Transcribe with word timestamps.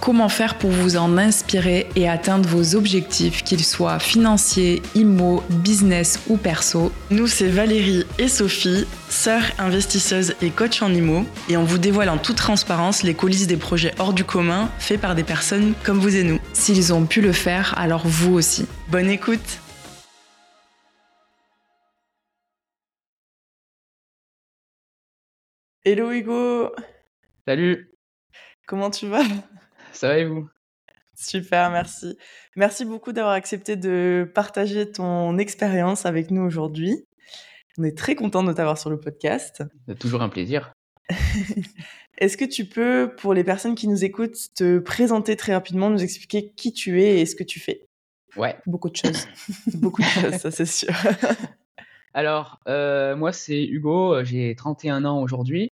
Comment 0.00 0.28
faire 0.28 0.56
pour 0.56 0.70
vous 0.70 0.96
en 0.96 1.18
inspirer 1.18 1.88
et 1.94 2.08
atteindre 2.08 2.48
vos 2.48 2.76
objectifs, 2.76 3.42
qu'ils 3.42 3.64
soient 3.64 3.98
financiers, 3.98 4.80
immo, 4.94 5.42
business 5.50 6.20
ou 6.28 6.36
perso? 6.36 6.92
Nous, 7.10 7.26
c'est 7.26 7.48
Valérie 7.48 8.04
et 8.18 8.28
Sophie, 8.28 8.86
sœurs 9.10 9.42
investisseuses 9.58 10.34
et 10.40 10.50
coach 10.50 10.82
en 10.82 10.94
immo, 10.94 11.26
et 11.48 11.56
on 11.56 11.64
vous 11.64 11.78
dévoile 11.78 12.08
en 12.08 12.16
toute 12.16 12.36
transparence 12.36 13.02
les 13.02 13.12
coulisses 13.12 13.48
des 13.48 13.56
projets 13.56 13.92
hors 13.98 14.12
du 14.14 14.24
commun 14.24 14.70
faits 14.78 15.00
par 15.00 15.14
des 15.14 15.24
personnes 15.24 15.74
comme 15.84 15.98
vous 15.98 16.16
et 16.16 16.22
nous. 16.22 16.40
S'ils 16.52 16.94
ont 16.94 17.04
pu 17.04 17.20
le 17.20 17.32
faire, 17.32 17.76
alors 17.76 18.06
vous 18.06 18.34
aussi. 18.34 18.66
Bonne 18.88 19.10
écoute! 19.10 19.58
Hello 25.84 26.12
Hugo! 26.12 26.70
Salut! 27.46 27.90
Comment 28.66 28.90
tu 28.90 29.06
vas? 29.08 29.24
Ça 29.92 30.08
va 30.08 30.18
et 30.18 30.24
vous? 30.24 30.48
Super, 31.14 31.70
merci. 31.70 32.16
Merci 32.54 32.84
beaucoup 32.84 33.12
d'avoir 33.12 33.34
accepté 33.34 33.76
de 33.76 34.30
partager 34.34 34.90
ton 34.90 35.36
expérience 35.38 36.06
avec 36.06 36.30
nous 36.30 36.42
aujourd'hui. 36.42 37.04
On 37.76 37.84
est 37.84 37.96
très 37.96 38.14
content 38.14 38.42
de 38.42 38.52
t'avoir 38.52 38.78
sur 38.78 38.90
le 38.90 39.00
podcast. 39.00 39.62
C'est 39.86 39.98
toujours 39.98 40.22
un 40.22 40.28
plaisir. 40.28 40.72
Est-ce 42.18 42.36
que 42.36 42.44
tu 42.44 42.64
peux, 42.64 43.14
pour 43.16 43.34
les 43.34 43.44
personnes 43.44 43.74
qui 43.74 43.88
nous 43.88 44.04
écoutent, 44.04 44.54
te 44.56 44.78
présenter 44.78 45.36
très 45.36 45.54
rapidement, 45.54 45.88
nous 45.90 46.02
expliquer 46.02 46.52
qui 46.56 46.72
tu 46.72 47.02
es 47.02 47.20
et 47.20 47.26
ce 47.26 47.36
que 47.36 47.44
tu 47.44 47.60
fais? 47.60 47.86
Ouais. 48.36 48.56
Beaucoup 48.66 48.90
de 48.90 48.96
choses. 48.96 49.26
Beaucoup 49.74 50.02
de 50.02 50.06
choses, 50.06 50.34
ça 50.34 50.50
c'est 50.50 50.66
sûr. 50.66 50.88
Alors, 52.14 52.60
euh, 52.66 53.14
moi 53.16 53.32
c'est 53.32 53.64
Hugo, 53.64 54.24
j'ai 54.24 54.54
31 54.56 55.04
ans 55.04 55.20
aujourd'hui. 55.20 55.68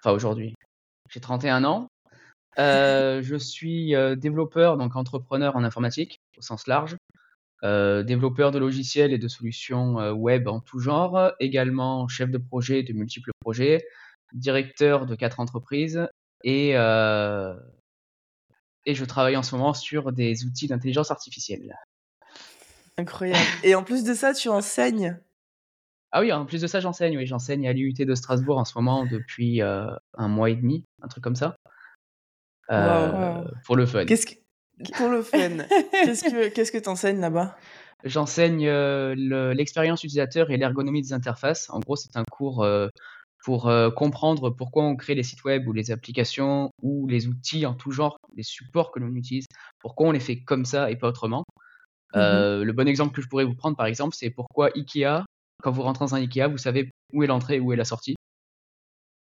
Enfin 0.00 0.14
aujourd'hui, 0.14 0.54
j'ai 1.10 1.20
31 1.20 1.64
ans. 1.64 1.88
Euh, 2.58 3.22
je 3.22 3.36
suis 3.36 3.94
euh, 3.94 4.16
développeur, 4.16 4.76
donc 4.76 4.96
entrepreneur 4.96 5.54
en 5.54 5.62
informatique 5.62 6.20
au 6.36 6.42
sens 6.42 6.66
large, 6.66 6.96
euh, 7.62 8.02
développeur 8.02 8.50
de 8.50 8.58
logiciels 8.58 9.12
et 9.12 9.18
de 9.18 9.28
solutions 9.28 10.10
web 10.12 10.48
en 10.48 10.60
tout 10.60 10.80
genre, 10.80 11.32
également 11.38 12.08
chef 12.08 12.30
de 12.30 12.38
projet 12.38 12.82
de 12.82 12.92
multiples 12.92 13.30
projets, 13.40 13.86
directeur 14.32 15.06
de 15.06 15.14
quatre 15.14 15.38
entreprises 15.40 16.08
et, 16.42 16.70
et 16.70 16.74
je 18.94 19.04
travaille 19.04 19.36
en 19.36 19.42
ce 19.42 19.54
moment 19.54 19.72
sur 19.74 20.12
des 20.12 20.44
outils 20.44 20.66
d'intelligence 20.66 21.10
artificielle. 21.10 21.76
Incroyable. 22.96 23.38
Et 23.62 23.76
en 23.76 23.84
plus 23.84 24.02
de 24.02 24.14
ça, 24.14 24.34
tu 24.34 24.48
enseignes? 24.48 25.16
Ah 26.10 26.20
oui, 26.20 26.32
en 26.32 26.46
plus 26.46 26.60
de 26.60 26.66
ça, 26.66 26.80
j'enseigne. 26.80 27.16
Oui, 27.18 27.26
j'enseigne 27.26 27.68
à 27.68 27.72
l'IUT 27.72 27.92
de 27.92 28.14
Strasbourg 28.14 28.58
en 28.58 28.64
ce 28.64 28.76
moment 28.76 29.06
depuis 29.06 29.60
un 29.60 30.28
mois 30.28 30.50
et 30.50 30.56
demi, 30.56 30.84
un 31.02 31.08
truc 31.08 31.22
comme 31.22 31.36
ça. 31.36 31.54
Euh, 32.70 33.44
pour 33.64 33.76
le 33.76 33.86
fun. 33.86 34.04
Qu'est-ce 34.04 34.26
que... 34.26 34.34
Pour 34.96 35.08
le 35.08 35.22
fun. 35.22 35.38
qu'est-ce 35.92 36.24
que 36.24 36.48
qu'est-ce 36.48 36.72
que 36.72 36.78
t'enseignes 36.78 37.20
là-bas? 37.20 37.56
J'enseigne 38.04 38.68
euh, 38.68 39.14
l'expérience 39.54 40.04
utilisateur 40.04 40.50
et 40.50 40.56
l'ergonomie 40.56 41.02
des 41.02 41.12
interfaces. 41.12 41.68
En 41.70 41.80
gros, 41.80 41.96
c'est 41.96 42.16
un 42.16 42.24
cours 42.30 42.62
euh, 42.62 42.88
pour 43.44 43.70
comprendre 43.96 44.50
pourquoi 44.50 44.84
on 44.84 44.94
crée 44.94 45.14
les 45.14 45.22
sites 45.22 45.42
web 45.44 45.66
ou 45.66 45.72
les 45.72 45.90
applications 45.90 46.70
ou 46.82 47.06
les 47.06 47.28
outils 47.28 47.64
en 47.66 47.74
tout 47.74 47.90
genre, 47.90 48.18
les 48.36 48.42
supports 48.42 48.92
que 48.92 49.00
l'on 49.00 49.14
utilise, 49.14 49.46
pourquoi 49.80 50.08
on 50.08 50.12
les 50.12 50.20
fait 50.20 50.40
comme 50.40 50.64
ça 50.64 50.90
et 50.90 50.96
pas 50.96 51.08
autrement. 51.08 51.44
Mmh 52.14 52.18
le 52.62 52.72
bon 52.72 52.88
exemple 52.88 53.14
que 53.14 53.22
je 53.22 53.28
pourrais 53.28 53.44
vous 53.44 53.54
prendre, 53.54 53.76
par 53.76 53.86
exemple, 53.86 54.14
c'est 54.18 54.30
pourquoi 54.30 54.70
IKEA, 54.74 55.24
quand 55.62 55.70
vous 55.70 55.82
rentrez 55.82 56.04
dans 56.04 56.14
un 56.14 56.20
IKEA, 56.20 56.48
vous 56.48 56.58
savez 56.58 56.90
où 57.12 57.22
est 57.22 57.26
l'entrée, 57.26 57.58
où 57.60 57.72
est 57.72 57.76
la 57.76 57.84
sortie. 57.84 58.16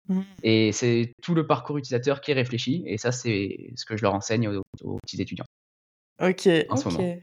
Mmh. 0.07 0.21
Et 0.43 0.71
c'est 0.71 1.13
tout 1.21 1.33
le 1.33 1.47
parcours 1.47 1.77
utilisateur 1.77 2.21
qui 2.21 2.31
est 2.31 2.35
réfléchi. 2.35 2.83
Et 2.85 2.97
ça, 2.97 3.11
c'est 3.11 3.71
ce 3.75 3.85
que 3.85 3.97
je 3.97 4.03
leur 4.03 4.13
enseigne 4.13 4.49
aux, 4.83 4.99
petits 4.99 5.21
étudiants. 5.21 5.45
Ok. 6.21 6.47
En 6.69 6.75
ce 6.75 6.89
moment. 6.89 7.17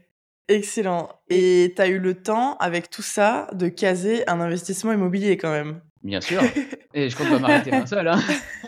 Excellent. 0.49 1.09
Et 1.29 1.73
tu 1.75 1.81
as 1.81 1.87
eu 1.87 1.99
le 1.99 2.21
temps, 2.21 2.57
avec 2.57 2.89
tout 2.89 3.01
ça, 3.01 3.47
de 3.53 3.69
caser 3.69 4.27
un 4.29 4.41
investissement 4.41 4.91
immobilier 4.91 5.37
quand 5.37 5.51
même. 5.51 5.81
Bien 6.03 6.19
sûr. 6.19 6.41
Et 6.93 7.09
je 7.09 7.15
compte 7.15 7.29
pas 7.29 7.39
m'arrêter 7.39 7.73
un 7.73 7.85
seul. 7.85 8.07
Hein. 8.07 8.19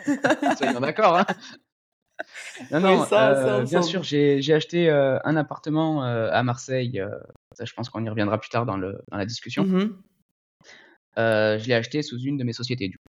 Soyons 0.57 0.79
d'accord. 0.79 1.17
Hein. 1.17 1.25
Non, 2.71 2.79
non, 2.79 3.05
euh, 3.11 3.63
bien 3.63 3.81
sûr, 3.81 4.03
j'ai 4.03 4.53
acheté 4.53 4.89
euh, 4.89 5.19
un 5.25 5.35
appartement 5.35 6.05
euh, 6.05 6.29
à 6.31 6.43
Marseille. 6.43 7.01
ça, 7.53 7.65
je 7.65 7.73
pense 7.73 7.89
qu'on 7.89 8.03
y 8.05 8.09
reviendra 8.09 8.39
plus 8.39 8.49
tard 8.49 8.65
dans, 8.65 8.77
le, 8.77 9.01
dans 9.11 9.17
la 9.17 9.25
discussion. 9.25 9.65
Mmh 9.65 9.97
je 11.17 11.65
l'ai 11.65 11.73
acheté 11.73 12.01
sous 12.01 12.19
une 12.19 12.35
de 12.35 12.43
mes 12.43 12.51
sociétés, 12.51 12.89
du 12.89 12.97
coup. 12.97 13.14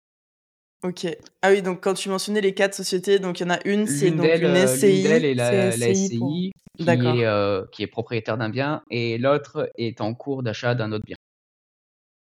Ok. 0.82 1.06
Ah 1.42 1.50
oui, 1.50 1.62
donc 1.62 1.82
quand 1.82 1.94
tu 1.94 2.09
mentionnais 2.09 2.41
les 2.41 2.54
quatre 2.54 2.75
sociétés, 2.75 3.19
donc 3.19 3.41
il 3.41 3.44
y 3.44 3.47
en 3.47 3.50
a 3.50 3.59
une, 3.64 3.87
c'est 3.87 4.10
donc 4.10 4.26
une 4.26 4.44
euh, 4.44 4.66
SCI. 4.66 5.06
et 5.06 5.34
la, 5.34 5.72
SCI 5.72 6.53
qui, 6.78 6.87
est, 6.87 7.25
euh, 7.25 7.64
qui 7.72 7.82
est 7.82 7.87
propriétaire 7.87 8.37
d'un 8.37 8.50
bien 8.50 8.82
et 8.91 9.16
l'autre 9.19 9.70
est 9.78 10.00
en 10.00 10.15
cours 10.15 10.42
d'achat 10.42 10.75
d'un 10.75 10.92
autre 10.92 11.04
bien. 11.04 11.16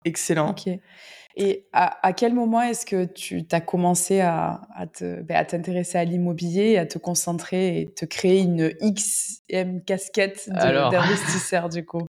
Excellent. 0.04 0.52
Ok. 0.52 0.68
Et 1.38 1.68
à, 1.72 2.06
à 2.06 2.14
quel 2.14 2.34
moment 2.34 2.62
est-ce 2.62 2.86
que 2.86 3.06
tu 3.06 3.46
as 3.52 3.62
commencé 3.62 4.20
à, 4.20 4.62
à 4.76 4.86
ben, 5.02 5.46
t'intéresser 5.46 5.98
à, 5.98 6.04
l'immobilier, 6.04 6.78
à 6.78 6.86
te 6.86 6.98
concentrer 6.98 7.80
et 7.82 7.94
te 7.94 8.06
créer 8.06 8.42
une 8.42 8.74
XM 8.82 9.84
casquette 9.86 10.50
d'investisseur 10.50 11.70
du 11.70 11.86
coup? 11.86 12.06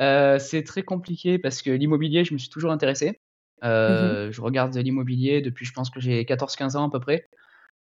Euh, 0.00 0.38
C'est 0.40 0.64
très 0.64 0.82
compliqué 0.82 1.38
parce 1.38 1.62
que 1.62 1.70
l'immobilier, 1.70 2.24
je 2.24 2.32
me 2.34 2.38
suis 2.38 2.48
toujours 2.48 2.72
intéressé. 2.72 3.20
Mmh 3.64 3.66
euh, 3.66 4.30
je 4.30 4.42
regarde 4.42 4.76
l'immobilier 4.76 5.40
depuis, 5.40 5.64
je 5.64 5.72
pense 5.72 5.88
que 5.88 5.98
j'ai 5.98 6.22
14-15 6.24 6.76
ans 6.76 6.88
à 6.88 6.90
peu 6.90 7.00
près. 7.00 7.26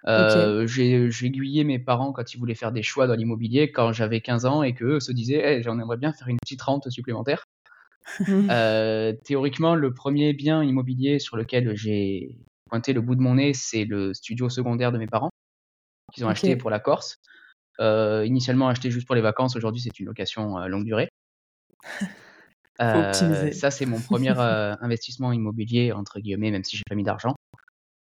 Euh, 0.08 0.66
J'ai 0.68 1.09
aiguillé 1.24 1.63
mes 1.66 1.80
parents 1.80 2.13
quand 2.13 2.34
ils 2.34 2.38
voulaient 2.38 2.56
faire 2.56 2.72
des 2.72 2.84
choix 2.84 3.08
dans 3.08 3.16
l'immobilier 3.16 3.72
quand 3.72 3.91
j'avais 3.91 4.22
15 4.22 4.46
ans 4.46 4.63
et 4.63 4.74
qu'eux 4.74 5.00
se 5.00 5.12
disaient 5.12 5.63
j'en 5.63 5.80
aimerais 5.80 5.97
bien 5.97 6.13
faire 6.13 6.28
une 6.28 6.38
petite 6.38 6.62
rente 6.62 6.90
supplémentaire. 6.90 7.44
Mmh. 8.19 8.50
euh, 8.52 9.13
théoriquement, 9.25 9.75
le 9.75 9.94
premier 9.94 10.31
bien 10.34 10.63
immobilier 10.63 11.19
sur 11.19 11.36
lequel 11.36 11.75
j'ai 11.75 12.38
pointé 12.69 12.94
le 12.94 13.02
bout 13.02 13.16
de 13.16 13.22
mon 13.22 13.36
nez, 13.36 13.53
c'est 13.53 13.84
le 13.84 14.13
studio 14.13 14.47
secondaire 14.47 14.92
de 14.92 14.97
mes 14.97 15.07
parents 15.07 15.31
qu'ils 16.13 16.24
ont 16.24 16.30
acheté 16.30 16.56
pour 16.56 16.69
la 16.69 16.80
Corse. 16.80 17.18
Initialement 17.80 18.69
acheté 18.69 18.92
juste 18.92 19.07
pour 19.07 19.16
les 19.16 19.22
vacances, 19.22 19.57
aujourd'hui 19.57 19.81
c'est 19.81 20.00
une 20.00 20.06
location 20.06 20.57
longue 20.68 20.86
durée. 20.86 21.09
Euh, 22.81 23.52
ça, 23.52 23.72
c'est 23.72 23.86
mon 23.86 24.00
premier 24.00 24.34
euh, 24.38 24.75
investissement 24.81 25.31
immobilier, 25.31 25.91
entre 25.91 26.19
guillemets, 26.19 26.52
même 26.52 26.63
si 26.63 26.78
j'ai 26.78 26.84
pas 26.88 26.96
mis 26.96 27.03
d'argent. 27.03 27.36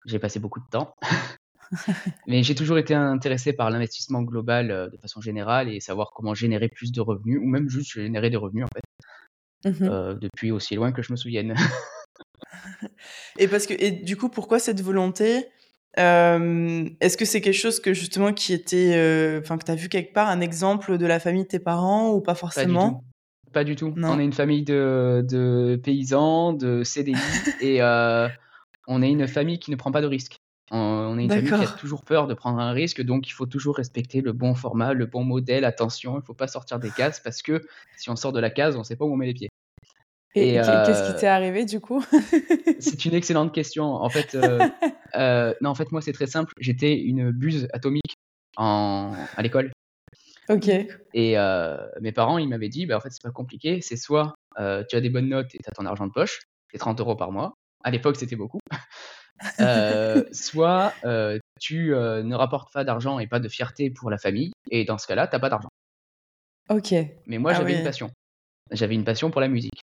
J'ai 0.05 0.19
passé 0.19 0.39
beaucoup 0.39 0.59
de 0.59 0.67
temps. 0.69 0.95
Mais 2.27 2.41
j'ai 2.41 2.55
toujours 2.55 2.79
été 2.79 2.95
intéressé 2.95 3.53
par 3.53 3.69
l'investissement 3.69 4.23
global 4.23 4.71
euh, 4.71 4.89
de 4.89 4.97
façon 4.97 5.21
générale 5.21 5.69
et 5.69 5.79
savoir 5.79 6.11
comment 6.15 6.33
générer 6.33 6.67
plus 6.67 6.91
de 6.91 7.01
revenus, 7.01 7.39
ou 7.39 7.45
même 7.45 7.69
juste 7.69 7.91
générer 7.91 8.29
des 8.29 8.37
revenus, 8.37 8.65
en 8.65 8.69
fait, 8.73 8.83
mmh 9.65 10.19
depuis 10.19 10.51
aussi 10.51 10.75
loin 10.75 10.91
que 10.91 11.01
je 11.01 11.11
me 11.11 11.17
souvienne. 11.17 11.53
et 13.37 13.47
parce 13.47 13.67
que, 13.67 13.73
et 13.77 13.91
du 13.91 14.15
coup, 14.17 14.29
pourquoi 14.29 14.57
cette 14.57 14.81
volonté? 14.81 15.47
Est-ce 15.97 17.17
que 17.17 17.25
c'est 17.25 17.41
quelque 17.41 17.53
chose 17.53 17.81
que 17.81 17.93
justement 17.93 18.31
qui 18.31 18.53
était, 18.53 19.39
enfin, 19.43 19.57
que 19.57 19.65
tu 19.65 19.71
as 19.71 19.75
vu 19.75 19.89
quelque 19.89 20.13
part, 20.13 20.29
un 20.29 20.39
exemple 20.39 20.97
de 20.97 21.05
la 21.05 21.19
famille 21.19 21.43
de 21.43 21.49
tes 21.49 21.59
parents 21.59 22.13
ou 22.13 22.21
pas 22.21 22.35
forcément? 22.35 23.03
Pas 23.51 23.63
du 23.63 23.75
tout. 23.75 23.93
On 23.97 24.19
est 24.19 24.23
une 24.23 24.33
famille 24.33 24.63
de, 24.63 25.79
paysans, 25.83 26.53
de 26.53 26.83
CDI, 26.83 27.15
et 27.61 27.81
euh, 27.81 28.27
on 28.87 29.01
est 29.01 29.09
une 29.09 29.27
famille 29.27 29.59
qui 29.59 29.71
ne 29.71 29.75
prend 29.75 29.91
pas 29.91 30.01
de 30.01 30.07
risques. 30.07 30.37
On, 30.71 31.17
est 31.17 31.23
une 31.23 31.29
famille 31.29 31.49
qui 31.49 31.73
a 31.73 31.77
toujours 31.79 32.03
peur 32.03 32.27
de 32.27 32.35
prendre 32.35 32.59
un 32.59 32.71
risque, 32.71 33.01
donc 33.01 33.27
il 33.27 33.31
faut 33.31 33.47
toujours 33.47 33.77
respecter 33.77 34.21
le 34.21 34.33
bon 34.33 34.53
format, 34.53 34.93
le 34.93 35.07
bon 35.07 35.23
modèle. 35.23 35.65
Attention, 35.65 36.13
il 36.13 36.17
ne 36.17 36.21
faut 36.21 36.35
pas 36.35 36.47
sortir 36.47 36.77
des 36.77 36.91
cases 36.91 37.19
parce 37.19 37.41
que 37.41 37.63
si 37.97 38.11
on 38.11 38.15
sort 38.15 38.33
de 38.33 38.39
la 38.39 38.51
case, 38.51 38.75
on 38.75 38.79
ne 38.79 38.83
sait 38.83 38.95
pas 38.95 39.05
où 39.05 39.11
on 39.11 39.17
met 39.17 39.25
les 39.25 39.33
pieds. 39.33 39.49
Et, 40.35 40.53
qu'est-ce 40.53 41.03
qui 41.03 41.11
euh, 41.15 41.19
t'est 41.19 41.27
arrivé 41.27 41.65
du 41.65 41.79
coup? 41.79 42.05
C'est 42.79 43.05
une 43.05 43.15
excellente 43.15 43.51
question. 43.51 43.85
En 43.85 44.09
fait, 44.09 44.35
euh, 44.35 45.53
non, 45.61 45.71
en 45.71 45.75
fait, 45.75 45.91
moi, 45.91 46.01
c'est 46.01 46.13
très 46.13 46.27
simple. 46.27 46.53
J'étais 46.59 46.99
une 46.99 47.31
buse 47.31 47.67
atomique 47.73 48.15
en, 48.55 49.13
à 49.35 49.41
l'école. 49.41 49.71
Ok. 50.49 50.67
Et 51.13 51.37
euh, 51.37 51.77
mes 52.01 52.11
parents, 52.11 52.39
ils 52.39 52.49
m'avaient 52.49 52.69
dit, 52.69 52.85
bah, 52.85 52.97
en 52.97 52.99
fait, 52.99 53.11
c'est 53.11 53.21
pas 53.21 53.31
compliqué. 53.31 53.81
C'est 53.81 53.97
soit 53.97 54.33
euh, 54.57 54.83
tu 54.89 54.95
as 54.95 55.01
des 55.01 55.09
bonnes 55.09 55.29
notes 55.29 55.53
et 55.53 55.59
tu 55.59 55.69
as 55.69 55.71
ton 55.71 55.85
argent 55.85 56.07
de 56.07 56.11
poche, 56.11 56.41
c'est 56.71 56.79
30 56.79 56.99
euros 56.99 57.15
par 57.15 57.31
mois. 57.31 57.53
À 57.83 57.91
l'époque, 57.91 58.17
c'était 58.17 58.35
beaucoup. 58.35 58.59
Euh, 59.61 60.25
soit 60.33 60.91
tu 61.61 61.91
ne 61.91 62.35
rapportes 62.35 62.73
pas 62.73 62.83
d'argent 62.83 63.19
et 63.19 63.27
pas 63.27 63.39
de 63.39 63.47
fierté 63.47 63.89
pour 63.89 64.09
la 64.09 64.17
famille. 64.17 64.51
Et 64.69 64.83
dans 64.83 64.97
ce 64.97 65.07
cas-là, 65.07 65.27
tu 65.27 65.33
n'as 65.33 65.39
pas 65.39 65.47
d'argent. 65.47 65.69
Ok. 66.69 66.93
Mais 67.25 67.37
moi, 67.37 67.51
ah 67.51 67.53
j'avais 67.53 67.77
une 67.77 67.85
passion. 67.85 68.11
J'avais 68.69 68.95
une 68.95 69.05
passion 69.05 69.31
pour 69.31 69.39
la 69.39 69.47
musique. 69.47 69.79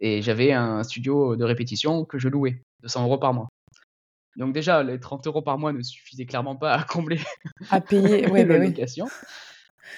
Et 0.00 0.22
j'avais 0.22 0.52
un 0.52 0.84
studio 0.84 1.34
de 1.34 1.42
répétition 1.42 2.04
que 2.04 2.20
je 2.20 2.28
louais, 2.28 2.62
200 2.82 3.02
euros 3.06 3.18
par 3.18 3.34
mois. 3.34 3.48
Donc 4.36 4.54
déjà, 4.54 4.84
les 4.84 5.00
30 5.00 5.26
euros 5.26 5.42
par 5.42 5.58
mois 5.58 5.72
ne 5.72 5.82
suffisaient 5.82 6.26
clairement 6.26 6.54
pas 6.56 6.74
à 6.74 6.84
combler 6.84 7.18
à 7.70 7.80
payer 7.80 8.26
ouais, 8.30 8.44
la 8.44 8.58
bah 8.58 8.64
location. 8.64 9.08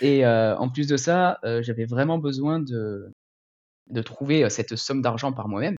Et 0.01 0.27
en 0.27 0.69
plus 0.69 0.87
de 0.87 0.97
ça, 0.97 1.39
j'avais 1.61 1.85
vraiment 1.85 2.19
besoin 2.19 2.61
de, 2.61 3.13
de 3.91 4.03
trouver 4.03 4.49
cette 4.51 4.77
somme 4.77 5.03
d'argent 5.03 5.33
par 5.33 5.49
moi-même. 5.49 5.77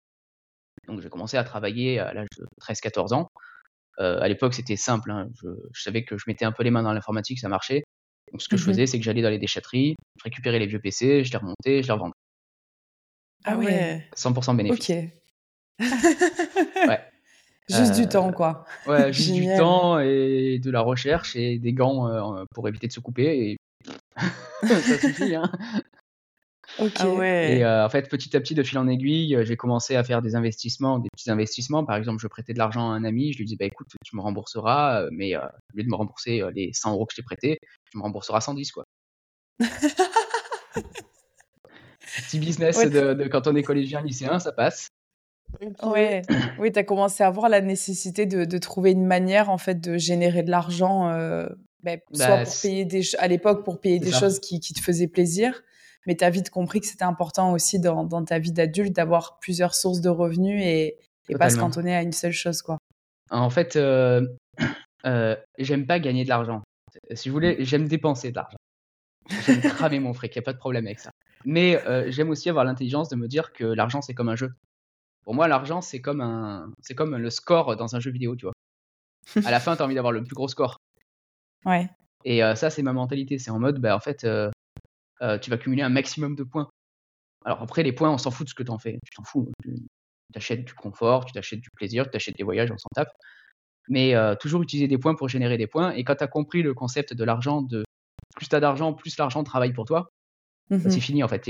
Donc 0.87 1.01
j'ai 1.01 1.09
commencé 1.09 1.37
à 1.37 1.43
travailler 1.43 1.99
à 1.99 2.13
l'âge 2.13 2.27
de 2.37 2.45
13-14 2.61 3.13
ans. 3.13 3.27
à 3.97 4.27
l'époque, 4.27 4.53
c'était 4.53 4.75
simple. 4.75 5.11
Hein. 5.11 5.29
Je, 5.73 5.81
savais 5.81 6.03
que 6.03 6.17
je 6.17 6.23
mettais 6.27 6.45
un 6.45 6.51
peu 6.51 6.63
les 6.63 6.71
mains 6.71 6.83
dans 6.83 6.93
l'informatique, 6.93 7.39
ça 7.39 7.49
marchait. 7.49 7.83
Donc 8.31 8.41
ce 8.41 8.49
que 8.49 8.57
je 8.57 8.63
mmh 8.63 8.67
faisais, 8.67 8.85
c'est 8.85 8.99
que 8.99 9.05
j'allais 9.05 9.21
dans 9.21 9.29
les 9.29 9.39
déchetteries, 9.39 9.95
je 10.17 10.23
récupérais 10.23 10.59
les 10.59 10.67
vieux 10.67 10.79
PC, 10.79 11.23
je 11.23 11.31
les 11.31 11.37
remontais, 11.37 11.81
je 11.81 11.87
les 11.87 11.93
revendais. 11.93 12.13
Ah 13.45 13.57
ouais 13.57 14.07
100% 14.15 14.55
bénéfice. 14.55 14.89
Ok. 14.89 14.95
ouais. 16.87 17.01
Juste 17.69 17.95
du 17.95 18.07
temps, 18.07 18.31
quoi. 18.31 18.65
Ouais, 18.87 19.13
juste 19.13 19.31
du 19.31 19.45
temps 19.45 19.99
et 19.99 20.57
de 20.57 20.71
la 20.71 20.81
recherche 20.81 21.35
et 21.35 21.59
des 21.59 21.71
gants 21.71 22.43
pour 22.51 22.67
éviter 22.67 22.87
de 22.87 22.91
se 22.91 22.99
couper. 22.99 23.51
Et 23.51 23.57
ça 24.63 24.99
suffit. 24.99 25.35
Hein. 25.35 25.51
Ok. 26.77 26.93
Ah 26.99 27.09
ouais. 27.09 27.57
Et 27.57 27.65
en 27.65 27.89
fait, 27.89 28.09
petit 28.09 28.35
à 28.37 28.39
petit, 28.39 28.53
de 28.53 28.63
fil 28.63 28.77
en 28.77 28.87
aiguille, 28.87 29.37
j'ai 29.41 29.57
commencé 29.57 29.95
à 29.95 30.03
faire 30.03 30.21
des 30.21 30.35
investissements, 30.35 30.99
des 30.99 31.09
petits 31.09 31.31
investissements. 31.31 31.83
Par 31.83 31.95
exemple, 31.95 32.19
je 32.21 32.27
prêtais 32.27 32.53
de 32.53 32.59
l'argent 32.59 32.91
à 32.91 32.93
un 32.93 33.03
ami, 33.03 33.33
je 33.33 33.39
lui 33.39 33.45
dis 33.45 33.55
bah 33.55 33.65
écoute, 33.65 33.87
tu 34.05 34.15
me 34.15 34.21
rembourseras, 34.21 35.07
mais 35.11 35.35
au 35.35 35.41
lieu 35.73 35.83
de 35.83 35.89
me 35.89 35.95
rembourser 35.95 36.43
les 36.53 36.71
100 36.73 36.93
euros 36.93 37.05
que 37.05 37.13
je 37.13 37.21
t'ai 37.21 37.23
prêtés, 37.23 37.59
tu 37.91 37.97
me 37.97 38.03
rembourseras 38.03 38.41
110 38.41 38.71
quoi. 38.71 38.85
Petit 42.17 42.39
business 42.39 42.77
de, 42.89 43.27
quand 43.27 43.47
on 43.47 43.55
est 43.55 43.63
collégien, 43.63 44.01
lycéen, 44.01 44.39
ça 44.39 44.51
passe. 44.51 44.89
Ouais. 45.83 46.21
oui, 46.59 46.71
tu 46.71 46.79
as 46.79 46.83
commencé 46.83 47.23
à 47.23 47.31
voir 47.31 47.49
la 47.49 47.61
nécessité 47.61 48.25
de, 48.25 48.57
trouver 48.57 48.91
une 48.91 49.05
manière 49.05 49.49
en 49.49 49.57
fait 49.57 49.81
de 49.81 49.97
générer 49.97 50.43
de 50.43 50.51
l'argent, 50.51 51.09
ben, 51.83 51.99
soit 52.13 52.27
bah, 52.27 52.43
pour 52.43 52.53
payer 52.61 52.85
des 52.85 53.15
à 53.17 53.27
l'époque 53.27 53.63
pour 53.63 53.79
payer 53.79 53.99
des 53.99 54.11
choses 54.11 54.39
qui, 54.39 54.59
te 54.59 54.79
faisaient 54.79 55.07
plaisir, 55.07 55.61
mais 56.05 56.15
tu 56.15 56.23
as 56.23 56.29
vite 56.29 56.49
compris 56.49 56.81
que 56.81 56.87
c'était 56.87 57.03
important 57.03 57.53
aussi 57.53 57.79
dans, 57.79 58.25
ta 58.25 58.39
vie 58.39 58.51
d'adulte 58.51 58.93
d'avoir 58.93 59.39
plusieurs 59.39 59.75
sources 59.75 60.01
de 60.01 60.09
revenus 60.09 60.61
et, 60.63 60.97
pas 61.37 61.49
se 61.49 61.57
cantonner 61.57 61.95
à 61.95 62.01
une 62.01 62.11
seule 62.11 62.31
chose 62.31 62.61
quoi. 62.61 62.79
En 63.29 63.49
fait, 63.49 63.75
euh, 63.75 64.27
euh, 65.05 65.35
j'aime 65.59 65.85
pas 65.85 65.99
gagner 65.99 66.23
de 66.23 66.29
l'argent. 66.29 66.63
Si 67.13 67.29
vous 67.29 67.33
voulez, 67.33 67.57
j'aime 67.59 67.87
dépenser 67.87 68.31
de 68.31 68.35
l'argent. 68.35 68.57
J'aime 69.45 69.61
cramer 69.61 69.99
mon 69.99 70.13
fric, 70.13 70.35
il 70.35 70.39
n'y 70.39 70.43
a 70.43 70.45
pas 70.45 70.53
de 70.53 70.57
problème 70.57 70.87
avec 70.87 70.99
ça. 70.99 71.11
Mais 71.45 71.81
euh, 71.85 72.09
j'aime 72.09 72.29
aussi 72.29 72.49
avoir 72.49 72.65
l'intelligence 72.65 73.09
de 73.09 73.15
me 73.15 73.27
dire 73.27 73.53
que 73.53 73.63
l'argent, 73.63 74.01
c'est 74.01 74.15
comme 74.15 74.29
un 74.29 74.35
jeu. 74.35 74.51
Pour 75.23 75.35
moi, 75.35 75.47
l'argent, 75.47 75.81
c'est 75.81 76.01
comme, 76.01 76.21
un... 76.21 76.71
c'est 76.81 76.95
comme 76.95 77.15
le 77.15 77.29
score 77.29 77.75
dans 77.75 77.95
un 77.95 77.99
jeu 77.99 78.11
vidéo, 78.11 78.35
tu 78.35 78.47
vois. 78.47 78.53
À 79.45 79.51
la 79.51 79.59
fin, 79.59 79.75
tu 79.75 79.83
as 79.83 79.85
envie 79.85 79.95
d'avoir 79.95 80.11
le 80.11 80.23
plus 80.23 80.33
gros 80.33 80.47
score. 80.47 80.77
Ouais. 81.65 81.89
Et 82.25 82.43
euh, 82.43 82.55
ça, 82.55 82.69
c'est 82.69 82.83
ma 82.83 82.93
mentalité. 82.93 83.39
C'est 83.39 83.51
en 83.51 83.59
mode, 83.59 83.79
bah, 83.79 83.95
en 83.95 83.99
fait, 83.99 84.23
euh, 84.23 84.49
tu 85.41 85.49
vas 85.49 85.57
cumuler 85.57 85.81
un 85.81 85.89
maximum 85.89 86.35
de 86.35 86.43
points. 86.43 86.69
Alors 87.45 87.61
après, 87.61 87.83
les 87.83 87.93
points, 87.93 88.11
on 88.11 88.17
s'en 88.17 88.31
fout 88.31 88.45
de 88.45 88.49
ce 88.49 88.55
que 88.55 88.63
tu 88.63 88.71
en 88.71 88.79
fais. 88.79 88.99
Tu 89.05 89.11
t'en 89.15 89.23
fous. 89.23 89.51
Tu 89.63 89.75
t'achètes 90.33 90.65
du 90.65 90.73
confort, 90.73 91.25
tu 91.25 91.33
t'achètes 91.33 91.61
du 91.61 91.69
plaisir, 91.71 92.05
tu 92.05 92.11
t'achètes 92.11 92.37
des 92.37 92.43
voyages, 92.43 92.71
on 92.71 92.77
s'en 92.77 92.89
tape. 92.93 93.11
Mais 93.87 94.13
toujours 94.39 94.61
utiliser 94.61 94.87
des 94.87 94.97
points 94.97 95.15
pour 95.15 95.29
générer 95.29 95.57
des 95.57 95.65
points. 95.65 95.91
Et 95.91 96.03
quand 96.03 96.15
tu 96.15 96.23
as 96.23 96.27
compris 96.27 96.61
le 96.61 96.73
concept 96.73 97.13
de 97.13 97.23
l'argent, 97.23 97.61
de 97.61 97.83
plus 98.35 98.47
tu 98.47 98.55
as 98.55 98.59
d'argent, 98.59 98.93
plus 98.93 99.17
l'argent 99.17 99.43
travaille 99.43 99.73
pour 99.73 99.85
toi, 99.85 100.09
bah, 100.69 100.77
c'est 100.83 100.97
mmh 100.97 101.01
fini 101.01 101.23
en 101.23 101.27
fait. 101.27 101.49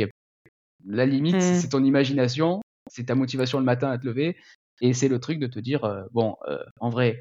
La 0.85 1.05
limite, 1.05 1.35
mmh. 1.35 1.41
c'est 1.41 1.69
ton 1.69 1.83
imagination, 1.83 2.61
c'est 2.89 3.07
ta 3.07 3.15
motivation 3.15 3.59
le 3.59 3.65
matin 3.65 3.91
à 3.91 3.97
te 3.97 4.05
lever, 4.05 4.37
et 4.79 4.93
c'est 4.93 5.09
le 5.09 5.19
truc 5.19 5.39
de 5.39 5.47
te 5.47 5.59
dire 5.59 6.05
bon, 6.11 6.37
en 6.79 6.89
vrai, 6.89 7.19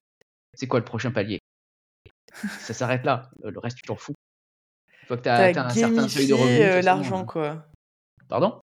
c'est 0.55 0.69
quoi 0.69 0.79
le 0.79 0.85
prochain 0.85 1.11
palier? 1.11 1.41
Ça 2.61 2.75
s'arrête 2.75 3.05
là. 3.05 3.31
Le 3.43 3.59
reste, 3.59 3.77
tu 3.77 3.83
t'en 3.83 3.97
fous. 3.97 4.15
Une 5.03 5.07
fois 5.09 5.17
que 5.17 5.23
tu 5.23 5.29
as, 5.29 5.67
un 5.67 5.71
certain 5.71 6.09
seuil 6.09 6.27
de 6.27 6.35
revenus. 6.35 6.85
l'argent, 6.85 7.25
quoi. 7.25 7.67
Pardon? 8.29 8.61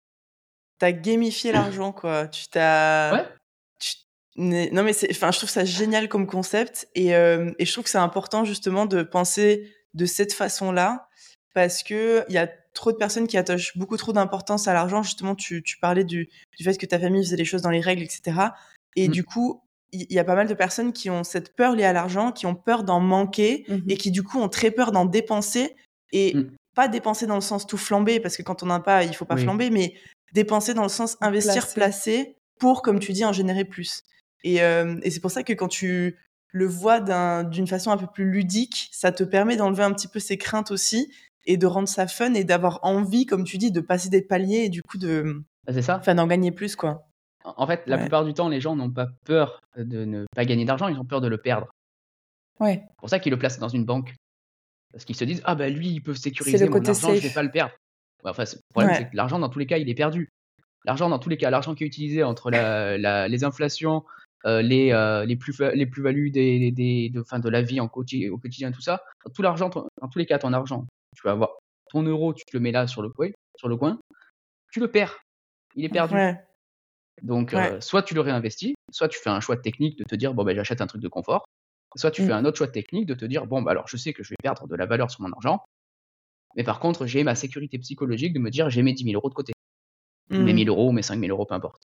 T'as 0.79 0.91
gamifié 0.91 1.51
l'argent, 1.51 1.91
quoi. 1.91 2.27
Tu 2.27 2.47
t'as. 2.47 3.13
Ouais. 3.13 3.25
Non, 4.35 4.83
mais 4.83 4.93
enfin, 5.11 5.31
je 5.31 5.37
trouve 5.37 5.49
ça 5.49 5.65
génial 5.65 6.07
comme 6.07 6.25
concept 6.25 6.87
et, 6.95 7.09
et 7.09 7.65
je 7.65 7.71
trouve 7.71 7.83
que 7.83 7.89
c'est 7.89 7.97
important 7.97 8.45
justement 8.45 8.85
de 8.85 9.03
penser 9.03 9.69
de 9.93 10.05
cette 10.05 10.31
façon-là 10.31 11.09
parce 11.53 11.83
que 11.83 12.23
il 12.29 12.35
y 12.35 12.37
a 12.37 12.47
trop 12.73 12.91
de 12.91 12.97
personnes 12.97 13.27
qui 13.27 13.37
attachent 13.37 13.77
beaucoup 13.77 13.97
trop 13.97 14.13
d'importance 14.13 14.67
à 14.67 14.73
l'argent. 14.73 15.03
Justement, 15.03 15.35
tu, 15.35 15.63
parlais 15.81 16.03
du, 16.03 16.29
fait 16.61 16.77
que 16.77 16.85
ta 16.85 16.99
famille 16.99 17.23
faisait 17.23 17.35
les 17.35 17.45
choses 17.45 17.61
dans 17.61 17.69
les 17.69 17.81
règles, 17.81 18.03
etc. 18.03 18.37
Et 18.95 19.07
mmh. 19.07 19.11
du 19.11 19.23
coup, 19.23 19.61
il 19.91 20.11
y, 20.11 20.19
a 20.19 20.23
pas 20.23 20.35
mal 20.35 20.47
de 20.47 20.53
personnes 20.53 20.93
qui 20.93 21.09
ont 21.09 21.23
cette 21.23 21.55
peur 21.55 21.75
liée 21.75 21.83
à 21.83 21.93
l'argent, 21.93 22.31
qui 22.31 22.45
ont 22.45 22.55
peur 22.55 22.83
d'en 22.83 22.99
manquer 22.99 23.65
mmh 23.67 23.77
et 23.89 23.97
qui 23.97 24.11
du 24.11 24.23
coup 24.23 24.39
ont 24.39 24.49
très 24.49 24.71
peur 24.71 24.91
d'en 24.91 25.05
dépenser 25.05 25.75
et 26.11 26.35
mmh. 26.35 26.51
pas 26.75 26.87
dépenser 26.87 27.27
dans 27.27 27.35
le 27.35 27.41
sens 27.41 27.65
tout 27.65 27.77
flamber 27.77 28.19
parce 28.19 28.37
que 28.37 28.43
quand 28.43 28.63
on 28.63 28.67
n'a 28.67 28.79
pas, 28.79 29.03
il 29.03 29.15
faut 29.15 29.25
pas 29.25 29.37
flamber, 29.37 29.69
mais 29.69 29.95
dépenser 30.33 30.73
dans 30.73 30.83
le 30.83 30.89
sens 30.89 31.17
investir, 31.21 31.67
placer, 31.73 32.35
pour, 32.59 32.81
comme 32.81 32.99
tu 32.99 33.13
dis, 33.13 33.25
en 33.25 33.33
générer 33.33 33.65
plus. 33.65 34.03
Et, 34.43 34.61
euh, 34.61 34.99
et 35.01 35.09
c'est 35.09 35.19
pour 35.19 35.31
ça 35.31 35.43
que 35.43 35.53
quand 35.53 35.67
tu 35.67 36.17
le 36.51 36.65
vois 36.65 36.99
d'une 37.43 37.67
façon 37.67 37.91
un 37.91 37.97
peu 37.97 38.07
plus 38.07 38.29
ludique, 38.29 38.89
ça 38.91 39.11
te 39.11 39.23
permet 39.23 39.55
d'enlever 39.55 39.83
un 39.83 39.93
petit 39.93 40.07
peu 40.07 40.19
ces 40.19 40.37
craintes 40.37 40.71
aussi 40.71 41.11
et 41.45 41.57
de 41.57 41.65
rendre 41.65 41.87
ça 41.87 42.07
fun 42.07 42.33
et 42.33 42.43
d'avoir 42.43 42.79
envie, 42.83 43.25
comme 43.25 43.43
tu 43.43 43.57
dis, 43.57 43.71
de 43.71 43.81
passer 43.81 44.09
des 44.09 44.21
paliers 44.21 44.65
et 44.65 44.69
du 44.69 44.81
coup 44.81 44.97
de. 44.97 45.43
Bah, 45.65 45.73
c'est 45.73 45.81
ça. 45.81 45.97
Enfin, 45.97 46.15
d'en 46.15 46.27
gagner 46.27 46.51
plus, 46.51 46.75
quoi. 46.75 47.08
En 47.45 47.65
fait, 47.67 47.83
la 47.87 47.97
plupart 47.97 48.25
du 48.25 48.33
temps, 48.33 48.49
les 48.49 48.59
gens 48.59 48.75
n'ont 48.75 48.91
pas 48.91 49.07
peur 49.25 49.59
de 49.77 50.05
ne 50.05 50.25
pas 50.35 50.45
gagner 50.45 50.65
d'argent, 50.65 50.87
ils 50.87 50.99
ont 50.99 51.05
peur 51.05 51.21
de 51.21 51.27
le 51.27 51.37
perdre. 51.37 51.67
Ouais. 52.59 52.83
C'est 52.85 52.97
pour 52.97 53.09
ça 53.09 53.19
qu'ils 53.19 53.31
le 53.31 53.39
placent 53.39 53.59
dans 53.59 53.69
une 53.69 53.85
banque. 53.85 54.13
Parce 54.91 55.05
qu'ils 55.05 55.15
se 55.15 55.23
disent, 55.23 55.41
ah 55.45 55.55
bah 55.55 55.69
lui, 55.69 55.89
il 55.89 56.01
peut 56.01 56.15
sécuriser 56.15 56.67
mon 56.67 56.83
argent, 56.83 57.13
je 57.13 57.21
vais 57.21 57.33
pas 57.33 57.43
le 57.43 57.51
perdre. 57.51 57.73
Enfin, 58.23 58.43
le 58.43 58.59
problème, 58.73 58.95
c'est 58.95 59.09
que 59.09 59.15
l'argent, 59.15 59.39
dans 59.39 59.49
tous 59.49 59.59
les 59.59 59.67
cas, 59.67 59.77
il 59.77 59.87
est 59.89 59.95
perdu. 59.95 60.29
L'argent, 60.83 61.09
dans 61.09 61.19
tous 61.19 61.29
les 61.29 61.37
cas, 61.37 61.49
l'argent 61.49 61.75
qui 61.75 61.83
est 61.83 61.87
utilisé 61.87 62.23
entre 62.23 62.51
la, 62.51 63.27
les 63.27 63.43
inflations, 63.43 64.03
euh, 64.45 64.61
les, 64.61 64.91
euh, 64.91 65.25
les, 65.25 65.35
plus, 65.35 65.59
les 65.59 65.85
plus-values 65.85 66.31
des, 66.31 66.71
des, 66.71 67.09
de, 67.09 67.23
fin, 67.23 67.39
de 67.39 67.49
la 67.49 67.61
vie 67.61 67.79
en 67.79 67.85
au 67.85 67.89
quotidien, 67.89 68.71
tout 68.71 68.81
ça, 68.81 69.01
tout 69.33 69.41
l'argent, 69.41 69.69
dans 69.69 70.07
tous 70.07 70.19
les 70.19 70.25
cas, 70.25 70.39
ton 70.39 70.53
argent, 70.53 70.85
tu 71.15 71.21
vas 71.23 71.31
avoir 71.31 71.51
ton 71.91 72.03
euro, 72.03 72.33
tu 72.33 72.43
te 72.45 72.55
le 72.55 72.61
mets 72.61 72.71
là 72.71 72.87
sur 72.87 73.01
le 73.01 73.09
coin, 73.09 73.29
sur 73.57 73.67
le 73.67 73.77
coin 73.77 73.99
tu 74.71 74.79
le 74.79 74.89
perds. 74.89 75.19
Il 75.75 75.85
est 75.85 75.89
perdu. 75.89 76.15
Donc, 77.21 77.53
euh, 77.53 77.79
soit 77.81 78.03
tu 78.03 78.13
le 78.13 78.21
réinvestis, 78.21 78.75
soit 78.91 79.07
tu 79.07 79.19
fais 79.19 79.29
un 79.29 79.39
choix 79.39 79.57
technique 79.57 79.97
de 79.97 80.03
te 80.03 80.15
dire, 80.15 80.33
bon, 80.33 80.43
ben, 80.43 80.55
j'achète 80.55 80.81
un 80.81 80.87
truc 80.87 81.01
de 81.01 81.07
confort, 81.07 81.45
soit 81.95 82.11
tu 82.11 82.21
fais 82.21 82.29
mmh. 82.29 82.31
un 82.31 82.45
autre 82.45 82.57
choix 82.57 82.67
technique 82.67 83.05
de 83.05 83.13
te 83.13 83.25
dire, 83.25 83.45
bon, 83.45 83.61
bah, 83.61 83.71
alors 83.71 83.87
je 83.87 83.97
sais 83.97 84.13
que 84.13 84.23
je 84.23 84.29
vais 84.29 84.37
perdre 84.41 84.67
de 84.67 84.75
la 84.75 84.85
valeur 84.85 85.09
sur 85.11 85.21
mon 85.21 85.31
argent, 85.31 85.63
mais 86.55 86.63
par 86.63 86.79
contre, 86.79 87.05
j'ai 87.05 87.23
ma 87.23 87.35
sécurité 87.35 87.77
psychologique 87.79 88.33
de 88.33 88.39
me 88.39 88.49
dire, 88.49 88.69
j'ai 88.69 88.81
mes 88.81 88.93
10 88.93 89.03
000 89.03 89.15
euros 89.15 89.29
de 89.29 89.35
côté. 89.35 89.53
Mes 90.29 90.53
1000 90.53 90.67
mmh. 90.67 90.69
euros, 90.69 90.91
mes 90.91 91.01
5 91.01 91.19
000 91.19 91.31
euros, 91.31 91.45
peu 91.45 91.55
importe. 91.55 91.81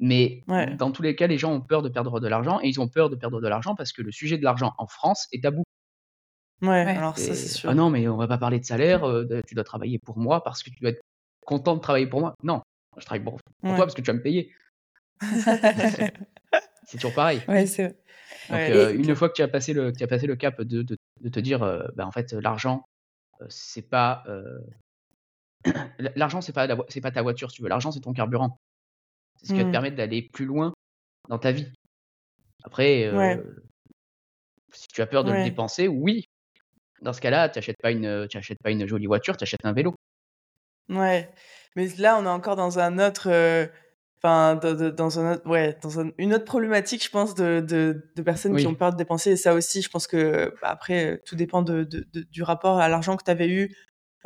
Mais 0.00 0.42
dans 0.78 0.90
tous 0.90 1.02
les 1.02 1.14
cas, 1.14 1.28
les 1.28 1.38
gens 1.38 1.52
ont 1.52 1.60
peur 1.60 1.82
de 1.82 1.88
perdre 1.88 2.18
de 2.18 2.26
l'argent 2.26 2.58
et 2.60 2.68
ils 2.68 2.80
ont 2.80 2.88
peur 2.88 3.08
de 3.08 3.14
perdre 3.14 3.40
de 3.40 3.46
l'argent 3.46 3.76
parce 3.76 3.92
que 3.92 4.02
le 4.02 4.10
sujet 4.10 4.36
de 4.36 4.42
l'argent 4.42 4.72
en 4.78 4.88
France 4.88 5.28
est 5.32 5.42
tabou. 5.42 5.62
Ouais, 6.60 6.96
alors 6.96 7.18
ça 7.18 7.34
c'est 7.34 7.48
sûr. 7.48 7.70
Ah 7.70 7.74
non, 7.74 7.90
mais 7.90 8.08
on 8.08 8.16
va 8.16 8.26
pas 8.28 8.38
parler 8.38 8.58
de 8.58 8.64
salaire, 8.64 9.04
euh, 9.04 9.40
tu 9.46 9.54
dois 9.54 9.64
travailler 9.64 9.98
pour 9.98 10.18
moi 10.18 10.42
parce 10.42 10.62
que 10.62 10.70
tu 10.70 10.80
dois 10.80 10.90
être 10.90 11.00
content 11.44 11.76
de 11.76 11.80
travailler 11.80 12.06
pour 12.06 12.20
moi. 12.20 12.34
Non, 12.42 12.62
je 12.98 13.04
travaille 13.04 13.24
pour, 13.24 13.38
toi 13.62 13.76
parce 13.76 13.94
que 13.94 14.00
tu 14.00 14.06
vas 14.06 14.16
me 14.16 14.22
payer. 14.22 14.52
c'est 15.20 16.98
toujours 16.98 17.14
pareil. 17.14 17.40
Ouais, 17.48 17.66
c'est 17.66 17.88
Donc, 18.50 18.58
euh, 18.58 18.94
une 18.94 19.14
fois 19.14 19.28
que 19.28 19.34
tu 19.34 19.42
as 19.42 19.48
passé 19.48 19.72
le, 19.72 19.92
tu 19.92 20.02
as 20.02 20.08
passé 20.08 20.26
le 20.26 20.36
cap 20.36 20.60
de, 20.60 20.82
de, 20.82 20.96
de 21.20 21.28
te 21.28 21.40
dire, 21.40 21.62
euh, 21.62 21.86
bah, 21.94 22.06
en 22.06 22.12
fait, 22.12 22.32
l'argent, 22.32 22.84
c'est 23.48 23.88
pas. 23.88 24.24
l'argent, 26.16 26.40
c'est 26.40 26.52
pas, 26.52 26.66
c'est 26.88 27.00
pas 27.00 27.12
ta 27.12 27.22
voiture, 27.22 27.50
si 27.50 27.56
tu 27.56 27.62
veux. 27.62 27.68
L'argent, 27.68 27.92
c'est 27.92 28.00
ton 28.00 28.12
carburant. 28.12 28.58
C'est 29.36 29.48
ce 29.48 29.52
qui 29.52 29.58
va 29.58 29.64
te 29.64 29.68
mmh. 29.68 29.72
permettre 29.72 29.96
d'aller 29.96 30.22
plus 30.22 30.44
loin 30.44 30.72
dans 31.28 31.38
ta 31.38 31.52
vie. 31.52 31.72
Après, 32.64 33.04
euh, 33.04 33.42
si 34.72 34.88
tu 34.88 35.02
as 35.02 35.06
peur 35.06 35.24
de 35.24 35.32
le 35.32 35.44
dépenser, 35.44 35.88
oui. 35.88 36.24
Dans 37.00 37.12
ce 37.12 37.20
cas-là, 37.20 37.48
tu 37.48 37.58
n'achètes 37.58 37.80
pas, 37.82 37.90
une, 37.90 38.28
pas 38.62 38.70
une 38.70 38.86
jolie 38.86 39.06
voiture, 39.06 39.36
tu 39.36 39.42
achètes 39.42 39.64
un 39.64 39.72
vélo. 39.72 39.94
Ouais. 40.88 41.28
Mais 41.76 41.88
là, 41.98 42.18
on 42.18 42.24
est 42.24 42.28
encore 42.28 42.56
dans 42.56 42.78
un 42.78 42.98
autre. 42.98 43.28
Euh, 43.30 43.66
enfin, 44.22 44.56
dans, 44.56 45.18
un 45.18 45.32
autre, 45.32 45.48
ouais, 45.48 45.76
dans 45.82 45.90
une 46.18 46.34
autre 46.34 46.44
problématique, 46.44 47.04
je 47.04 47.10
pense, 47.10 47.34
de, 47.34 47.60
de, 47.60 48.22
personnes 48.22 48.56
qui 48.56 48.66
ont 48.66 48.74
peur 48.74 48.92
de 48.92 48.96
dépenser. 48.96 49.32
Et 49.32 49.36
ça 49.36 49.54
aussi, 49.54 49.82
je 49.82 49.88
pense 49.88 50.06
que, 50.06 50.54
bah, 50.62 50.68
après, 50.68 51.22
tout 51.26 51.36
dépend 51.36 51.62
de, 51.62 51.84
du 51.84 52.42
rapport 52.42 52.78
à 52.78 52.88
l'argent 52.88 53.16
que 53.16 53.24
tu 53.24 53.30
avais 53.30 53.48
eu 53.48 53.74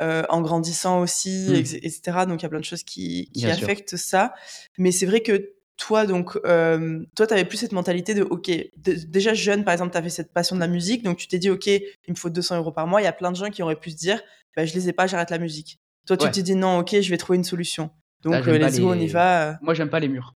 euh, 0.01 0.23
en 0.29 0.41
grandissant 0.41 1.01
aussi, 1.01 1.47
mmh. 1.49 1.77
etc. 1.81 2.01
Donc 2.27 2.41
il 2.41 2.43
y 2.43 2.45
a 2.45 2.49
plein 2.49 2.59
de 2.59 2.65
choses 2.65 2.83
qui, 2.83 3.31
qui 3.33 3.47
affectent 3.47 3.97
ça. 3.97 4.35
Mais 4.77 4.91
c'est 4.91 5.07
vrai 5.07 5.21
que 5.21 5.53
toi, 5.77 6.05
donc, 6.05 6.37
euh, 6.45 7.03
toi, 7.15 7.27
tu 7.27 7.33
avais 7.33 7.45
plus 7.45 7.57
cette 7.57 7.71
mentalité 7.71 8.13
de, 8.13 8.23
OK, 8.23 8.51
déjà 8.75 9.33
jeune, 9.33 9.63
par 9.63 9.73
exemple, 9.73 9.91
tu 9.91 9.97
avais 9.97 10.09
cette 10.09 10.33
passion 10.33 10.55
de 10.55 10.59
la 10.59 10.67
musique, 10.67 11.03
donc 11.03 11.17
tu 11.17 11.27
t'es 11.27 11.37
dit, 11.37 11.49
OK, 11.49 11.67
il 11.67 11.83
me 12.09 12.15
faut 12.15 12.29
200 12.29 12.57
euros 12.57 12.71
par 12.71 12.87
mois. 12.87 13.01
Il 13.01 13.05
y 13.05 13.07
a 13.07 13.13
plein 13.13 13.31
de 13.31 13.37
gens 13.37 13.49
qui 13.49 13.61
auraient 13.61 13.79
pu 13.79 13.91
se 13.91 13.95
dire, 13.95 14.21
bah, 14.55 14.65
je 14.65 14.73
les 14.73 14.89
ai 14.89 14.93
pas, 14.93 15.07
j'arrête 15.07 15.29
la 15.29 15.37
musique. 15.37 15.79
Toi, 16.07 16.17
tu 16.17 16.31
t'es 16.31 16.43
dit, 16.43 16.55
non, 16.55 16.79
OK, 16.79 16.99
je 16.99 17.09
vais 17.09 17.17
trouver 17.17 17.37
une 17.37 17.43
solution. 17.43 17.91
Donc, 18.23 18.47
euh, 18.47 18.57
let's 18.57 18.79
go, 18.79 18.91
on 18.91 18.99
y 18.99 19.07
va. 19.07 19.57
Moi, 19.61 19.73
j'aime 19.73 19.89
pas 19.89 19.99
les 19.99 20.07
murs. 20.07 20.33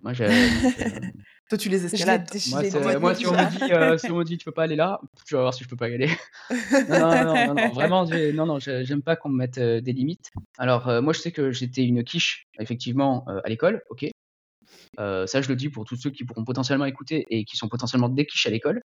Moi, 0.00 0.12
je, 0.12 0.24
Toi, 1.52 1.58
tu 1.58 1.68
les 1.68 1.84
escalades. 1.84 2.26
moi, 2.98 3.14
si, 3.14 3.26
on 3.26 3.32
me 3.32 3.50
dit, 3.50 3.72
euh, 3.74 3.98
si 3.98 4.10
on 4.10 4.16
me 4.16 4.24
dit 4.24 4.38
tu 4.38 4.46
peux 4.46 4.52
pas 4.52 4.62
aller 4.62 4.74
là, 4.74 4.98
je 5.26 5.36
vais 5.36 5.42
voir 5.42 5.52
si 5.52 5.64
je 5.64 5.68
peux 5.68 5.76
pas 5.76 5.90
y 5.90 5.94
aller. 5.94 6.08
non, 6.88 6.98
non, 6.98 7.46
non, 7.46 7.54
non, 7.54 7.68
vraiment, 7.74 8.04
non, 8.06 8.46
non, 8.46 8.58
j'aime 8.58 9.02
pas 9.02 9.16
qu'on 9.16 9.28
me 9.28 9.36
mette 9.36 9.58
euh, 9.58 9.82
des 9.82 9.92
limites. 9.92 10.30
Alors, 10.56 10.88
euh, 10.88 11.02
moi, 11.02 11.12
je 11.12 11.20
sais 11.20 11.30
que 11.30 11.52
j'étais 11.52 11.84
une 11.84 12.04
quiche, 12.04 12.46
effectivement, 12.58 13.26
à 13.44 13.46
l'école, 13.50 13.82
ok. 13.90 14.06
ça, 14.96 15.42
je 15.42 15.48
le 15.48 15.54
dis 15.54 15.68
pour 15.68 15.84
tous 15.84 15.96
ceux 15.96 16.10
qui 16.10 16.24
pourront 16.24 16.44
potentiellement 16.44 16.86
écouter 16.86 17.26
et 17.28 17.44
qui 17.44 17.58
sont 17.58 17.68
potentiellement 17.68 18.08
des 18.08 18.24
quiches 18.24 18.46
à 18.46 18.50
l'école. 18.50 18.80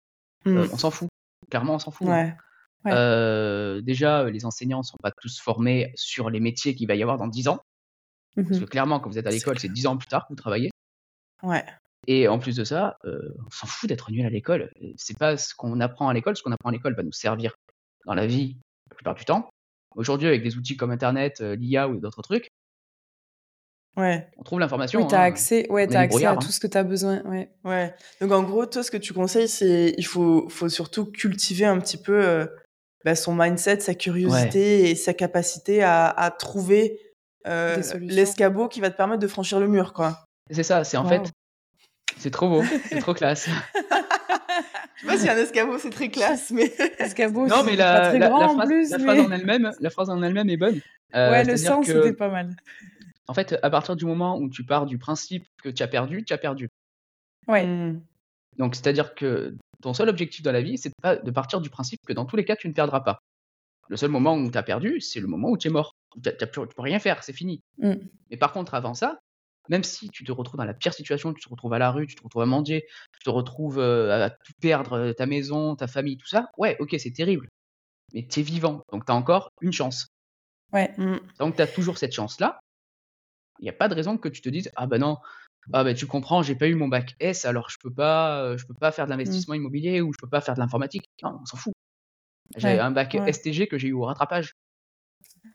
Hmm. 0.47 0.65
on 0.73 0.79
s'en 0.79 0.91
fout. 0.91 1.11
Clairement, 1.51 1.75
on 1.75 1.79
s'en 1.79 1.91
fout. 1.91 2.09
Hein. 2.09 2.35
Ouais. 2.85 3.83
déjà, 3.83 4.29
les 4.31 4.45
enseignants 4.45 4.79
ne 4.79 4.85
sont 4.85 4.99
pas 5.03 5.11
tous 5.11 5.41
formés 5.41 5.93
sur 5.95 6.31
les 6.31 6.41
métiers 6.41 6.75
qu'il 6.75 6.87
va 6.87 6.95
y 6.95 7.03
avoir 7.03 7.19
dans 7.19 7.29
10 7.29 7.49
ans. 7.49 7.61
Parce 8.37 8.49
que 8.49 8.65
mmh 8.65 8.69
clairement, 8.69 9.01
quand 9.01 9.11
vous 9.11 9.19
êtes 9.19 9.27
à 9.27 9.31
l'école, 9.31 9.59
c'est 9.59 9.69
10 9.69 9.87
ans 9.87 9.97
plus 9.97 10.09
tard 10.09 10.25
que 10.25 10.33
vous 10.33 10.37
travaillez. 10.37 10.71
Ouais. 11.43 11.65
Et 12.07 12.29
en 12.29 12.39
plus 12.39 12.57
de 12.57 12.65
ça, 12.65 12.99
on 13.05 13.51
s'en 13.51 13.67
fout 13.67 13.89
d'être 13.89 14.11
nul 14.11 14.27
à 14.27 14.31
l'école. 14.31 14.71
C'est 14.97 15.17
pas 15.17 15.37
ce 15.37 15.55
qu'on 15.55 15.81
apprend 15.81 16.09
à 16.09 16.15
l'école. 16.15 16.37
Ce 16.37 16.43
qu'on 16.43 16.53
apprend 16.53 16.71
à 16.71 16.73
l'école 16.73 16.95
va 16.95 17.03
nous 17.03 17.13
servir 17.13 17.55
dans 18.07 18.15
la 18.15 18.27
vie 18.27 18.59
la 18.91 18.97
plupart 18.97 19.15
du 19.15 19.25
temps. 19.25 19.49
Aujourd'hui, 19.97 20.27
avec 20.27 20.43
des 20.43 20.57
outils 20.57 20.77
comme 20.77 20.91
Internet, 20.91 21.41
l'IA 21.41 21.89
ou 21.89 22.01
d'autres 22.01 22.23
trucs, 22.23 22.49
ouais. 23.97 24.29
on 24.37 24.43
trouve 24.43 24.61
l'information. 24.61 25.01
Oui, 25.01 25.07
tu 25.09 25.15
as 25.15 25.21
hein. 25.21 25.25
accès, 25.25 25.71
ouais, 25.71 25.95
as 25.95 26.01
accès 26.01 26.25
à 26.25 26.33
hein. 26.33 26.37
tout 26.37 26.51
ce 26.51 26.59
que 26.59 26.67
tu 26.67 26.77
as 26.77 26.83
besoin. 26.83 27.23
Ouais. 27.23 27.51
ouais. 27.65 27.95
Donc 28.21 28.33
en 28.33 28.43
gros, 28.43 28.67
toi, 28.67 28.83
ce 28.83 28.91
que 28.91 28.97
tu 28.97 29.13
conseilles, 29.13 29.49
c'est 29.49 29.95
il 29.97 30.05
faut, 30.05 30.49
faut 30.49 30.69
surtout 30.69 31.07
cultiver 31.07 31.65
un 31.65 31.79
petit 31.79 31.97
peu 31.97 32.49
bah, 33.05 33.15
son 33.15 33.35
mindset, 33.35 33.81
sa 33.81 33.95
curiosité 33.95 34.91
et 34.91 34.95
sa 34.95 35.15
capacité 35.15 35.83
à, 35.83 36.09
à 36.09 36.31
trouver 36.31 37.01
l'escabeau 38.01 38.69
qui 38.69 38.81
va 38.81 38.91
te 38.91 38.97
permettre 38.97 39.21
de 39.21 39.29
franchir 39.29 39.61
le 39.61 39.69
mur. 39.69 39.93
quoi. 39.93 40.25
C'est 40.51 40.63
ça, 40.63 40.85
c'est 40.85 40.97
en 40.97 41.07
fait 41.07 41.31
c'est 42.19 42.31
trop 42.31 42.49
beau, 42.49 42.63
c'est 42.89 43.01
trop 43.01 43.15
classe. 43.15 43.49
Je 44.97 45.01
sais 45.01 45.07
pas 45.07 45.19
si 45.19 45.29
un 45.29 45.37
escabeau 45.37 45.79
c'est 45.79 45.91
très 45.91 46.09
classe, 46.09 46.51
mais 46.51 46.73
escabeau. 46.99 47.47
Non, 47.47 47.65
mais 47.65 47.77
la, 47.77 48.01
pas 48.01 48.09
très 48.11 48.19
grand 48.21 48.57
en 48.57 48.67
plus, 48.67 48.91
la, 48.91 48.99
phrase 48.99 49.21
en 49.21 49.31
elle-même, 49.31 49.73
la 49.81 49.91
phrase 49.91 50.11
en 50.11 50.23
elle-même 50.23 50.49
est 50.49 50.57
bonne. 50.57 50.81
Euh, 51.15 51.31
ouais, 51.31 51.45
le 51.45 51.57
sens 51.57 51.87
c'était 51.87 52.13
pas 52.13 52.29
mal. 52.29 52.55
En 53.27 53.35
fait, 53.35 53.59
à 53.63 53.71
partir 53.71 53.97
du 53.97 54.05
moment 54.05 54.39
où 54.39 54.49
tu 54.49 54.65
pars 54.65 54.87
du 54.87 54.99
principe 54.99 55.47
que 55.63 55.69
tu 55.69 55.83
as 55.83 55.89
perdu, 55.89 56.25
tu 56.25 56.33
as 56.33 56.39
perdu. 56.39 56.69
Ouais. 57.49 57.67
Mmh. 57.67 58.01
Donc, 58.59 58.75
c'est-à-dire 58.75 59.15
que 59.15 59.57
ton 59.85 59.93
seul 59.93 60.09
objectif 60.09 60.43
dans 60.43 60.53
la 60.53 60.63
vie, 60.63 60.79
c'est 60.79 60.91
de 61.05 61.31
partir 61.31 61.61
du 61.61 61.69
principe 61.69 62.01
que 62.07 62.15
dans 62.15 62.25
tous 62.25 62.37
les 62.37 62.45
cas, 62.47 62.57
tu 62.57 62.69
ne 62.69 62.73
perdras 62.73 63.01
pas. 63.01 63.19
Le 63.91 63.99
seul 63.99 64.11
moment 64.11 64.35
où 64.35 64.51
tu 64.51 64.57
as 64.57 64.63
perdu, 64.63 64.99
c'est 65.03 65.21
le 65.21 65.27
moment 65.27 65.51
où 65.51 65.59
tu 65.59 65.69
es 65.69 65.71
mort. 65.71 65.95
Tu 66.23 66.31
ne 66.31 66.47
peux 66.47 66.83
rien 66.83 66.99
faire, 66.99 67.23
c'est 67.23 67.35
fini. 67.35 67.61
Mmh. 67.77 67.93
Mais 68.31 68.39
par 68.39 68.55
contre, 68.55 68.73
avant 68.75 68.95
ça, 68.95 69.19
même 69.69 69.85
si 69.85 70.09
tu 70.09 70.25
te 70.25 70.33
retrouves 70.33 70.57
dans 70.57 70.65
la 70.65 70.73
pire 70.73 70.95
situation, 70.95 71.35
tu 71.35 71.45
te 71.45 71.51
retrouves 71.51 71.75
à 71.75 71.79
la 71.79 71.91
rue, 71.91 72.07
tu 72.07 72.15
te 72.15 72.23
retrouves 72.23 72.41
à 72.41 72.47
mendier, 72.47 72.87
tu 73.13 73.25
te 73.25 73.29
retrouves 73.29 73.79
à 73.79 74.31
tout 74.31 74.53
perdre, 74.59 75.13
ta 75.13 75.27
maison, 75.27 75.77
ta 75.77 75.87
famille, 75.87 76.17
tout 76.17 76.29
ça, 76.29 76.49
ouais, 76.57 76.79
ok, 76.81 76.97
c'est 76.99 77.13
terrible. 77.13 77.49
Mais 78.15 78.27
tu 78.27 78.41
es 78.41 78.43
vivant, 78.43 78.83
donc 78.91 79.05
tu 79.05 79.13
as 79.13 79.15
encore 79.15 79.51
une 79.61 79.73
chance. 79.73 80.07
Ouais. 80.73 80.95
Donc 81.39 81.57
tu 81.57 81.63
as 81.63 81.67
toujours 81.67 81.99
cette 81.99 82.15
chance-là. 82.15 82.59
Il 83.59 83.65
n'y 83.65 83.71
a 83.71 83.75
pas 83.75 83.89
de 83.89 83.95
raison 83.95 84.17
que 84.17 84.31
tu 84.31 84.41
te 84.41 84.49
dises, 84.49 84.71
ah 84.77 84.87
ben 84.87 84.99
non, 84.99 85.19
ah 85.73 85.85
ben 85.85 85.95
tu 85.95 86.07
comprends, 86.07 86.43
j'ai 86.43 86.55
pas 86.55 86.69
eu 86.69 86.75
mon 86.75 86.89
bac 86.89 87.15
S, 87.21 87.45
alors 87.45 87.71
je 87.71 87.79
peux 87.79 87.93
pas, 87.93 88.57
je 88.57 88.67
peux 88.67 88.75
pas 88.75 88.93
faire 88.93 89.07
de 89.07 89.11
mmh. 89.11 89.13
l'investissement 89.13 89.55
immobilier 89.55 90.01
ou 90.01 90.13
je 90.13 90.19
peux 90.21 90.29
pas 90.29 90.41
faire 90.41 90.55
de 90.55 90.61
l'informatique. 90.61 91.09
Non, 91.23 91.39
on 91.41 91.47
s'en 91.47 91.57
fout. 91.57 91.75
J'ai 92.57 92.79
un 92.79 92.91
bac 92.91 93.15
STG 93.15 93.67
que 93.67 93.79
j'ai 93.79 93.89
eu 93.89 93.93
au 93.93 94.03
rattrapage. 94.03 94.55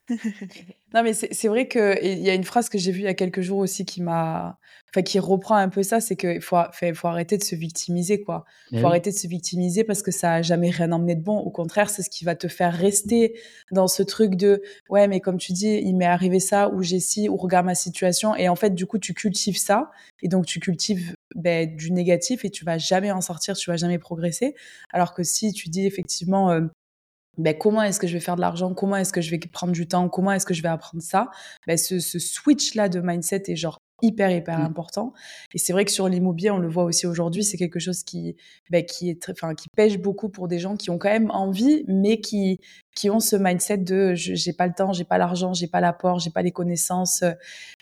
non, 0.93 1.03
mais 1.03 1.13
c'est 1.13 1.47
vrai 1.47 1.67
qu'il 1.67 2.19
y 2.19 2.29
a 2.29 2.33
une 2.33 2.43
phrase 2.43 2.69
que 2.69 2.77
j'ai 2.77 2.91
vue 2.91 3.01
il 3.01 3.05
y 3.05 3.07
a 3.07 3.13
quelques 3.13 3.41
jours 3.41 3.59
aussi 3.59 3.85
qui 3.85 4.01
m'a. 4.01 4.57
Enfin, 4.91 5.03
qui 5.03 5.19
reprend 5.19 5.53
un 5.53 5.69
peu 5.69 5.83
ça 5.83 5.99
c'est 6.01 6.15
qu'il 6.15 6.41
faut, 6.41 6.57
faut 6.95 7.07
arrêter 7.07 7.37
de 7.37 7.43
se 7.43 7.53
victimiser, 7.53 8.23
quoi. 8.23 8.43
Il 8.71 8.79
faut 8.79 8.87
arrêter 8.87 9.11
de 9.11 9.15
se 9.15 9.27
victimiser 9.27 9.83
parce 9.83 10.01
que 10.01 10.09
ça 10.09 10.33
a 10.33 10.41
jamais 10.41 10.71
rien 10.71 10.91
emmené 10.91 11.13
de 11.13 11.21
bon. 11.21 11.37
Au 11.37 11.51
contraire, 11.51 11.91
c'est 11.91 12.01
ce 12.01 12.09
qui 12.09 12.25
va 12.25 12.33
te 12.33 12.47
faire 12.47 12.73
rester 12.73 13.39
dans 13.71 13.87
ce 13.87 14.01
truc 14.01 14.33
de 14.33 14.63
ouais, 14.89 15.07
mais 15.07 15.19
comme 15.19 15.37
tu 15.37 15.53
dis, 15.53 15.75
il 15.75 15.95
m'est 15.95 16.05
arrivé 16.05 16.39
ça, 16.39 16.69
ou 16.69 16.81
j'ai 16.81 16.99
ci, 16.99 17.29
ou 17.29 17.37
regarde 17.37 17.67
ma 17.67 17.75
situation. 17.75 18.35
Et 18.35 18.49
en 18.49 18.55
fait, 18.55 18.73
du 18.73 18.87
coup, 18.87 18.97
tu 18.97 19.13
cultives 19.13 19.57
ça. 19.57 19.91
Et 20.23 20.27
donc, 20.27 20.47
tu 20.47 20.59
cultives 20.59 21.13
ben, 21.35 21.75
du 21.75 21.91
négatif 21.91 22.43
et 22.43 22.49
tu 22.49 22.65
vas 22.65 22.79
jamais 22.79 23.11
en 23.11 23.21
sortir, 23.21 23.55
tu 23.55 23.69
vas 23.69 23.77
jamais 23.77 23.99
progresser. 23.99 24.55
Alors 24.91 25.13
que 25.13 25.21
si 25.21 25.53
tu 25.53 25.69
dis 25.69 25.85
effectivement, 25.85 26.49
euh, 26.49 26.61
ben, 27.39 27.57
comment 27.57 27.81
est-ce 27.83 27.99
que 27.99 28.07
je 28.07 28.13
vais 28.13 28.19
faire 28.19 28.35
de 28.35 28.41
l'argent, 28.41 28.73
comment 28.73 28.97
est-ce 28.97 29.13
que 29.13 29.21
je 29.21 29.31
vais 29.31 29.39
prendre 29.39 29.73
du 29.73 29.87
temps, 29.87 30.09
comment 30.09 30.31
est-ce 30.31 30.45
que 30.45 30.53
je 30.53 30.61
vais 30.61 30.69
apprendre 30.69 31.03
ça, 31.03 31.29
ben, 31.67 31.77
ce, 31.77 31.99
ce 31.99 32.19
switch-là 32.19 32.89
de 32.89 32.99
mindset 32.99 33.43
est 33.47 33.55
genre 33.55 33.79
hyper 34.01 34.31
hyper 34.31 34.59
mmh. 34.59 34.63
important. 34.63 35.13
Et 35.53 35.57
c'est 35.57 35.73
vrai 35.73 35.85
que 35.85 35.91
sur 35.91 36.07
l'immobilier 36.07 36.51
on 36.51 36.57
le 36.57 36.67
voit 36.67 36.83
aussi 36.83 37.07
aujourd'hui 37.07 37.43
c'est 37.43 37.57
quelque 37.57 37.79
chose 37.79 38.03
qui 38.03 38.35
ben, 38.69 38.85
qui 38.85 39.09
est 39.09 39.29
enfin 39.29 39.55
qui 39.55 39.67
pêche 39.75 39.97
beaucoup 39.97 40.29
pour 40.29 40.47
des 40.47 40.59
gens 40.59 40.75
qui 40.75 40.89
ont 40.89 40.97
quand 40.97 41.09
même 41.09 41.31
envie 41.31 41.83
mais 41.87 42.19
qui 42.19 42.59
qui 42.95 43.09
ont 43.09 43.19
ce 43.19 43.35
mindset 43.35 43.79
de 43.79 44.13
j'ai 44.15 44.53
pas 44.53 44.67
le 44.67 44.73
temps 44.73 44.93
j'ai 44.93 45.03
pas 45.03 45.17
l'argent 45.17 45.53
j'ai 45.53 45.67
pas 45.67 45.81
l'apport 45.81 46.19
j'ai 46.19 46.31
pas 46.31 46.41
les 46.41 46.51
connaissances. 46.51 47.23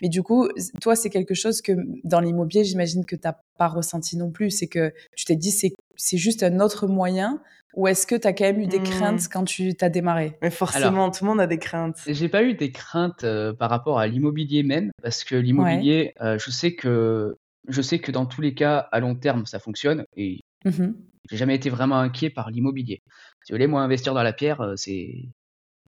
Mais 0.02 0.10
du 0.10 0.24
coup 0.24 0.48
toi 0.82 0.96
c'est 0.96 1.10
quelque 1.10 1.34
chose 1.34 1.62
que 1.62 1.74
dans 2.04 2.20
l'immobilier 2.20 2.64
j'imagine 2.64 3.06
que 3.06 3.16
t'as 3.16 3.36
pas 3.58 3.68
ressenti 3.68 4.18
non 4.18 4.32
plus. 4.32 4.52
C'est 4.52 4.68
que 4.68 4.94
tu 5.16 5.26
t'es 5.26 5.36
dit 5.36 5.52
c'est 5.52 6.18
juste 6.18 6.44
un 6.44 6.60
autre 6.60 6.88
moyen 6.88 7.42
ou 7.76 7.88
est-ce 7.88 8.08
que 8.08 8.16
tu 8.16 8.28
as 8.28 8.34
quand 8.34 8.46
même 8.46 8.60
eu 8.60 8.68
des 8.68 8.82
craintes 8.82 9.24
mmh. 9.24 9.30
quand 9.32 9.44
tu 9.44 9.76
t'as 9.76 9.90
démarré? 9.90 10.38
Mais 10.42 10.50
forcément, 10.50 11.12
tout 11.12 11.24
le 11.24 11.30
monde 11.30 11.42
a 11.42 11.48
des 11.48 11.60
craintes. 11.60 12.00
J'ai 12.08 12.30
pas 12.30 12.44
eu 12.44 12.54
des 12.54 12.72
craintes 12.72 13.24
euh, 13.24 13.54
par 13.54 13.70
rapport 13.70 14.00
à 14.00 14.08
l'immobilier 14.08 14.64
même, 14.64 14.92
parce 15.04 15.24
que 15.24 15.36
l'immobilier, 15.36 16.14
euh, 16.22 16.38
je 16.40 16.50
sais 16.52 16.76
que 16.76 17.38
je 17.68 17.82
sais 17.82 18.00
que 18.00 18.12
dans 18.12 18.26
tous 18.26 18.42
les 18.42 18.54
cas, 18.54 18.88
à 18.92 19.00
long 19.00 19.16
terme, 19.16 19.46
ça 19.46 19.60
fonctionne 19.60 20.06
et 20.16 20.42
mmh 20.66 20.94
j'ai 21.30 21.36
jamais 21.36 21.56
été 21.56 21.70
vraiment 21.70 22.00
inquiet 22.00 22.30
par 22.30 22.52
l'immobilier. 22.52 23.02
Si 23.44 23.52
vous 23.52 23.58
voulez, 23.58 23.68
moi, 23.68 23.82
investir 23.82 24.14
dans 24.14 24.24
la 24.24 24.32
pierre, 24.32 24.62
euh, 24.62 24.76
c'est 24.78 25.26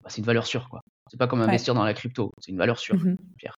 bah, 0.03 0.09
c'est 0.09 0.17
une 0.17 0.25
valeur 0.25 0.45
sûre, 0.45 0.67
quoi. 0.69 0.81
C'est 1.09 1.17
pas 1.17 1.27
comme 1.27 1.41
investir 1.41 1.74
dans 1.74 1.86
la 1.86 1.93
crypto, 1.93 2.33
c'est 2.39 2.51
une 2.51 2.57
valeur 2.57 2.77
sûre, 2.77 2.95
mmh 2.95 3.15
pierre. 3.38 3.55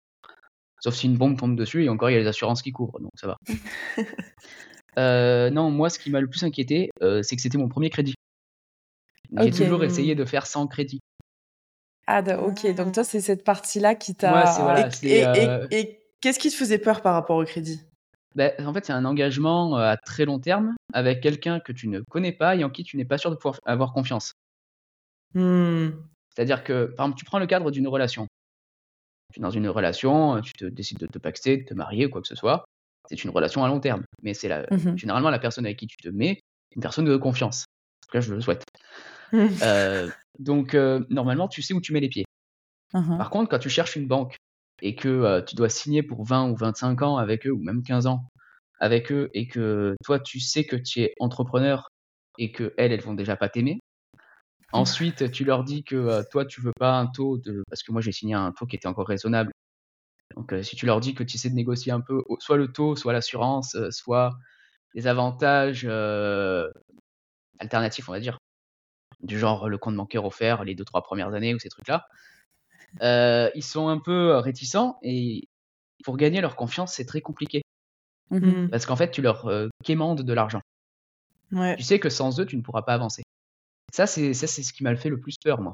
Sauf 0.80 0.94
si 0.94 1.08
une 1.08 1.18
bombe 1.18 1.40
tombe 1.40 1.56
dessus 1.56 1.84
et 1.84 1.90
encore 1.90 2.12
il 2.12 2.13
y 2.13 2.16
a 2.18 2.20
les 2.20 2.28
assurances 2.28 2.62
qui 2.62 2.72
couvrent, 2.72 3.00
donc 3.00 3.12
ça 3.16 3.28
va. 3.28 3.38
Euh, 4.98 5.50
non, 5.50 5.71
moi, 5.71 5.89
ce 5.89 6.00
qui 6.00 6.10
m'a 6.10 6.19
le 6.19 6.27
plus 6.27 6.43
inquiété, 6.43 6.89
euh, 7.01 7.21
c'est 7.24 7.36
que 7.36 7.41
c'était 7.41 7.57
mon 7.57 7.69
premier 7.69 7.89
crédit. 7.89 8.15
J'ai 9.38 9.51
toujours 9.51 9.83
essayé 9.83 10.15
de 10.15 10.25
faire 10.25 10.45
sans 10.45 10.67
crédit. 10.67 11.00
Ah, 12.07 12.21
ok. 12.39 12.75
Donc 12.75 12.93
toi, 12.93 13.03
c'est 13.03 13.21
cette 13.21 13.45
partie-là 13.45 13.95
qui 13.95 14.15
t'a. 14.15 14.31
voilà, 14.62 14.89
euh 15.05 15.67
et, 15.71 16.01
qu'est-ce 16.19 16.39
qui 16.39 16.50
te 16.50 16.55
faisait 16.55 16.79
peur 16.79 17.01
par 17.01 17.13
rapport 17.13 17.38
au 17.38 17.45
crédit? 17.45 17.81
Ben, 18.36 18.51
En 18.65 18.74
fait, 18.74 18.86
c'est 18.86 18.93
un 18.93 19.05
engagement 19.05 19.77
à 19.77 19.95
très 19.95 20.25
long 20.25 20.39
terme 20.39 20.75
avec 20.93 21.21
quelqu'un 21.21 21.62
que 21.62 21.71
tu 21.71 21.88
ne 21.88 22.01
connais 22.01 22.33
pas 22.33 22.55
et 22.55 22.63
en 22.65 22.69
qui 22.69 22.83
tu 22.83 22.98
n'es 22.98 23.05
pas 23.05 23.17
sûr 23.17 23.31
de 23.31 23.36
pouvoir 23.36 23.60
avoir 23.65 23.93
confiance. 23.93 24.33
Mmh. 25.33 25.89
C'est-à-dire 26.36 26.63
que, 26.65 26.86
par 26.86 27.05
exemple, 27.05 27.19
tu 27.19 27.25
prends 27.25 27.39
le 27.39 27.48
cadre 27.48 27.71
d'une 27.71 27.88
relation. 27.88 28.27
Tu 29.33 29.39
es 29.39 29.41
dans 29.41 29.50
une 29.50 29.69
relation, 29.69 30.41
tu 30.41 30.51
te 30.51 30.65
décides 30.65 31.00
de 31.00 31.07
te 31.07 31.19
pacter, 31.19 31.57
de 31.57 31.63
te 31.63 31.74
marier 31.74 32.07
ou 32.07 32.10
quoi 32.10 32.21
que 32.21 32.27
ce 32.27 32.36
soit 32.36 32.65
c'est 33.10 33.24
une 33.24 33.29
relation 33.29 33.63
à 33.63 33.67
long 33.67 33.79
terme. 33.79 34.03
Mais 34.24 34.34
c'est 34.34 34.48
la, 34.48 34.62
mmh 34.72 34.98
généralement 34.98 35.29
la 35.29 35.39
personne 35.39 35.65
avec 35.65 35.77
qui 35.77 35.88
tu 35.88 35.98
te 35.98 36.10
mets, 36.10 36.39
une 36.75 36.81
personne 36.81 37.05
de 37.05 37.17
confiance. 37.17 37.65
En 37.65 38.08
tout 38.08 38.12
cas, 38.13 38.22
je 38.22 38.34
le 38.34 38.41
souhaite. 38.41 38.63
Euh, 39.34 40.10
donc, 40.39 40.74
euh, 40.74 41.05
normalement, 41.10 41.48
tu 41.48 41.62
sais 41.62 41.74
où 41.74 41.81
tu 41.81 41.93
mets 41.93 42.01
les 42.01 42.10
pieds. 42.10 42.25
Mmh 42.93 43.17
Par 43.17 43.29
contre, 43.29 43.50
quand 43.50 43.60
tu 43.60 43.70
cherches 43.70 43.96
une 43.96 44.08
banque 44.08 44.36
et 44.81 44.96
que 44.96 45.08
euh, 45.08 45.41
tu 45.41 45.55
dois 45.55 45.70
signer 45.70 46.03
pour 46.03 46.25
20 46.25 46.50
ou 46.50 46.55
25 46.55 47.01
ans 47.01 47.17
avec 47.17 47.48
eux, 47.48 47.51
ou 47.51 47.62
même 47.62 47.84
15 47.84 48.08
ans 48.08 48.27
avec 48.79 49.12
eux, 49.12 49.29
et 49.34 49.48
que 49.48 49.96
toi, 50.03 50.20
tu 50.20 50.39
sais 50.39 50.65
que 50.65 50.75
tu 50.75 51.01
es 51.01 51.13
entrepreneur 51.20 51.88
et 52.38 52.51
que 52.51 52.74
elles, 52.77 52.91
elles 52.91 53.01
vont 53.01 53.13
déjà 53.13 53.38
pas 53.38 53.48
t'aimer. 53.48 53.75
Mmh. 53.75 54.17
Ensuite, 54.74 55.31
tu 55.31 55.46
leur 55.46 55.63
dis 55.63 55.84
que 55.84 56.24
toi, 56.31 56.46
tu 56.46 56.62
veux 56.62 56.74
pas 56.77 56.98
un 56.98 57.08
taux 57.08 57.38
de. 57.38 57.63
Parce 57.70 57.84
que 57.84 57.91
moi, 57.91 58.01
j'ai 58.01 58.12
signé 58.12 58.34
un 58.34 58.51
taux 58.51 58.65
qui 58.65 58.75
était 58.75 58.88
encore 58.88 59.08
raisonnable 59.08 59.51
donc, 60.36 60.54
euh, 60.54 60.64
si 60.64 60.76
tu 60.76 60.86
leur 60.86 61.00
dis 61.00 61.14
que 61.14 61.24
tu 61.24 61.38
sais 61.38 61.50
de 61.50 61.56
négocier 61.56 61.92
un 61.92 62.02
peu 62.02 62.24
soit 62.40 62.58
le 62.58 62.72
taux, 62.72 62.96
soit 62.96 63.14
l'assurance, 63.14 63.76
euh, 63.76 63.92
soit 63.92 64.38
les 64.94 65.08
avantages 65.08 65.86
euh, 65.86 66.70
alternatifs, 67.60 68.10
on 68.10 68.12
va 68.12 68.20
dire, 68.20 68.38
du 69.22 69.40
genre 69.40 69.70
le 69.70 69.78
compte 69.78 69.96
bancaire 69.96 70.26
offert 70.26 70.64
les 70.64 70.76
deux, 70.76 70.86
trois 70.86 71.04
premières 71.04 71.34
années 71.34 71.54
ou 71.54 71.60
ces 71.60 71.70
trucs-là, 71.70 72.06
ils 73.56 73.64
sont 73.64 73.88
un 73.88 74.00
peu 74.00 74.38
réticents 74.38 74.98
et 75.02 75.48
pour 76.04 76.18
gagner 76.18 76.42
leur 76.42 76.56
confiance, 76.56 76.94
c'est 76.94 77.06
très 77.06 77.22
compliqué. 77.22 77.62
Mmh 78.32 78.70
Parce 78.70 78.86
qu'en 78.86 78.96
fait, 78.96 79.12
tu 79.12 79.22
leur 79.22 79.50
quémandes 79.84 80.24
de 80.24 80.34
l'argent. 80.34 80.62
Tu 81.52 81.84
sais 81.84 82.00
que 82.00 82.10
sans 82.10 82.40
eux, 82.40 82.46
tu 82.46 82.58
ne 82.58 82.62
pourras 82.62 82.82
pas 82.82 82.94
avancer. 82.94 83.24
Ça, 83.94 84.08
c'est 84.08 84.34
ce 84.34 84.74
qui 84.74 84.84
m'a 84.84 84.96
fait 84.96 85.10
le 85.10 85.20
plus 85.20 85.36
peur, 85.44 85.62
moi. 85.62 85.74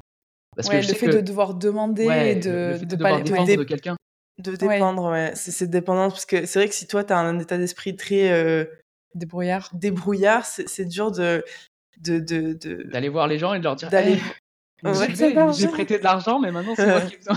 Parce 0.54 0.68
que 0.68 0.76
le 0.76 0.82
fait 0.82 1.08
de 1.08 1.20
devoir 1.20 1.54
demander, 1.54 2.34
de, 2.36 2.84
de, 2.84 2.96
pas 2.96 3.20
dépendre 3.20 3.56
de 3.56 3.64
quelqu'un. 3.64 3.96
De 4.38 4.54
dépendre, 4.54 5.10
ouais. 5.10 5.32
C'est 5.34 5.50
cette 5.50 5.70
dépendance. 5.70 6.12
Parce 6.12 6.26
que 6.26 6.46
c'est 6.46 6.58
vrai 6.60 6.68
que 6.68 6.74
si 6.74 6.86
toi, 6.86 7.04
tu 7.04 7.12
as 7.12 7.18
un 7.18 7.38
état 7.38 7.58
d'esprit 7.58 7.96
très. 7.96 8.30
Euh, 8.30 8.64
débrouillard. 9.14 9.70
Débrouillard, 9.72 10.44
c'est 10.46 10.84
dur 10.84 11.10
de. 11.10 11.44
D'aller 11.98 12.20
de, 12.20 12.52
de, 12.52 13.08
voir 13.08 13.26
les 13.26 13.38
gens 13.38 13.54
et 13.54 13.58
de 13.58 13.64
leur 13.64 13.76
dire. 13.76 13.90
D'aller. 13.90 14.18
Ouais. 14.84 14.92
J'ai 15.58 15.66
prêté 15.66 15.98
de 15.98 16.04
l'argent, 16.04 16.38
mais 16.38 16.52
maintenant 16.52 16.74
c'est 16.76 16.86
moi 16.86 17.00
qui 17.00 17.16
besoin. 17.16 17.36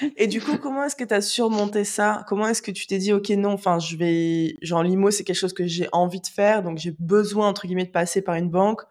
Et 0.16 0.26
du 0.26 0.40
coup, 0.40 0.56
comment 0.56 0.84
est-ce 0.84 0.96
que 0.96 1.04
tu 1.04 1.14
as 1.14 1.20
surmonté 1.20 1.84
ça? 1.84 2.24
Comment 2.26 2.48
est-ce 2.48 2.62
que 2.62 2.70
tu 2.70 2.86
t'es 2.86 2.98
dit, 2.98 3.12
ok, 3.12 3.28
non, 3.30 3.52
enfin, 3.52 3.78
je 3.78 3.96
vais, 3.96 4.56
genre, 4.62 4.82
l'IMO, 4.82 5.10
c'est 5.10 5.24
quelque 5.24 5.36
chose 5.36 5.52
que 5.52 5.66
j'ai 5.66 5.88
envie 5.92 6.20
de 6.20 6.26
faire, 6.26 6.62
donc 6.62 6.78
j'ai 6.78 6.94
besoin, 6.98 7.48
entre 7.48 7.66
guillemets, 7.66 7.84
de 7.84 7.90
passer 7.90 8.22
par 8.22 8.34
une 8.36 8.48
banque, 8.48 8.82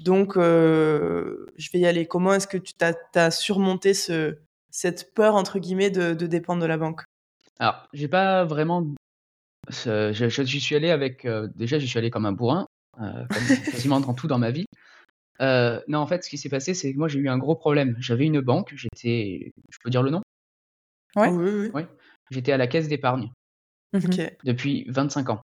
donc 0.00 0.36
euh, 0.36 1.46
je 1.56 1.70
vais 1.72 1.80
y 1.80 1.86
aller. 1.86 2.06
Comment 2.06 2.34
est-ce 2.34 2.46
que 2.46 2.58
tu 2.58 2.74
as, 3.14 3.30
surmonté 3.30 3.94
ce, 3.94 4.36
cette 4.70 5.14
peur, 5.14 5.34
entre 5.34 5.58
guillemets, 5.58 5.90
de, 5.90 6.14
dépendre 6.14 6.62
de 6.62 6.66
la 6.66 6.78
banque? 6.78 7.02
Alors, 7.58 7.88
j'ai 7.92 8.08
pas 8.08 8.44
vraiment. 8.44 8.86
J'y 9.70 10.60
suis 10.60 10.76
allé 10.76 10.90
avec. 10.90 11.24
Euh, 11.24 11.48
déjà, 11.54 11.78
j'y 11.78 11.88
suis 11.88 11.98
allé 11.98 12.10
comme 12.10 12.26
un 12.26 12.32
bourrin, 12.32 12.66
euh, 13.00 13.26
quasiment 13.70 14.00
dans 14.00 14.14
tout 14.14 14.26
dans 14.26 14.38
ma 14.38 14.50
vie. 14.50 14.66
non, 15.40 15.98
en 15.98 16.06
fait, 16.06 16.24
ce 16.24 16.30
qui 16.30 16.38
s'est 16.38 16.48
passé, 16.48 16.74
c'est 16.74 16.92
que 16.92 16.98
moi, 16.98 17.08
j'ai 17.08 17.18
eu 17.18 17.28
un 17.28 17.38
gros 17.38 17.56
problème. 17.56 17.96
J'avais 17.98 18.26
une 18.26 18.40
banque, 18.40 18.72
j'étais. 18.74 19.52
Je 19.68 19.78
peux 19.82 19.90
dire 19.90 20.02
le 20.02 20.10
nom? 20.10 20.22
Ouais. 21.16 21.28
Oui, 21.28 21.70
oui. 21.74 21.82
J'étais 22.30 22.52
à 22.52 22.56
la 22.56 22.66
caisse 22.66 22.88
d'épargne. 22.88 23.32
Mhm. 23.92 24.30
Depuis 24.44 24.86
25 24.88 25.30
ans. 25.30 25.42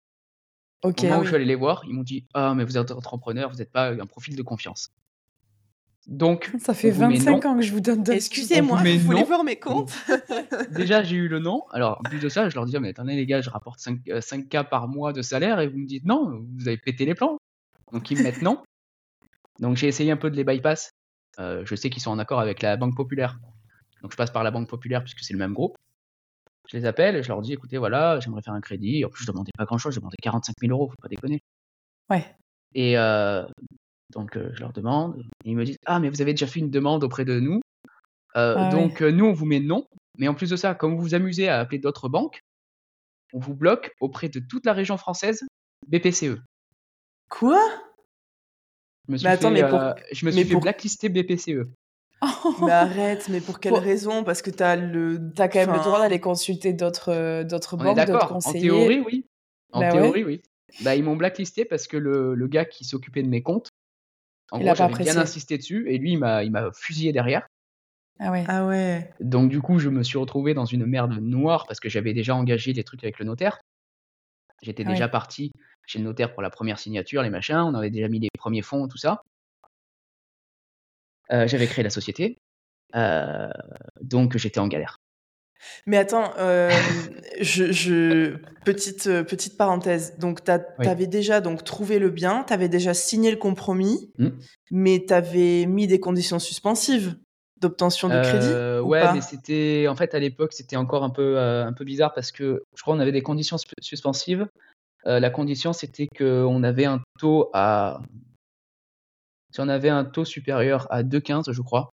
Ok. 0.82 0.98
Au 1.00 1.06
moment 1.06 1.20
où 1.20 1.22
je 1.22 1.28
suis 1.28 1.36
allé 1.36 1.46
les 1.46 1.54
voir, 1.54 1.82
ils 1.86 1.94
m'ont 1.94 2.02
dit 2.02 2.26
Ah, 2.34 2.54
mais 2.54 2.64
vous 2.64 2.76
êtes 2.76 2.90
entrepreneur, 2.90 3.50
vous 3.50 3.56
n'êtes 3.56 3.72
pas 3.72 3.90
un 3.90 4.06
profil 4.06 4.36
de 4.36 4.42
confiance. 4.42 4.90
Donc, 6.06 6.52
ça 6.60 6.74
fait 6.74 6.90
25 6.90 7.44
ans 7.46 7.56
que 7.56 7.62
je 7.62 7.72
vous 7.72 7.80
donne 7.80 8.02
de... 8.02 8.12
Excusez-moi, 8.12 8.82
vous, 8.82 8.98
voulez 8.98 9.22
voir 9.22 9.42
mes 9.42 9.56
comptes 9.56 9.94
Déjà, 10.70 11.02
j'ai 11.02 11.16
eu 11.16 11.28
le 11.28 11.38
nom. 11.38 11.62
Alors, 11.70 12.00
en 12.00 12.02
plus 12.02 12.18
de 12.18 12.28
ça, 12.28 12.48
je 12.48 12.54
leur 12.54 12.66
dis 12.66 12.78
Mais 12.78 12.90
attendez, 12.90 13.14
les 13.14 13.26
gars, 13.26 13.40
je 13.40 13.48
rapporte 13.48 13.80
5, 13.80 14.00
5K 14.06 14.56
euh, 14.56 14.62
par 14.64 14.86
mois 14.88 15.12
de 15.12 15.22
salaire 15.22 15.60
et 15.60 15.66
vous 15.66 15.78
me 15.78 15.86
dites 15.86 16.04
non, 16.04 16.44
vous 16.58 16.68
avez 16.68 16.76
pété 16.76 17.06
les 17.06 17.14
plans. 17.14 17.38
Donc, 17.92 18.10
ils 18.10 18.18
me 18.18 18.22
mettent 18.22 18.42
non. 18.42 18.62
Donc, 19.60 19.76
j'ai 19.76 19.88
essayé 19.88 20.10
un 20.10 20.16
peu 20.16 20.30
de 20.30 20.36
les 20.36 20.44
bypass. 20.44 20.90
Euh, 21.38 21.62
je 21.64 21.74
sais 21.74 21.90
qu'ils 21.90 22.02
sont 22.02 22.10
en 22.10 22.18
accord 22.18 22.40
avec 22.40 22.62
la 22.62 22.76
Banque 22.76 22.96
Populaire. 22.96 23.38
Donc 24.02 24.12
je 24.12 24.16
passe 24.16 24.30
par 24.30 24.44
la 24.44 24.50
Banque 24.50 24.68
Populaire 24.68 25.02
puisque 25.02 25.20
c'est 25.20 25.32
le 25.32 25.38
même 25.38 25.54
groupe. 25.54 25.76
Je 26.68 26.76
les 26.76 26.86
appelle 26.86 27.16
et 27.16 27.22
je 27.22 27.28
leur 27.28 27.42
dis 27.42 27.52
écoutez, 27.52 27.78
voilà, 27.78 28.20
j'aimerais 28.20 28.42
faire 28.42 28.54
un 28.54 28.60
crédit. 28.60 29.04
En 29.04 29.08
plus, 29.08 29.24
je 29.24 29.30
demandais 29.30 29.50
pas 29.56 29.64
grand 29.64 29.78
chose, 29.78 29.94
je 29.94 30.00
demandais 30.00 30.16
45 30.22 30.54
000 30.60 30.72
euros, 30.72 30.88
faut 30.88 30.96
pas 31.00 31.08
déconner. 31.08 31.42
Ouais. 32.10 32.24
Et 32.74 32.98
euh, 32.98 33.44
donc 34.12 34.36
euh, 34.36 34.50
je 34.54 34.60
leur 34.60 34.72
demande. 34.72 35.18
Et 35.44 35.50
ils 35.50 35.56
me 35.56 35.64
disent 35.64 35.78
ah, 35.86 36.00
mais 36.00 36.08
vous 36.08 36.22
avez 36.22 36.32
déjà 36.32 36.46
fait 36.46 36.60
une 36.60 36.70
demande 36.70 37.04
auprès 37.04 37.24
de 37.24 37.40
nous. 37.40 37.60
Euh, 38.36 38.54
ah 38.56 38.70
donc 38.70 39.00
nous, 39.00 39.26
on 39.26 39.32
vous 39.32 39.46
met 39.46 39.60
non. 39.60 39.86
Mais 40.18 40.28
en 40.28 40.34
plus 40.34 40.50
de 40.50 40.56
ça, 40.56 40.74
comme 40.74 40.94
vous 40.94 41.02
vous 41.02 41.14
amusez 41.14 41.48
à 41.48 41.58
appeler 41.58 41.78
d'autres 41.78 42.08
banques, 42.08 42.40
on 43.32 43.40
vous 43.40 43.54
bloque 43.54 43.92
auprès 44.00 44.28
de 44.28 44.40
toute 44.40 44.64
la 44.64 44.72
région 44.72 44.96
française 44.96 45.44
BPCE. 45.88 46.38
Quoi? 47.28 47.60
Je 49.08 49.12
me 49.12 49.16
suis 49.18 49.28
fait, 49.28 49.50
mais 49.50 49.60
je 50.12 50.26
me 50.26 50.30
suis 50.30 50.44
fait 50.44 50.56
blacklister 50.56 51.08
BPCE. 51.08 51.68
Mais 52.62 52.72
arrête, 52.72 53.28
mais 53.28 53.40
pour 53.40 53.60
quelle 53.60 53.74
raison? 53.74 54.24
Parce 54.24 54.40
que 54.40 54.50
tu 54.50 54.62
as, 54.62 54.76
le... 54.76 55.30
as 55.36 55.48
quand 55.48 55.58
même 55.58 55.72
le 55.72 55.80
droit 55.80 55.98
d'aller 55.98 56.20
consulter 56.20 56.72
d'autres 56.72 57.12
euh, 57.12 57.44
d'autres 57.44 57.76
banques, 57.76 57.98
d'autres 57.98 58.28
conseillers. 58.28 58.70
En 58.70 58.76
théorie, 58.76 59.00
oui. 59.00 59.26
En 59.72 59.80
bah 59.80 59.92
théorie, 59.92 60.24
oui. 60.24 60.42
Bah, 60.82 60.96
ils 60.96 61.04
m'ont 61.04 61.16
blacklisté 61.16 61.66
parce 61.66 61.86
que 61.86 61.98
le, 61.98 62.34
le 62.34 62.46
gars 62.46 62.64
qui 62.64 62.84
s'occupait 62.84 63.22
de 63.22 63.28
mes 63.28 63.42
comptes, 63.42 63.68
en 64.50 64.58
il 64.58 64.64
gros, 64.64 64.74
j'avais 64.74 65.04
bien 65.04 65.16
insisté 65.16 65.58
dessus 65.58 65.86
et 65.88 65.98
lui, 65.98 66.12
il 66.12 66.18
m'a 66.18 66.72
fusillé 66.72 67.12
derrière. 67.12 67.46
Ah 68.20 68.30
ouais. 68.30 68.44
Ah 68.46 68.66
ouais. 68.66 69.12
Donc 69.20 69.50
du 69.50 69.60
coup, 69.60 69.78
je 69.78 69.88
me 69.88 70.02
suis 70.02 70.18
retrouvé 70.18 70.54
dans 70.54 70.64
une 70.64 70.86
merde 70.86 71.18
noire 71.20 71.66
parce 71.66 71.80
que 71.80 71.88
j'avais 71.88 72.12
déjà 72.12 72.34
engagé 72.34 72.72
des 72.72 72.84
trucs 72.84 73.02
avec 73.02 73.18
le 73.18 73.24
notaire. 73.24 73.58
J'étais 74.62 74.84
déjà 74.84 75.08
parti 75.08 75.52
chez 75.86 75.98
le 75.98 76.04
notaire 76.04 76.32
pour 76.32 76.42
la 76.42 76.50
première 76.50 76.78
signature, 76.78 77.22
les 77.22 77.30
machins, 77.30 77.56
on 77.56 77.74
avait 77.74 77.90
déjà 77.90 78.08
mis 78.08 78.18
les 78.18 78.30
premiers 78.38 78.62
fonds, 78.62 78.88
tout 78.88 78.96
ça. 78.96 79.22
Euh, 81.32 81.46
j'avais 81.46 81.66
créé 81.66 81.82
la 81.82 81.90
société, 81.90 82.38
euh, 82.94 83.50
donc 84.00 84.36
j'étais 84.36 84.60
en 84.60 84.68
galère. 84.68 84.98
Mais 85.86 85.96
attends, 85.96 86.32
euh, 86.38 86.70
je, 87.40 88.36
petite, 88.64 89.04
petite 89.22 89.56
parenthèse. 89.56 90.18
Donc, 90.18 90.44
tu 90.44 90.50
avais 90.88 91.06
déjà 91.06 91.40
donc, 91.40 91.64
trouvé 91.64 91.98
le 91.98 92.10
bien, 92.10 92.44
tu 92.46 92.52
avais 92.52 92.68
déjà 92.68 92.94
signé 92.94 93.30
le 93.30 93.36
compromis, 93.36 94.10
mmh. 94.18 94.28
mais 94.70 95.04
tu 95.06 95.14
avais 95.14 95.66
mis 95.66 95.86
des 95.86 96.00
conditions 96.00 96.38
suspensives 96.38 97.16
d'obtention 97.60 98.08
du 98.08 98.20
crédit 98.20 98.52
Ouais, 98.82 99.12
mais 99.12 99.20
c'était 99.20 99.86
en 99.88 99.96
fait 99.96 100.14
à 100.14 100.18
l'époque, 100.18 100.52
c'était 100.52 100.76
encore 100.76 101.04
un 101.04 101.10
peu, 101.10 101.38
un 101.38 101.72
peu 101.72 101.84
bizarre 101.84 102.12
parce 102.12 102.30
que 102.32 102.62
je 102.76 102.82
crois 102.82 102.94
qu'on 102.94 103.00
avait 103.00 103.12
des 103.12 103.22
conditions 103.22 103.56
suspensives. 103.80 104.46
la 105.04 105.30
condition, 105.30 105.72
c'était 105.72 106.08
qu'on 106.08 106.62
avait 106.62 106.84
un 106.84 107.00
taux 107.18 107.48
à 107.54 108.00
si 109.54 109.60
on 109.60 109.68
avait 109.68 109.88
un 109.88 110.04
taux 110.04 110.24
supérieur 110.24 110.88
à 110.90 111.04
2,15, 111.04 111.52
je 111.52 111.62
crois, 111.62 111.93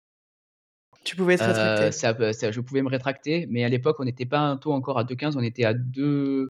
tu 1.05 1.17
pouvais 1.17 1.37
te 1.37 1.45
rétracter. 1.45 2.23
Euh, 2.23 2.33
ça, 2.33 2.51
je 2.51 2.61
pouvais 2.61 2.83
me 2.83 2.89
rétracter, 2.89 3.47
mais 3.51 3.65
à 3.65 3.69
l'époque, 3.69 3.97
on 4.01 4.05
n'était 4.05 4.27
pas 4.27 4.41
un 4.41 4.57
taux 4.57 4.73
encore 4.73 4.99
à 4.99 5.05
2,15, 5.05 5.37
on 5.37 5.43
était 5.43 5.65
à 5.65 5.75
2. 5.75 6.49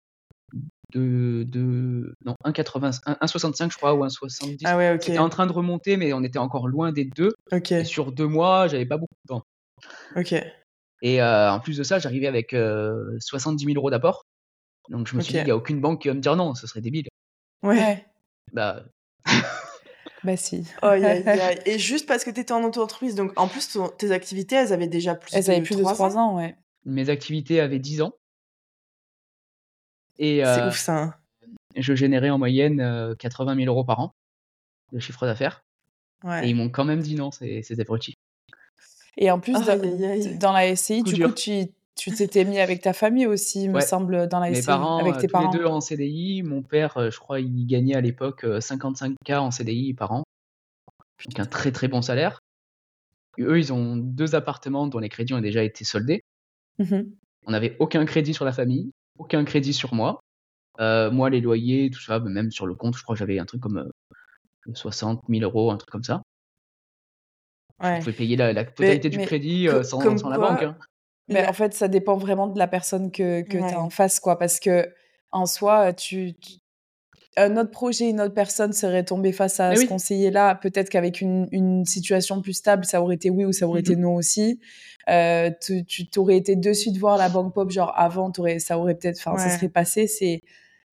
2, 0.92 1.44
2 1.44 2.14
non, 2.24 2.36
1,65 2.44 3.72
je 3.72 3.76
crois 3.76 3.94
ou 3.94 4.04
1,70. 4.04 4.60
Ah 4.64 4.76
ouais, 4.76 4.94
ok. 4.94 5.02
C'était 5.02 5.18
en 5.18 5.28
train 5.28 5.46
de 5.46 5.52
remonter, 5.52 5.96
mais 5.96 6.12
on 6.12 6.22
était 6.22 6.38
encore 6.38 6.68
loin 6.68 6.92
des 6.92 7.04
deux. 7.04 7.32
Ok. 7.50 7.72
Et 7.72 7.84
sur 7.84 8.12
deux 8.12 8.28
mois, 8.28 8.68
j'avais 8.68 8.86
pas 8.86 8.96
beaucoup 8.96 9.14
de 9.24 9.28
temps. 9.28 9.42
Ok. 10.14 10.34
Et 11.02 11.20
euh, 11.20 11.50
en 11.50 11.58
plus 11.58 11.76
de 11.76 11.82
ça, 11.82 11.98
j'arrivais 11.98 12.28
avec 12.28 12.50
70 12.50 12.54
euh, 12.56 13.66
000 13.66 13.76
euros 13.76 13.90
d'apport. 13.90 14.24
Donc 14.88 15.08
je 15.08 15.16
me 15.16 15.20
suis 15.20 15.32
dit, 15.32 15.40
il 15.40 15.44
n'y 15.44 15.50
a 15.50 15.56
aucune 15.56 15.80
banque 15.80 16.02
qui 16.02 16.08
va 16.08 16.14
me 16.14 16.20
dire 16.20 16.36
non, 16.36 16.54
ce 16.54 16.66
serait 16.66 16.80
débile. 16.80 17.08
Ouais. 17.62 18.06
Bah. 18.52 18.84
Bah 20.24 20.36
si. 20.36 20.66
Et 21.66 21.78
juste 21.78 22.06
parce 22.06 22.24
que 22.24 22.30
tu 22.30 22.40
étais 22.40 22.52
en 22.52 22.64
auto-entreprise, 22.64 23.14
donc 23.14 23.32
en 23.38 23.46
plus 23.46 23.78
tes 23.98 24.10
activités, 24.10 24.56
elles 24.56 24.72
avaient 24.72 24.88
déjà 24.88 25.14
plus, 25.14 25.34
elles 25.34 25.44
de, 25.44 25.50
avaient 25.50 25.62
plus 25.62 25.76
3 25.76 25.92
de 25.92 25.94
3 25.94 26.16
ans. 26.16 26.36
ouais. 26.36 26.56
Mes 26.86 27.08
activités 27.10 27.60
avaient 27.60 27.78
10 27.78 28.02
ans. 28.02 28.12
Et 30.18 30.42
c'est 30.44 30.46
euh, 30.46 30.68
ouf 30.68 30.76
ça. 30.76 31.02
Hein. 31.02 31.14
Je 31.76 31.94
générais 31.94 32.30
en 32.30 32.38
moyenne 32.38 32.78
80 33.18 33.52
euh, 33.52 33.56
000 33.56 33.66
euros 33.68 33.84
par 33.84 34.00
an 34.00 34.14
de 34.92 34.98
chiffre 34.98 35.26
d'affaires. 35.26 35.62
Ouais. 36.22 36.46
Et 36.46 36.50
ils 36.50 36.56
m'ont 36.56 36.70
quand 36.70 36.84
même 36.84 37.00
dit 37.00 37.16
non, 37.16 37.30
c'est 37.30 37.62
abrutis. 37.78 38.14
Et 39.16 39.30
en 39.30 39.38
plus, 39.40 39.54
dans 40.38 40.52
la 40.52 40.74
SCI, 40.74 41.02
du 41.02 41.22
coup, 41.22 41.32
tu, 41.32 41.66
tu 41.96 42.10
t'étais 42.12 42.44
mis 42.44 42.58
avec 42.58 42.80
ta 42.82 42.92
famille 42.92 43.26
aussi, 43.26 43.64
il 43.64 43.70
me 43.70 43.80
semble, 43.80 44.28
dans 44.28 44.40
la 44.40 44.50
Mes 44.50 44.56
SCI, 44.56 44.66
parents, 44.66 44.98
avec 44.98 45.18
tes 45.18 45.28
tous 45.28 45.40
les 45.40 45.58
deux 45.58 45.64
en 45.64 45.80
CDI. 45.80 46.42
Mon 46.42 46.62
père, 46.62 46.96
euh, 46.96 47.10
je 47.10 47.18
crois, 47.18 47.40
il 47.40 47.66
gagnait 47.66 47.94
à 47.94 48.00
l'époque 48.00 48.44
55K 48.44 49.14
euh, 49.30 49.38
en 49.38 49.50
CDI 49.50 49.94
par 49.94 50.12
an. 50.12 50.24
Donc 51.24 51.38
un 51.38 51.46
très 51.46 51.70
très 51.70 51.86
bon 51.86 52.02
salaire. 52.02 52.40
eux, 53.38 53.58
ils 53.58 53.72
ont 53.72 53.96
deux 53.96 54.34
appartements 54.34 54.88
dont 54.88 54.98
les 54.98 55.08
crédits 55.08 55.34
ont 55.34 55.40
déjà 55.40 55.62
été 55.62 55.84
soldés. 55.84 56.22
Mmh 56.78 57.02
On 57.46 57.52
n'avait 57.52 57.76
aucun 57.78 58.04
crédit 58.04 58.34
sur 58.34 58.44
la 58.44 58.52
famille, 58.52 58.90
aucun 59.18 59.44
crédit 59.44 59.72
sur 59.72 59.94
moi. 59.94 60.20
Euh, 60.80 61.12
moi, 61.12 61.30
les 61.30 61.40
loyers, 61.40 61.90
tout 61.90 62.00
ça, 62.00 62.18
même 62.18 62.50
sur 62.50 62.66
le 62.66 62.74
compte, 62.74 62.96
je 62.96 63.04
crois 63.04 63.14
que 63.14 63.20
j'avais 63.20 63.38
un 63.38 63.44
truc 63.44 63.60
comme 63.60 63.88
60 64.72 65.22
000 65.28 65.42
euros, 65.44 65.70
un 65.70 65.76
truc 65.76 65.90
comme 65.90 66.02
ça. 66.02 66.22
Ouais. 67.80 67.96
Je 67.96 68.00
pouvais 68.00 68.16
payer 68.16 68.36
la, 68.36 68.64
totalité 68.64 69.08
du 69.10 69.18
crédit 69.18 69.68
sans, 69.84 70.00
la 70.28 70.38
banque. 70.38 70.62
Hein. 70.64 70.76
Mais 71.28 71.46
en 71.46 71.52
fait, 71.52 71.74
ça 71.74 71.88
dépend 71.88 72.16
vraiment 72.16 72.48
de 72.48 72.58
la 72.58 72.66
personne 72.66 73.10
que, 73.10 73.42
que 73.42 73.56
tu 73.56 73.74
as 73.74 73.80
en 73.80 73.90
face, 73.90 74.20
quoi. 74.20 74.38
Parce 74.38 74.60
que 74.60 74.88
en 75.32 75.46
soi, 75.46 75.92
tu, 75.92 76.34
un 77.36 77.56
autre 77.56 77.70
projet, 77.70 78.10
une 78.10 78.20
autre 78.20 78.34
personne 78.34 78.72
serait 78.72 79.04
tombée 79.04 79.32
face 79.32 79.58
à 79.58 79.74
ce 79.74 79.86
conseiller-là. 79.86 80.54
Peut-être 80.54 80.88
qu'avec 80.88 81.20
une, 81.20 81.48
une, 81.50 81.84
situation 81.84 82.40
plus 82.40 82.54
stable, 82.54 82.84
ça 82.84 83.02
aurait 83.02 83.16
été 83.16 83.30
oui 83.30 83.44
ou 83.44 83.52
ça 83.52 83.66
aurait 83.66 83.80
été 83.80 83.96
mmh 83.96 84.00
non 84.00 84.14
aussi. 84.14 84.60
Euh, 85.08 85.50
tu, 85.60 86.08
t'aurais 86.08 86.36
été 86.36 86.56
dessus 86.56 86.92
de 86.92 86.98
voir 86.98 87.18
la 87.18 87.28
banque 87.28 87.54
pop, 87.54 87.70
genre 87.70 87.92
avant, 87.96 88.32
ça 88.58 88.78
aurait 88.78 88.94
peut-être, 88.94 89.18
enfin, 89.18 89.36
ça 89.38 89.50
serait 89.50 89.68
passé. 89.68 90.06
C'est, 90.06 90.42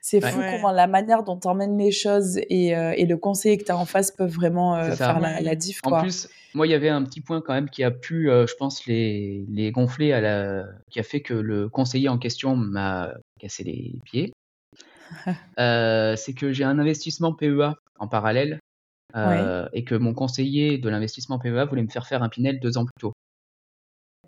c'est 0.02 0.20
fou 0.20 0.40
comment 0.40 0.72
la 0.72 0.88
manière 0.88 1.24
dont 1.24 1.38
tu 1.38 1.48
emmènes 1.48 1.78
les 1.78 1.92
choses 1.92 2.40
et, 2.50 2.76
euh, 2.76 2.94
et, 2.98 3.06
le 3.06 3.18
conseiller 3.18 3.58
que 3.60 3.64
tu 3.64 3.72
as 3.72 3.78
en 3.78 3.86
face 3.86 4.12
peuvent 4.12 4.32
vraiment 4.32 4.76
euh, 4.76 4.92
faire 4.96 5.20
la, 5.20 5.40
la, 5.42 5.56
diff. 5.56 5.80
Quoi. 5.82 6.00
En 6.00 6.02
plus, 6.02 6.28
moi, 6.56 6.66
il 6.66 6.72
y 6.72 6.74
avait 6.74 6.90
un 6.90 7.04
petit 7.04 7.22
point 7.22 7.40
quand 7.40 7.54
même 7.54 7.70
qui 7.70 7.84
a 7.84 7.92
pu, 7.92 8.30
euh, 8.30 8.48
je 8.48 8.56
pense, 8.56 8.88
les, 8.88 9.46
les 9.48 9.72
gonfler, 9.72 10.12
à 10.12 10.20
la... 10.20 10.66
qui 10.90 11.00
a 11.00 11.04
fait 11.04 11.22
que 11.22 11.36
le 11.36 11.70
conseiller 11.70 12.10
en 12.10 12.18
question 12.18 12.56
m'a 12.56 13.14
cassé 13.40 13.64
les 13.64 13.94
pieds. 14.04 14.34
c'est 16.18 16.34
que 16.34 16.52
j'ai 16.52 16.64
un 16.64 16.80
investissement 16.80 17.34
PEA 17.34 17.76
en 18.00 18.08
parallèle 18.08 18.60
et 19.14 19.84
que 19.84 19.94
mon 19.94 20.16
conseiller 20.16 20.80
de 20.80 20.90
l'investissement 20.90 21.38
PEA 21.38 21.66
voulait 21.66 21.84
me 21.84 21.90
faire 21.90 22.08
faire 22.08 22.24
un 22.24 22.30
Pinel 22.30 22.60
deux 22.60 22.80
ans 22.80 22.86
plus 22.86 23.00
tôt. 23.00 23.14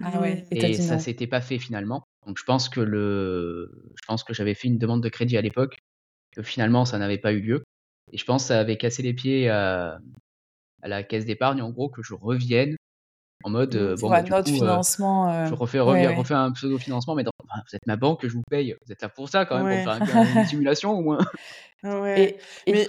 Ah 0.01 0.19
ouais. 0.19 0.45
Et, 0.51 0.57
et 0.57 0.73
ça 0.73 0.99
s'était 0.99 1.27
pas 1.27 1.41
fait 1.41 1.59
finalement. 1.59 2.03
Donc 2.25 2.37
je 2.37 2.43
pense 2.43 2.69
que 2.69 2.79
le, 2.79 3.91
je 3.95 4.05
pense 4.07 4.23
que 4.23 4.33
j'avais 4.33 4.53
fait 4.53 4.67
une 4.67 4.77
demande 4.77 5.03
de 5.03 5.09
crédit 5.09 5.37
à 5.37 5.41
l'époque, 5.41 5.77
que 6.31 6.41
finalement 6.41 6.85
ça 6.85 6.97
n'avait 6.97 7.17
pas 7.17 7.33
eu 7.33 7.41
lieu. 7.41 7.63
Et 8.11 8.17
je 8.17 8.25
pense 8.25 8.43
que 8.43 8.47
ça 8.49 8.59
avait 8.59 8.77
cassé 8.77 9.01
les 9.01 9.13
pieds 9.13 9.49
à, 9.49 9.99
à 10.81 10.87
la 10.87 11.03
caisse 11.03 11.25
d'épargne, 11.25 11.61
en 11.61 11.69
gros, 11.71 11.89
que 11.89 12.03
je 12.03 12.13
revienne 12.13 12.75
en 13.43 13.49
mode 13.49 13.75
euh, 13.75 13.95
bon, 13.97 14.09
bah, 14.09 14.21
du 14.21 14.31
coup, 14.31 14.37
euh, 14.37 14.43
financement. 14.43 15.29
Euh, 15.29 15.45
je 15.47 15.53
refais, 15.53 15.79
refais 15.79 16.33
un 16.33 16.51
pseudo 16.51 16.77
financement, 16.77 17.15
mais 17.15 17.23
vous 17.23 17.75
êtes 17.75 17.85
ma 17.85 17.97
banque, 17.97 18.25
je 18.25 18.33
vous 18.33 18.43
paye, 18.49 18.75
vous 18.85 18.91
êtes 18.91 19.01
là 19.01 19.09
pour 19.09 19.29
ça 19.29 19.45
quand 19.45 19.61
même, 19.61 19.83
pour 19.83 20.07
faire 20.07 20.37
une, 20.37 20.45
simulation 20.47 20.91
au 20.91 21.01
moins. 21.01 21.19
Ouais. 21.83 22.37
Mais 22.67 22.87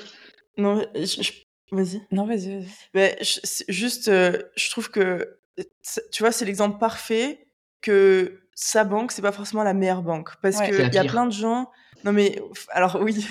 non, 0.56 0.84
vas-y. 1.72 2.02
Non, 2.12 2.26
vas-y. 2.26 2.64
Vas 2.94 3.10
juste, 3.68 4.06
je 4.06 4.70
trouve 4.70 4.90
que 4.90 5.38
tu 6.12 6.22
vois, 6.22 6.32
c'est 6.32 6.44
l'exemple 6.44 6.78
parfait 6.78 7.46
que 7.80 8.40
sa 8.54 8.84
banque, 8.84 9.12
c'est 9.12 9.22
pas 9.22 9.32
forcément 9.32 9.62
la 9.62 9.74
meilleure 9.74 10.02
banque. 10.02 10.30
Parce 10.42 10.58
que 10.58 10.86
qu'il 10.86 10.94
y 10.94 10.98
a 10.98 11.04
plein 11.04 11.26
de 11.26 11.32
gens. 11.32 11.70
Non, 12.04 12.12
mais 12.12 12.40
alors 12.70 12.98
oui. 13.00 13.26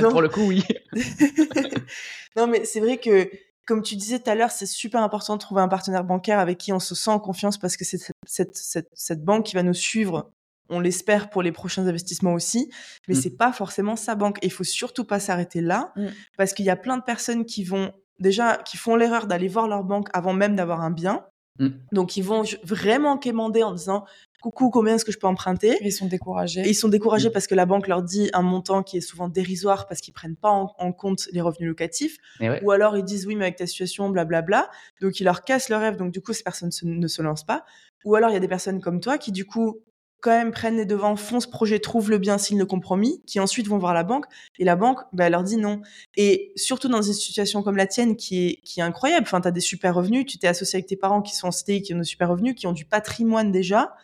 Pour 0.00 0.22
le 0.22 0.28
coup, 0.28 0.42
oui. 0.42 0.64
non, 2.36 2.46
mais 2.46 2.64
c'est 2.64 2.80
vrai 2.80 2.98
que, 2.98 3.30
comme 3.66 3.82
tu 3.82 3.96
disais 3.96 4.18
tout 4.18 4.30
à 4.30 4.34
l'heure, 4.34 4.50
c'est 4.50 4.66
super 4.66 5.02
important 5.02 5.34
de 5.34 5.40
trouver 5.40 5.60
un 5.60 5.68
partenaire 5.68 6.04
bancaire 6.04 6.38
avec 6.38 6.58
qui 6.58 6.72
on 6.72 6.80
se 6.80 6.94
sent 6.94 7.10
en 7.10 7.20
confiance 7.20 7.58
parce 7.58 7.76
que 7.76 7.84
c'est 7.84 7.98
cette, 8.26 8.56
cette, 8.56 8.88
cette, 8.94 9.24
banque 9.24 9.46
qui 9.46 9.54
va 9.54 9.62
nous 9.62 9.74
suivre. 9.74 10.32
On 10.70 10.80
l'espère 10.80 11.30
pour 11.30 11.42
les 11.42 11.52
prochains 11.52 11.86
investissements 11.86 12.32
aussi, 12.32 12.70
mais 13.08 13.14
mmh. 13.14 13.20
c'est 13.20 13.36
pas 13.36 13.52
forcément 13.52 13.96
sa 13.96 14.14
banque. 14.14 14.38
Et 14.42 14.46
il 14.46 14.52
faut 14.52 14.64
surtout 14.64 15.04
pas 15.04 15.20
s'arrêter 15.20 15.60
là, 15.60 15.92
mmh. 15.96 16.06
parce 16.38 16.54
qu'il 16.54 16.64
y 16.64 16.70
a 16.70 16.76
plein 16.76 16.96
de 16.96 17.02
personnes 17.02 17.44
qui 17.44 17.64
vont 17.64 17.92
déjà 18.20 18.58
qui 18.58 18.76
font 18.76 18.94
l'erreur 18.96 19.26
d'aller 19.26 19.48
voir 19.48 19.66
leur 19.66 19.84
banque 19.84 20.08
avant 20.12 20.32
même 20.32 20.54
d'avoir 20.54 20.82
un 20.82 20.90
bien 20.90 21.24
Mm. 21.60 21.68
Donc, 21.92 22.16
ils 22.16 22.22
vont 22.22 22.42
vraiment 22.64 23.18
quémander 23.18 23.62
en 23.62 23.72
disant 23.72 24.04
coucou, 24.40 24.70
combien 24.70 24.94
est-ce 24.94 25.04
que 25.04 25.12
je 25.12 25.18
peux 25.18 25.26
emprunter? 25.26 25.76
Ils 25.82 25.92
sont 25.92 26.06
découragés. 26.06 26.62
ils 26.66 26.74
sont 26.74 26.88
découragés 26.88 27.28
mm. 27.28 27.32
parce 27.32 27.46
que 27.46 27.54
la 27.54 27.66
banque 27.66 27.86
leur 27.86 28.02
dit 28.02 28.30
un 28.32 28.42
montant 28.42 28.82
qui 28.82 28.96
est 28.96 29.02
souvent 29.02 29.28
dérisoire 29.28 29.86
parce 29.86 30.00
qu'ils 30.00 30.14
prennent 30.14 30.36
pas 30.36 30.48
en, 30.48 30.92
compte 30.92 31.28
les 31.32 31.42
revenus 31.42 31.68
locatifs. 31.68 32.16
Ou 32.62 32.70
alors 32.70 32.96
ils 32.96 33.04
disent 33.04 33.26
oui, 33.26 33.36
mais 33.36 33.44
avec 33.44 33.56
ta 33.56 33.66
situation, 33.66 34.08
blablabla. 34.08 34.70
Donc 35.00 35.20
ils 35.20 35.24
leur 35.24 35.44
cassent 35.44 35.68
le 35.68 35.76
rêve. 35.76 35.96
Donc 35.96 36.12
du 36.12 36.22
coup, 36.22 36.32
ces 36.32 36.42
personnes 36.42 36.70
ne 36.82 37.06
se 37.06 37.22
lancent 37.22 37.44
pas. 37.44 37.64
Ou 38.04 38.14
alors 38.14 38.30
il 38.30 38.32
y 38.32 38.36
a 38.36 38.40
des 38.40 38.48
personnes 38.48 38.80
comme 38.80 39.00
toi 39.00 39.18
qui 39.18 39.30
du 39.30 39.44
coup 39.44 39.80
quand 40.20 40.30
même 40.30 40.50
prennent 40.50 40.76
les 40.76 40.84
devants, 40.84 41.16
font 41.16 41.40
ce 41.40 41.48
projet, 41.48 41.78
trouvent 41.78 42.10
le 42.10 42.18
bien 42.18 42.38
signe 42.38 42.58
le 42.58 42.66
compromis, 42.66 43.22
qui 43.26 43.40
ensuite 43.40 43.66
vont 43.68 43.78
voir 43.78 43.94
la 43.94 44.04
banque, 44.04 44.26
et 44.58 44.64
la 44.64 44.76
banque, 44.76 45.00
bah, 45.12 45.26
elle 45.26 45.32
leur 45.32 45.42
dit 45.42 45.56
non. 45.56 45.80
Et 46.16 46.52
surtout 46.56 46.88
dans 46.88 47.02
une 47.02 47.14
situation 47.14 47.62
comme 47.62 47.76
la 47.76 47.86
tienne, 47.86 48.16
qui 48.16 48.46
est, 48.46 48.60
qui 48.62 48.80
est 48.80 48.82
incroyable, 48.82 49.26
enfin, 49.26 49.40
tu 49.40 49.48
as 49.48 49.52
des 49.52 49.60
super 49.60 49.94
revenus, 49.94 50.26
tu 50.26 50.38
t'es 50.38 50.46
associé 50.48 50.76
avec 50.76 50.86
tes 50.86 50.96
parents 50.96 51.22
qui 51.22 51.34
sont 51.34 51.48
en 51.48 51.52
CDI, 51.52 51.82
qui 51.82 51.94
ont 51.94 51.98
des 51.98 52.04
super 52.04 52.28
revenus, 52.28 52.54
qui 52.54 52.66
ont 52.66 52.72
du 52.72 52.84
patrimoine 52.84 53.50
déjà, 53.50 53.94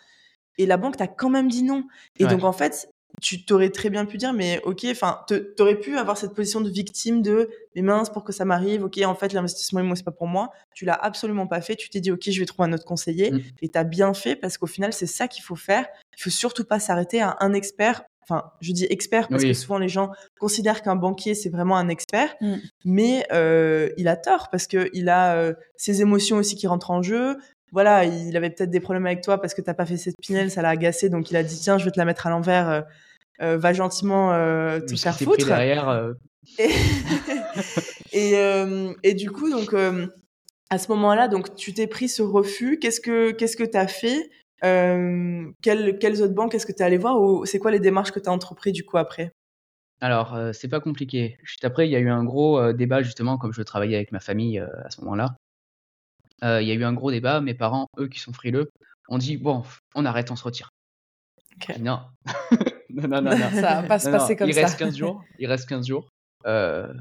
et 0.59 0.67
la 0.67 0.77
banque 0.77 0.97
t'a 0.97 1.07
quand 1.07 1.31
même 1.31 1.49
dit 1.49 1.63
non. 1.63 1.85
Et 2.19 2.27
donc, 2.27 2.45
en 2.45 2.53
fait, 2.53 2.89
tu 3.23 3.45
t'aurais 3.45 3.71
très 3.71 3.89
bien 3.89 4.05
pu 4.05 4.19
dire, 4.19 4.33
mais 4.33 4.61
ok, 4.65 4.87
enfin, 4.91 5.21
t'aurais 5.57 5.79
pu 5.79 5.97
avoir 5.97 6.19
cette 6.19 6.35
position 6.35 6.61
de 6.61 6.69
victime 6.69 7.23
de, 7.23 7.49
mais 7.75 7.83
mince, 7.83 8.11
pour 8.11 8.25
que 8.25 8.33
ça 8.33 8.45
m'arrive, 8.45 8.85
ok, 8.85 8.99
en 9.05 9.15
fait, 9.15 9.33
l'investissement 9.33 9.81
immo, 9.81 9.95
c'est 9.95 10.05
pas 10.05 10.11
pour 10.11 10.27
moi. 10.27 10.51
Tu 10.75 10.85
l'as 10.85 10.95
absolument 10.95 11.47
pas 11.47 11.61
fait. 11.61 11.77
Tu 11.77 11.89
t'es 11.89 12.01
dit, 12.01 12.11
ok, 12.11 12.31
je 12.31 12.39
vais 12.39 12.47
trouver 12.47 12.69
un 12.69 12.73
autre 12.73 12.85
conseiller. 12.85 13.31
Mm. 13.31 13.41
Et 13.63 13.69
t'as 13.69 13.85
bien 13.85 14.13
fait 14.13 14.37
parce 14.37 14.59
qu'au 14.59 14.67
final, 14.67 14.93
c'est 14.93 15.07
ça 15.07 15.29
qu'il 15.29 15.43
faut 15.43 15.57
faire. 15.57 15.87
Il 16.19 16.23
faut 16.23 16.31
surtout 16.31 16.65
pas 16.65 16.79
s'arrêter 16.79 17.21
à 17.21 17.37
un 17.41 17.53
expert. 17.55 18.03
Enfin, 18.29 18.51
je 18.61 18.73
dis 18.73 18.87
expert 18.91 19.29
parce 19.29 19.45
que 19.45 19.53
souvent 19.53 19.79
les 19.79 19.89
gens 19.89 20.11
considèrent 20.41 20.83
qu'un 20.83 20.97
banquier 20.97 21.37
c'est 21.37 21.49
vraiment 21.49 21.77
un 21.77 21.89
expert, 21.89 22.35
mm. 22.41 22.55
mais 22.85 23.25
euh, 23.33 23.89
il 23.99 24.09
a 24.09 24.17
tort 24.17 24.49
parce 24.51 24.67
que 24.67 24.91
il 24.93 25.09
a 25.09 25.37
euh, 25.37 25.55
ses 25.77 26.03
émotions 26.03 26.39
aussi 26.39 26.57
qui 26.57 26.67
rentrent 26.67 26.91
en 26.91 27.03
jeu, 27.03 27.37
voilà, 27.77 28.07
il 28.07 28.35
avait 28.39 28.49
peut-être 28.49 28.71
des 28.71 28.81
problèmes 28.81 29.05
avec 29.05 29.21
toi 29.21 29.39
parce 29.39 29.53
que 29.53 29.61
t'as 29.61 29.75
pas 29.75 29.85
fait 29.85 29.99
cette 29.99 30.17
pinelle, 30.23 30.51
ça 30.51 30.63
l'a 30.63 30.71
agacé, 30.71 31.11
donc 31.11 31.31
il 31.31 31.37
a 31.37 31.43
dit 31.43 31.61
tiens, 31.61 31.77
je 31.77 31.85
vais 31.85 31.91
te 31.91 31.99
la 31.99 32.07
mettre 32.07 32.27
à 32.27 32.31
l'envers, 32.31 32.71
euh, 32.71 32.81
euh, 33.43 33.59
va 33.59 33.75
gentiment 33.75 34.33
euh, 34.33 34.81
te 34.81 34.97
faire 34.97 35.15
foutre. 35.15 35.45
derrière. 35.45 36.15
Et, 36.59 38.33
et, 39.03 39.13
du 39.13 39.31
coup, 39.31 39.51
donc 39.51 39.75
à 40.71 40.79
ce 40.79 40.89
moment-là, 40.89 41.29
donc 41.29 41.55
tu 41.55 41.75
t'es 41.75 41.87
pris 41.87 42.09
ce 42.09 42.23
refus. 42.23 42.79
Qu'est-ce 42.79 43.03
que 43.03 43.33
qu'est-ce 43.33 43.59
que 43.59 43.65
t'as 43.65 43.89
fait 43.89 44.31
quelles, 44.63 45.99
quelles 45.99 46.23
autres 46.23 46.33
banques 46.33 46.55
est-ce 46.55 46.65
que 46.65 46.73
tu 46.73 46.79
es 46.79 46.83
allé 46.83 46.97
voir 46.97 47.21
ou 47.21 47.45
c'est 47.45 47.59
quoi 47.59 47.73
les 47.73 47.81
démarches 47.81 48.11
que 48.11 48.21
tu 48.21 48.31
as 48.31 48.33
entrepris 48.33 48.73
du 48.73 48.87
coup 48.87 48.97
après? 48.97 49.33
Alors, 50.01 50.35
c'est 50.55 50.69
pas 50.69 50.81
compliqué. 50.81 51.37
Juste 51.43 51.67
après, 51.67 51.87
il 51.87 51.91
y 51.91 51.97
a 51.97 51.99
eu 51.99 52.09
un 52.09 52.25
gros 52.25 52.73
débat 52.73 53.03
justement, 53.03 53.37
comme 53.37 53.53
je 53.53 53.61
travaillais 53.61 53.97
avec 53.97 54.13
ma 54.13 54.21
famille 54.21 54.61
à 54.61 54.89
ce 54.89 55.03
moment-là. 55.03 55.37
Il 56.43 56.67
y 56.67 56.71
a 56.71 56.75
eu 56.75 56.85
un 56.85 56.93
gros 56.93 57.11
débat. 57.11 57.41
Mes 57.41 57.55
parents, 57.55 57.87
eux 57.99 58.09
qui 58.09 58.21
sont 58.21 58.33
frileux, 58.33 58.71
ont 59.09 59.19
dit 59.19 59.37
Bon, 59.37 59.63
on 59.95 60.05
arrête, 60.05 60.31
on 60.31 60.37
se 60.37 60.45
retire. 60.45 60.71
Non. 61.81 62.01
non, 62.91 63.09
non, 63.09 63.23
non, 63.23 63.51
Ça 63.51 63.81
va 63.81 63.83
pas 63.83 63.99
se 63.99 64.11
passer 64.11 64.37
comme 64.37 64.49
il 64.49 64.55
Reste 64.55 64.79
15 64.79 64.97
jours, 64.97 65.25
il 65.39 65.47
reste 65.47 65.69
15 65.69 65.87
jours. 65.87 66.09
Euh, 66.47 66.93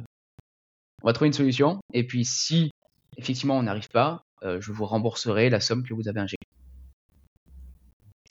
on 1.04 1.08
va 1.08 1.13
trouver 1.13 1.28
une 1.28 1.34
solution. 1.34 1.80
Et 1.93 2.06
puis, 2.06 2.26
si 2.26 2.71
effectivement 3.17 3.58
on 3.58 3.63
n'arrive 3.63 3.89
pas, 3.89 4.24
euh, 4.43 4.60
je 4.62 4.71
vous 4.71 4.86
rembourserai 4.86 5.50
la 5.50 5.60
somme 5.60 5.84
que 5.84 5.93
vous 5.93 6.08
avez 6.08 6.19
injectée. 6.19 6.48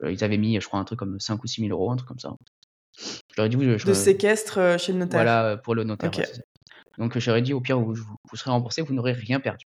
Euh, 0.02 0.12
ils 0.12 0.24
avaient 0.24 0.36
mis, 0.36 0.60
je 0.60 0.66
crois, 0.66 0.80
un 0.80 0.84
truc 0.84 0.98
comme 0.98 1.20
5 1.20 1.42
ou 1.42 1.46
6 1.46 1.62
000 1.62 1.72
euros, 1.72 1.90
un 1.90 1.96
truc 1.96 2.08
comme 2.08 2.18
ça. 2.18 2.34
Je 2.96 3.34
leur 3.36 3.46
ai 3.46 3.48
dit, 3.48 3.56
je, 3.78 3.86
de 3.86 3.92
séquestre 3.92 4.78
chez 4.78 4.92
le 4.92 4.98
notaire. 4.98 5.22
Voilà, 5.22 5.56
pour 5.56 5.74
le 5.74 5.84
notaire. 5.84 6.10
Donc, 6.98 7.18
j'aurais 7.18 7.42
dit, 7.42 7.52
au 7.52 7.60
pire, 7.60 7.78
vous, 7.80 7.94
vous 7.94 8.36
serez 8.36 8.50
remboursé, 8.50 8.82
vous 8.82 8.94
n'aurez 8.94 9.12
rien 9.12 9.40
perdu. 9.40 9.66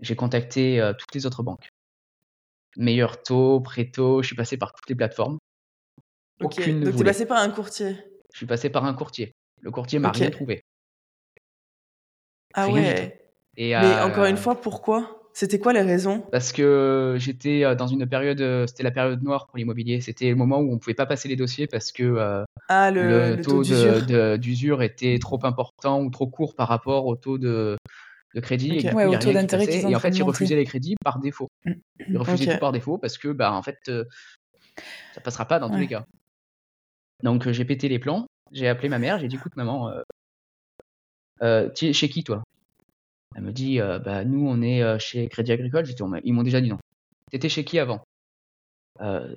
J'ai 0.00 0.16
contacté 0.16 0.92
toutes 0.98 1.14
les 1.14 1.26
autres 1.26 1.42
banques 1.42 1.70
meilleur 2.76 3.22
taux, 3.22 3.60
pré-taux. 3.60 4.22
Je 4.22 4.28
suis 4.28 4.36
passé 4.36 4.56
par 4.56 4.72
toutes 4.72 4.88
les 4.88 4.94
plateformes. 4.94 5.38
Ok, 6.40 6.56
donc 6.80 6.94
tu 6.96 7.00
es 7.00 7.04
passé 7.04 7.26
par 7.26 7.38
un 7.38 7.50
courtier? 7.50 7.96
Je 8.32 8.38
suis 8.38 8.46
passé 8.46 8.70
par 8.70 8.84
un 8.84 8.94
courtier. 8.94 9.34
Le 9.60 9.70
courtier 9.70 9.98
m'a 9.98 10.10
rien 10.10 10.30
trouvé. 10.30 10.62
Ah 12.54 12.68
ouais. 12.68 13.20
Et 13.56 13.70
Mais 13.70 14.00
encore 14.00 14.24
une 14.24 14.36
fois, 14.36 14.60
pourquoi? 14.60 15.16
C'était 15.32 15.60
quoi 15.60 15.72
les 15.72 15.82
raisons? 15.82 16.24
Parce 16.32 16.52
que 16.52 17.16
j'étais 17.18 17.64
euh, 17.64 17.76
dans 17.76 17.86
une 17.86 18.04
période, 18.06 18.40
euh, 18.40 18.66
c'était 18.66 18.82
la 18.82 18.90
période 18.90 19.22
noire 19.22 19.46
pour 19.46 19.58
l'immobilier. 19.58 20.00
C'était 20.00 20.28
le 20.28 20.34
moment 20.34 20.58
où 20.58 20.72
on 20.72 20.78
pouvait 20.78 20.94
pas 20.94 21.06
passer 21.06 21.28
les 21.28 21.36
dossiers 21.36 21.68
parce 21.68 21.92
que 21.92 22.02
euh, 22.02 22.44
ah, 22.68 22.90
le, 22.90 23.40
taux, 23.40 23.62
d'usure 24.38 24.82
était 24.82 25.18
trop 25.20 25.38
important 25.44 26.02
ou 26.02 26.10
trop 26.10 26.26
court 26.26 26.56
par 26.56 26.66
rapport 26.66 27.06
au 27.06 27.14
taux 27.14 27.38
de, 27.38 27.76
de 28.34 28.40
crédit. 28.40 28.78
Et, 28.78 28.92
ouais, 28.92 29.06
au 29.06 29.16
taux 29.16 29.32
d'intérêt 29.32 29.64
Et 29.64 29.94
en 29.94 30.00
fait, 30.00 30.10
ils 30.10 30.22
refusaient 30.22 30.56
les 30.56 30.64
crédits 30.64 30.96
par 31.02 31.18
défaut. 31.18 31.48
Mm. 31.64 31.72
Ils 32.08 32.18
refusaient 32.18 32.54
tout 32.54 32.60
par 32.60 32.72
défaut 32.72 32.98
parce 32.98 33.18
que, 33.18 33.28
bah, 33.28 33.52
en 33.52 33.62
fait, 33.62 33.78
euh, 33.88 34.04
ça 35.14 35.20
passera 35.20 35.46
pas 35.46 35.58
dans 35.58 35.70
tous 35.70 35.78
les 35.78 35.88
cas. 35.88 36.04
Donc, 37.22 37.46
euh, 37.46 37.52
j'ai 37.52 37.64
pété 37.64 37.88
les 37.88 37.98
plans. 37.98 38.26
J'ai 38.52 38.68
appelé 38.68 38.88
ma 38.88 38.98
mère. 38.98 39.18
J'ai 39.18 39.28
dit, 39.28 39.36
écoute, 39.36 39.56
maman, 39.56 39.92
euh, 41.42 41.68
chez 41.74 42.08
qui 42.08 42.24
toi? 42.24 42.42
Elle 43.36 43.42
me 43.42 43.52
dit, 43.52 43.78
bah, 43.78 44.24
nous, 44.24 44.46
on 44.48 44.60
est 44.62 44.98
chez 44.98 45.28
Crédit 45.28 45.52
Agricole. 45.52 45.84
Dit, 45.84 45.94
ils 46.24 46.32
m'ont 46.32 46.42
déjà 46.42 46.60
dit 46.60 46.68
non. 46.68 46.78
T'étais 47.30 47.48
chez 47.48 47.64
qui 47.64 47.78
avant? 47.78 48.02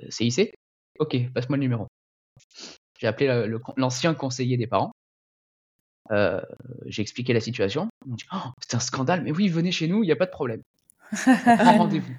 CIC 0.09 0.53
Ok, 0.99 1.17
passe-moi 1.33 1.57
le 1.57 1.61
numéro. 1.61 1.87
J'ai 2.99 3.07
appelé 3.07 3.47
l'ancien 3.77 4.13
conseiller 4.13 4.57
des 4.57 4.67
parents. 4.67 4.91
Euh, 6.11 6.41
j'ai 6.85 7.01
expliqué 7.01 7.33
la 7.33 7.39
situation. 7.39 7.89
M'ont 8.05 8.15
dit 8.15 8.25
oh, 8.33 8.51
C'est 8.59 8.75
un 8.75 8.79
scandale, 8.79 9.23
mais 9.23 9.31
oui, 9.31 9.47
venez 9.47 9.71
chez 9.71 9.87
nous, 9.87 10.03
il 10.03 10.07
n'y 10.07 10.11
a 10.11 10.15
pas 10.15 10.25
de 10.25 10.31
problème. 10.31 10.61
rendez-vous. 11.45 12.13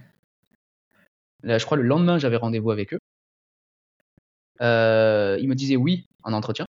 Là, 1.43 1.59
je 1.59 1.65
crois 1.65 1.77
le 1.77 1.83
lendemain, 1.83 2.19
j'avais 2.19 2.37
rendez-vous 2.37 2.71
avec 2.71 2.95
eux. 2.95 2.99
Euh, 4.63 5.37
ils 5.41 5.49
me 5.49 5.55
disaient 5.55 5.77
oui 5.77 6.07
en 6.23 6.33
entretien. 6.33 6.65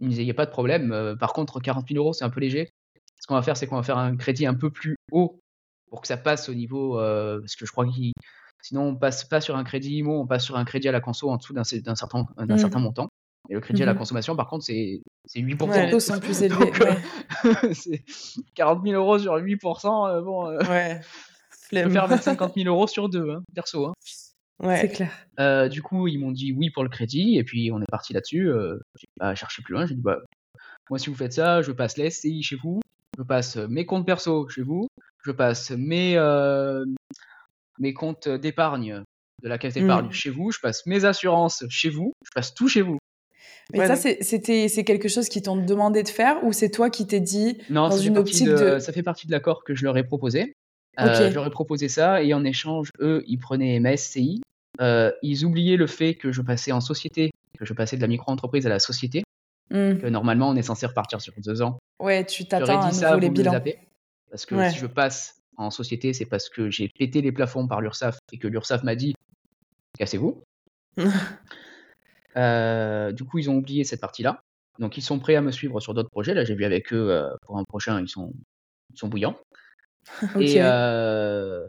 Ils 0.00 0.06
me 0.06 0.10
disaient 0.10 0.22
il 0.22 0.26
n'y 0.26 0.30
a 0.30 0.34
pas 0.34 0.46
de 0.46 0.50
problème. 0.50 0.92
Euh, 0.92 1.16
par 1.16 1.32
contre, 1.32 1.60
40 1.60 1.88
000 1.88 2.02
euros, 2.02 2.12
c'est 2.12 2.24
un 2.24 2.30
peu 2.30 2.40
léger. 2.40 2.70
Ce 3.20 3.26
qu'on 3.26 3.34
va 3.34 3.42
faire, 3.42 3.56
c'est 3.56 3.66
qu'on 3.66 3.76
va 3.76 3.82
faire 3.82 3.98
un 3.98 4.16
crédit 4.16 4.46
un 4.46 4.54
peu 4.54 4.70
plus 4.70 4.96
haut 5.12 5.40
pour 5.88 6.00
que 6.00 6.06
ça 6.06 6.16
passe 6.16 6.48
au 6.48 6.54
niveau. 6.54 6.94
parce 6.94 7.56
que 7.56 7.66
je 7.66 7.72
crois 7.72 7.86
qu'ils. 7.86 8.12
Sinon, 8.62 8.88
on 8.88 8.96
passe 8.96 9.24
pas 9.24 9.40
sur 9.40 9.56
un 9.56 9.64
crédit 9.64 9.96
IMO, 9.96 10.20
on 10.20 10.26
passe 10.26 10.44
sur 10.44 10.56
un 10.56 10.66
crédit 10.66 10.88
à 10.88 10.92
la 10.92 11.00
conso 11.00 11.30
en 11.30 11.38
dessous 11.38 11.54
d'un 11.54 11.64
certain, 11.64 12.26
mmh. 12.36 12.58
certain 12.58 12.78
montant. 12.78 13.09
Et 13.50 13.54
le 13.54 13.60
crédit 13.60 13.82
à 13.82 13.86
la 13.86 13.94
mmh 13.94 13.98
consommation, 13.98 14.36
par 14.36 14.46
contre, 14.46 14.64
c'est 14.64 15.02
8%. 15.34 15.84
Les 15.84 15.90
taux 15.90 15.98
sont 15.98 16.20
plus 16.20 16.40
élevés. 16.42 16.70
c'est 17.72 18.04
40 18.54 18.84
000 18.84 18.94
euros 18.94 19.18
sur 19.18 19.36
8%. 19.36 20.08
Euh, 20.08 20.20
bon, 20.22 20.46
euh, 20.46 20.58
ouais. 20.70 21.00
Je 21.72 21.82
peux 21.82 21.90
faire 21.90 22.22
50 22.22 22.54
000 22.54 22.68
euros 22.72 22.86
sur 22.86 23.08
deux, 23.08 23.28
hein, 23.28 23.42
perso. 23.52 23.86
Hein. 23.86 23.92
Ouais. 24.60 24.80
C'est 24.80 24.88
clair. 24.90 25.10
Euh, 25.40 25.68
du 25.68 25.82
coup, 25.82 26.06
ils 26.06 26.18
m'ont 26.18 26.30
dit 26.30 26.52
oui 26.52 26.70
pour 26.70 26.84
le 26.84 26.88
crédit, 26.88 27.38
et 27.38 27.44
puis 27.44 27.72
on 27.72 27.82
est 27.82 27.90
parti 27.90 28.12
là-dessus. 28.12 28.48
Euh, 28.48 28.78
j'ai 28.96 29.08
pas 29.18 29.34
cherché 29.34 29.62
plus 29.62 29.74
loin. 29.74 29.84
J'ai 29.84 29.96
dit, 29.96 30.00
bah, 30.00 30.20
moi, 30.88 31.00
si 31.00 31.10
vous 31.10 31.16
faites 31.16 31.32
ça, 31.32 31.60
je 31.60 31.72
passe 31.72 31.96
les 31.96 32.08
SCI 32.08 32.44
chez 32.44 32.56
vous, 32.56 32.78
je 33.18 33.24
passe 33.24 33.56
mes 33.56 33.84
comptes 33.84 34.06
perso 34.06 34.48
chez 34.48 34.62
vous, 34.62 34.86
je 35.24 35.32
passe 35.32 35.72
mes, 35.72 36.16
mes 37.80 37.94
comptes 37.94 38.28
d'épargne 38.28 39.02
de 39.42 39.48
la 39.48 39.58
caisse 39.58 39.74
d'épargne 39.74 40.06
mmh. 40.06 40.12
chez 40.12 40.30
vous, 40.30 40.52
je 40.52 40.60
passe 40.60 40.86
mes 40.86 41.04
assurances 41.04 41.64
chez 41.68 41.88
vous, 41.88 42.12
je 42.24 42.30
passe 42.34 42.54
tout 42.54 42.68
chez 42.68 42.82
vous. 42.82 42.98
Mais 43.72 43.86
ça, 43.86 43.96
c'était, 43.96 44.68
c'est 44.68 44.84
quelque 44.84 45.08
chose 45.08 45.28
qu'ils 45.28 45.42
t'ont 45.42 45.56
demandé 45.56 46.02
de 46.02 46.08
faire 46.08 46.42
ou 46.44 46.52
c'est 46.52 46.70
toi 46.70 46.90
qui 46.90 47.06
t'es 47.06 47.20
dit 47.20 47.58
non, 47.68 47.88
dans 47.88 47.96
une 47.96 48.18
optique 48.18 48.48
de, 48.48 48.78
Ça 48.78 48.92
fait 48.92 49.02
partie 49.02 49.26
de 49.26 49.32
l'accord 49.32 49.64
que 49.64 49.74
je 49.74 49.84
leur 49.84 49.96
ai 49.96 50.04
proposé. 50.04 50.54
Euh, 50.98 51.30
je 51.30 51.34
leur 51.34 51.46
ai 51.46 51.50
proposé 51.50 51.88
ça 51.88 52.22
et 52.22 52.34
en 52.34 52.44
échange, 52.44 52.90
eux, 53.00 53.22
ils 53.26 53.38
prenaient 53.38 53.78
ma 53.80 53.96
SCI. 53.96 54.42
Euh, 54.80 55.12
ils 55.22 55.44
oubliaient 55.44 55.76
le 55.76 55.86
fait 55.86 56.14
que 56.14 56.32
je 56.32 56.42
passais 56.42 56.72
en 56.72 56.80
société, 56.80 57.30
que 57.58 57.64
je 57.64 57.72
passais 57.72 57.96
de 57.96 58.02
la 58.02 58.08
micro-entreprise 58.08 58.66
à 58.66 58.70
la 58.70 58.78
société. 58.78 59.22
Mmh. 59.70 59.98
Que 59.98 60.06
normalement, 60.08 60.48
on 60.48 60.56
est 60.56 60.62
censé 60.62 60.86
repartir 60.86 61.20
sur 61.20 61.32
deux 61.38 61.62
ans. 61.62 61.78
Ouais, 62.00 62.24
tu 62.26 62.44
t'attends 62.44 62.80
à 62.80 62.90
nouveau 62.90 63.18
les 63.18 63.30
bilans. 63.30 63.60
parce 64.30 64.46
que 64.46 64.70
si 64.70 64.78
je 64.78 64.86
passe 64.86 65.36
en 65.56 65.70
société, 65.70 66.12
c'est 66.12 66.24
parce 66.24 66.48
que 66.48 66.70
j'ai 66.70 66.88
pété 66.88 67.20
les 67.22 67.32
plafonds 67.32 67.68
par 67.68 67.80
l'URSSAF 67.80 68.18
et 68.32 68.38
que 68.38 68.48
l'URSSAF 68.48 68.82
m'a 68.82 68.96
dit 68.96 69.14
cassez-vous. 69.98 70.42
Euh, 72.36 73.12
du 73.12 73.24
coup, 73.24 73.38
ils 73.38 73.50
ont 73.50 73.56
oublié 73.56 73.84
cette 73.84 74.00
partie-là. 74.00 74.42
Donc, 74.78 74.96
ils 74.96 75.02
sont 75.02 75.18
prêts 75.18 75.36
à 75.36 75.42
me 75.42 75.50
suivre 75.50 75.80
sur 75.80 75.94
d'autres 75.94 76.10
projets. 76.10 76.34
Là, 76.34 76.44
j'ai 76.44 76.54
vu 76.54 76.64
avec 76.64 76.92
eux 76.92 77.10
euh, 77.10 77.30
pour 77.42 77.58
un 77.58 77.64
prochain, 77.64 78.00
ils 78.00 78.08
sont, 78.08 78.32
ils 78.92 78.98
sont 78.98 79.08
bouillants. 79.08 79.38
Et, 80.40 80.56
euh, 80.58 81.66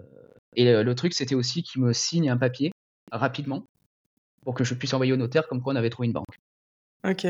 Et 0.56 0.72
le, 0.84 0.96
truc, 0.96 1.14
c'était 1.14 1.36
aussi 1.36 1.64
qu'il 1.64 1.82
me 1.82 1.94
signe 1.94 2.30
un 2.30 2.38
papier 2.38 2.72
rapidement 3.12 3.66
pour 4.44 4.56
que 4.56 4.64
je 4.64 4.74
puisse 4.74 4.94
envoyer 4.94 5.14
au 5.14 5.18
notaire 5.18 5.48
comme 5.48 5.62
quoi 5.62 5.74
on 5.74 5.76
avait 5.76 5.90
trouvé 5.90 6.08
une 6.08 6.14
banque. 6.14 6.38
Ok. 7.06 7.28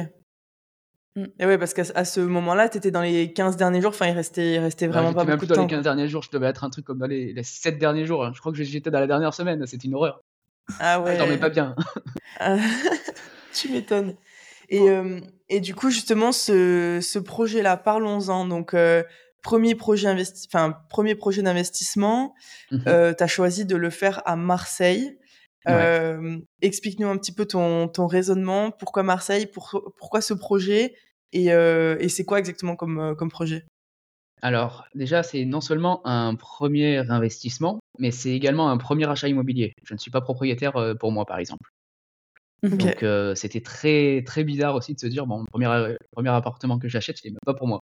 Mm. 1.15 1.25
Et 1.39 1.45
ouais, 1.45 1.57
parce 1.57 1.73
qu'à 1.73 2.05
ce 2.05 2.19
moment-là, 2.21 2.69
tu 2.69 2.77
étais 2.77 2.91
dans 2.91 3.01
les 3.01 3.33
15 3.33 3.57
derniers 3.57 3.81
jours, 3.81 3.89
enfin, 3.89 4.07
il 4.07 4.13
restait, 4.13 4.55
il 4.55 4.59
restait 4.59 4.87
vraiment 4.87 5.13
pas 5.13 5.25
beaucoup 5.25 5.45
de 5.45 5.53
temps. 5.53 5.61
dans 5.61 5.67
les 5.67 5.75
15 5.75 5.83
derniers 5.83 6.07
jours, 6.07 6.23
je 6.23 6.29
devais 6.31 6.47
être 6.47 6.63
un 6.63 6.69
truc 6.69 6.85
comme 6.85 6.99
dans 6.99 7.07
les, 7.07 7.33
les 7.33 7.43
7 7.43 7.79
derniers 7.79 8.05
jours. 8.05 8.25
Hein. 8.25 8.31
Je 8.35 8.39
crois 8.39 8.51
que 8.51 8.63
j'étais 8.63 8.91
dans 8.91 8.99
la 8.99 9.07
dernière 9.07 9.33
semaine, 9.33 9.65
c'était 9.65 9.87
une 9.87 9.95
horreur. 9.95 10.21
Ah 10.79 11.01
ouais. 11.01 11.13
Je 11.13 11.17
dormais 11.17 11.37
pas 11.37 11.49
bien. 11.49 11.75
Ah, 12.39 12.57
tu 13.53 13.69
m'étonnes. 13.69 14.15
Et, 14.69 14.89
euh, 14.89 15.19
et 15.49 15.59
du 15.59 15.75
coup, 15.75 15.89
justement, 15.89 16.31
ce, 16.31 16.99
ce 17.01 17.19
projet-là, 17.19 17.77
parlons-en. 17.77 18.45
Donc, 18.45 18.73
euh, 18.73 19.03
premier 19.43 19.75
projet, 19.75 20.07
investi 20.07 20.47
enfin, 20.51 20.77
premier 20.89 21.15
projet 21.15 21.41
d'investissement, 21.41 22.33
mmh 22.71 22.77
euh, 22.87 23.13
tu 23.13 23.23
as 23.23 23.27
choisi 23.27 23.65
de 23.65 23.75
le 23.75 23.89
faire 23.89 24.21
à 24.25 24.35
Marseille. 24.35 25.17
Explique-nous 26.61 27.07
un 27.07 27.17
petit 27.17 27.33
peu 27.33 27.45
ton, 27.45 27.87
ton 27.87 28.07
raisonnement. 28.07 28.71
Pourquoi 28.71 29.03
Marseille? 29.03 29.45
Pour, 29.45 29.93
Pourquoi 29.97 30.21
ce 30.21 30.33
projet? 30.33 30.95
Et, 31.33 31.47
et 31.47 32.09
c'est 32.09 32.25
quoi 32.25 32.39
exactement 32.39 32.75
comme, 32.75 33.15
comme 33.15 33.29
projet? 33.29 33.65
Alors, 34.41 34.85
déjà, 34.95 35.21
c'est 35.21 35.45
non 35.45 35.61
seulement 35.61 36.01
un 36.05 36.33
premier 36.33 36.97
investissement, 37.11 37.79
mais 37.99 38.09
c'est 38.09 38.31
également 38.31 38.69
un 38.71 38.77
premier 38.77 39.07
achat 39.07 39.27
immobilier. 39.27 39.73
Je 39.83 39.93
ne 39.93 39.99
suis 39.99 40.09
pas 40.09 40.21
propriétaire 40.21 40.95
pour 40.99 41.11
moi, 41.11 41.25
par 41.25 41.37
exemple. 41.37 41.69
Donc 42.63 43.01
euh, 43.01 43.33
c'était 43.33 43.61
très 43.61 44.23
très 44.23 44.43
bizarre 44.43 44.75
aussi 44.75 44.93
de 44.93 44.99
se 44.99 45.07
dire 45.07 45.25
bon 45.25 45.39
le 45.39 45.45
premier, 45.45 45.65
euh, 45.65 45.95
premier 46.11 46.29
appartement 46.29 46.77
que 46.77 46.87
j'achète 46.87 47.17
il 47.23 47.29
n'est 47.29 47.31
même 47.31 47.39
pas 47.45 47.55
pour 47.55 47.67
moi. 47.67 47.79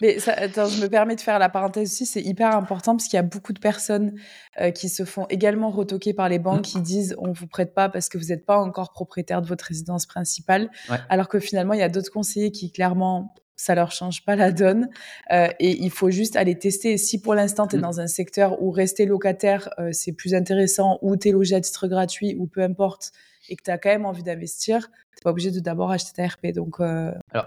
Mais 0.00 0.18
ça, 0.18 0.32
attends, 0.32 0.66
je 0.66 0.80
me 0.80 0.88
permets 0.88 1.16
de 1.16 1.20
faire 1.20 1.38
la 1.38 1.48
parenthèse 1.48 1.92
aussi, 1.92 2.06
c'est 2.06 2.22
hyper 2.22 2.56
important 2.56 2.96
parce 2.96 3.08
qu'il 3.08 3.16
y 3.16 3.20
a 3.20 3.22
beaucoup 3.22 3.52
de 3.52 3.58
personnes 3.58 4.14
euh, 4.60 4.70
qui 4.70 4.88
se 4.88 5.04
font 5.04 5.26
également 5.28 5.70
retoquer 5.70 6.14
par 6.14 6.28
les 6.28 6.38
banques 6.38 6.60
mmh. 6.60 6.62
qui 6.62 6.80
disent 6.80 7.14
on 7.18 7.32
vous 7.32 7.46
prête 7.46 7.74
pas 7.74 7.90
parce 7.90 8.08
que 8.08 8.16
vous 8.16 8.26
n'êtes 8.26 8.46
pas 8.46 8.58
encore 8.58 8.92
propriétaire 8.92 9.42
de 9.42 9.46
votre 9.46 9.66
résidence 9.66 10.06
principale, 10.06 10.70
alors 11.08 11.28
que 11.28 11.38
finalement 11.38 11.74
il 11.74 11.80
y 11.80 11.82
a 11.84 11.88
d'autres 11.88 12.10
conseillers 12.10 12.52
qui 12.52 12.72
clairement 12.72 13.34
ça 13.56 13.74
leur 13.74 13.90
change 13.90 14.24
pas 14.24 14.36
la 14.36 14.52
donne 14.52 14.88
euh, 15.32 15.48
et 15.58 15.82
il 15.82 15.90
faut 15.90 16.10
juste 16.10 16.36
aller 16.36 16.58
tester. 16.58 16.98
Si 16.98 17.20
pour 17.20 17.34
l'instant 17.34 17.66
tu 17.66 17.76
es 17.76 17.78
mmh. 17.78 17.82
dans 17.82 18.00
un 18.00 18.06
secteur 18.06 18.62
où 18.62 18.70
rester 18.70 19.06
locataire 19.06 19.70
euh, 19.78 19.90
c'est 19.92 20.12
plus 20.12 20.34
intéressant 20.34 20.98
ou 21.02 21.16
tu 21.16 21.28
es 21.28 21.32
logé 21.32 21.56
à 21.56 21.60
titre 21.60 21.88
gratuit 21.88 22.36
ou 22.38 22.46
peu 22.46 22.62
importe 22.62 23.12
et 23.48 23.56
que 23.56 23.62
tu 23.62 23.70
as 23.70 23.78
quand 23.78 23.88
même 23.88 24.06
envie 24.06 24.24
d'investir, 24.24 24.90
tu 25.16 25.22
pas 25.22 25.30
obligé 25.30 25.50
de 25.52 25.60
d'abord 25.60 25.92
acheter 25.92 26.10
ta 26.12 26.26
RP. 26.26 26.48
Donc, 26.52 26.80
euh, 26.80 27.12
Alors, 27.30 27.46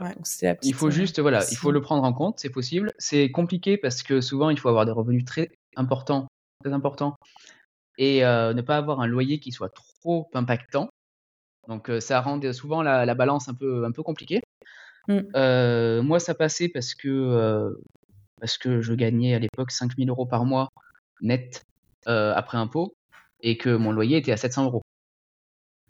il 0.63 0.73
faut 0.73 0.89
juste 0.89 1.19
voilà, 1.19 1.43
il 1.51 1.57
faut 1.57 1.71
le 1.71 1.81
prendre 1.81 2.03
en 2.03 2.13
compte, 2.13 2.39
c'est 2.39 2.49
possible. 2.49 2.93
C'est 2.97 3.29
compliqué 3.31 3.77
parce 3.77 4.01
que 4.01 4.21
souvent 4.21 4.49
il 4.49 4.57
faut 4.57 4.69
avoir 4.69 4.85
des 4.85 4.93
revenus 4.93 5.25
très 5.25 5.51
importants, 5.75 6.27
très 6.63 6.73
importants 6.73 7.15
et 7.97 8.21
ne 8.21 8.61
pas 8.61 8.77
avoir 8.77 9.01
un 9.01 9.07
loyer 9.07 9.39
qui 9.39 9.51
soit 9.51 9.73
trop 9.73 10.29
impactant. 10.33 10.89
Donc 11.67 11.91
ça 11.99 12.21
rend 12.21 12.39
souvent 12.53 12.81
la, 12.81 13.05
la 13.05 13.13
balance 13.13 13.49
un 13.49 13.53
peu 13.53 13.83
un 13.85 13.91
peu 13.91 14.01
compliquée. 14.01 14.41
Mmh. 15.07 16.01
moi, 16.01 16.19
ça 16.19 16.35
passait 16.35 16.69
parce 16.69 16.93
que, 16.93 17.73
parce 18.39 18.57
que 18.57 18.81
je 18.81 18.93
gagnais 18.93 19.33
à 19.33 19.39
l'époque 19.39 19.71
5000 19.71 20.09
euros 20.09 20.25
par 20.25 20.45
mois 20.45 20.69
net 21.21 21.65
après 22.05 22.57
impôt 22.57 22.93
et 23.41 23.57
que 23.57 23.75
mon 23.75 23.91
loyer 23.91 24.17
était 24.17 24.31
à 24.31 24.37
700 24.37 24.65
euros. 24.65 24.81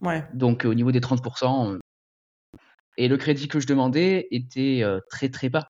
Ouais. 0.00 0.24
Donc, 0.32 0.64
au 0.64 0.72
niveau 0.74 0.92
des 0.92 1.00
30%, 1.00 1.78
et 2.96 3.08
le 3.08 3.16
crédit 3.16 3.48
que 3.48 3.60
je 3.60 3.66
demandais 3.66 4.28
était 4.30 4.82
très 5.10 5.28
très 5.28 5.48
bas. 5.48 5.68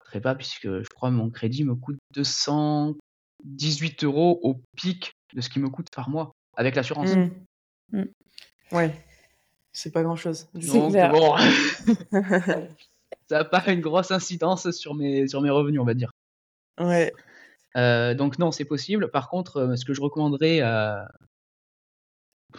Très 0.00 0.20
bas, 0.20 0.34
puisque 0.34 0.66
je 0.66 0.88
crois 0.94 1.10
que 1.10 1.14
mon 1.14 1.30
crédit 1.30 1.64
me 1.64 1.76
coûte 1.76 1.98
218 2.14 4.04
euros 4.04 4.40
au 4.42 4.60
pic 4.76 5.12
de 5.34 5.40
ce 5.40 5.48
qui 5.48 5.60
me 5.60 5.68
coûte 5.68 5.88
par 5.94 6.10
mois 6.10 6.32
avec 6.56 6.74
l'assurance. 6.74 7.14
Mmh. 7.14 7.30
Mmh. 7.92 8.04
Ouais. 8.72 8.92
C'est 9.72 9.92
pas 9.92 10.02
grand 10.02 10.16
chose. 10.16 10.48
Donc, 10.54 10.92
bon, 10.92 11.36
ça 13.28 13.38
n'a 13.38 13.44
pas 13.44 13.62
une 13.68 13.80
grosse 13.80 14.10
incidence 14.10 14.70
sur 14.72 14.94
mes, 14.94 15.28
sur 15.28 15.40
mes 15.40 15.50
revenus, 15.50 15.80
on 15.80 15.84
va 15.84 15.94
dire. 15.94 16.10
Ouais. 16.78 17.12
Euh, 17.76 18.14
donc, 18.14 18.38
non, 18.38 18.50
c'est 18.50 18.64
possible. 18.64 19.10
Par 19.10 19.28
contre, 19.28 19.58
euh, 19.58 19.76
ce 19.76 19.84
que 19.84 19.94
je 19.94 20.00
recommanderais 20.00 20.60
à, 20.60 21.08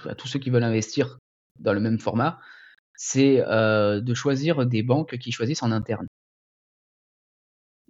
à 0.05 0.15
tous 0.15 0.27
ceux 0.27 0.39
qui 0.39 0.49
veulent 0.49 0.63
investir 0.63 1.17
dans 1.59 1.73
le 1.73 1.79
même 1.79 1.99
format, 1.99 2.39
c'est 2.95 3.43
euh, 3.47 3.99
de 3.99 4.13
choisir 4.13 4.65
des 4.65 4.83
banques 4.83 5.17
qui 5.17 5.31
choisissent 5.31 5.63
en 5.63 5.71
interne. 5.71 6.07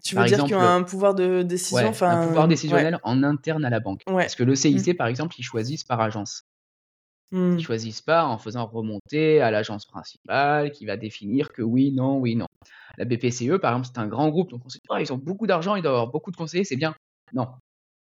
Tu 0.03 0.15
veux 0.15 0.25
dire 0.25 0.43
qu'ils 0.45 0.55
ont 0.55 0.59
un 0.59 0.81
pouvoir 0.81 1.13
de 1.13 1.43
décision 1.43 1.91
ouais, 1.91 2.03
Un 2.03 2.25
pouvoir 2.25 2.47
décisionnel 2.47 2.99
en 3.03 3.21
interne 3.21 3.63
à 3.63 3.69
la 3.69 3.79
banque. 3.79 4.01
Parce 4.05 4.33
que 4.33 4.43
le 4.43 4.55
CIC, 4.55 4.87
mmh. 4.87 4.93
par 4.95 5.05
exemple, 5.05 5.35
ils 5.37 5.43
choisissent 5.43 5.83
par 5.83 6.01
agence. 6.01 6.43
Mmh. 7.31 7.57
Ils 7.57 7.63
choisissent 7.63 8.01
pas 8.01 8.25
en 8.25 8.37
faisant 8.37 8.65
remonter 8.65 9.41
à 9.41 9.51
l'agence 9.51 9.85
principale 9.85 10.71
qui 10.71 10.85
va 10.85 10.97
définir 10.97 11.53
que 11.53 11.61
oui, 11.61 11.91
non, 11.91 12.17
oui, 12.17 12.35
non. 12.35 12.47
La 12.97 13.05
BPCE, 13.05 13.57
par 13.61 13.71
exemple, 13.71 13.87
c'est 13.87 13.99
un 13.99 14.07
grand 14.07 14.29
groupe, 14.29 14.49
donc 14.49 14.61
on 14.65 14.69
se 14.69 14.77
dit, 14.77 14.83
oh, 14.89 14.97
ils 14.99 15.13
ont 15.13 15.17
beaucoup 15.17 15.47
d'argent, 15.47 15.75
ils 15.75 15.81
doivent 15.81 15.95
avoir 15.95 16.11
beaucoup 16.11 16.31
de 16.31 16.35
conseillers, 16.35 16.65
c'est 16.65 16.75
bien. 16.75 16.93
Non. 17.33 17.47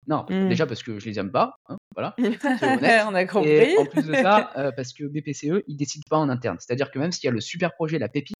Non, 0.06 0.26
mmh. 0.30 0.48
déjà 0.48 0.66
parce 0.66 0.84
que 0.84 1.00
je 1.00 1.10
les 1.10 1.20
aime 1.20 1.32
pas, 1.32 1.58
hein, 1.68 1.78
voilà. 1.94 2.16
on 3.10 3.14
a 3.16 3.26
compris. 3.26 3.50
Et 3.50 3.78
en 3.78 3.86
plus 3.86 4.06
de 4.06 4.14
ça, 4.14 4.52
euh, 4.56 4.72
parce 4.72 4.94
que 4.94 5.04
BPCE, 5.04 5.64
ils 5.68 5.76
décident 5.76 6.06
pas 6.10 6.18
en 6.18 6.30
interne. 6.30 6.58
C'est-à-dire 6.60 6.92
que 6.92 7.00
même 7.00 7.12
s'il 7.12 7.26
y 7.26 7.28
a 7.28 7.32
le 7.32 7.42
super 7.42 7.74
projet, 7.74 8.00
la 8.00 8.08
pépite, 8.08 8.38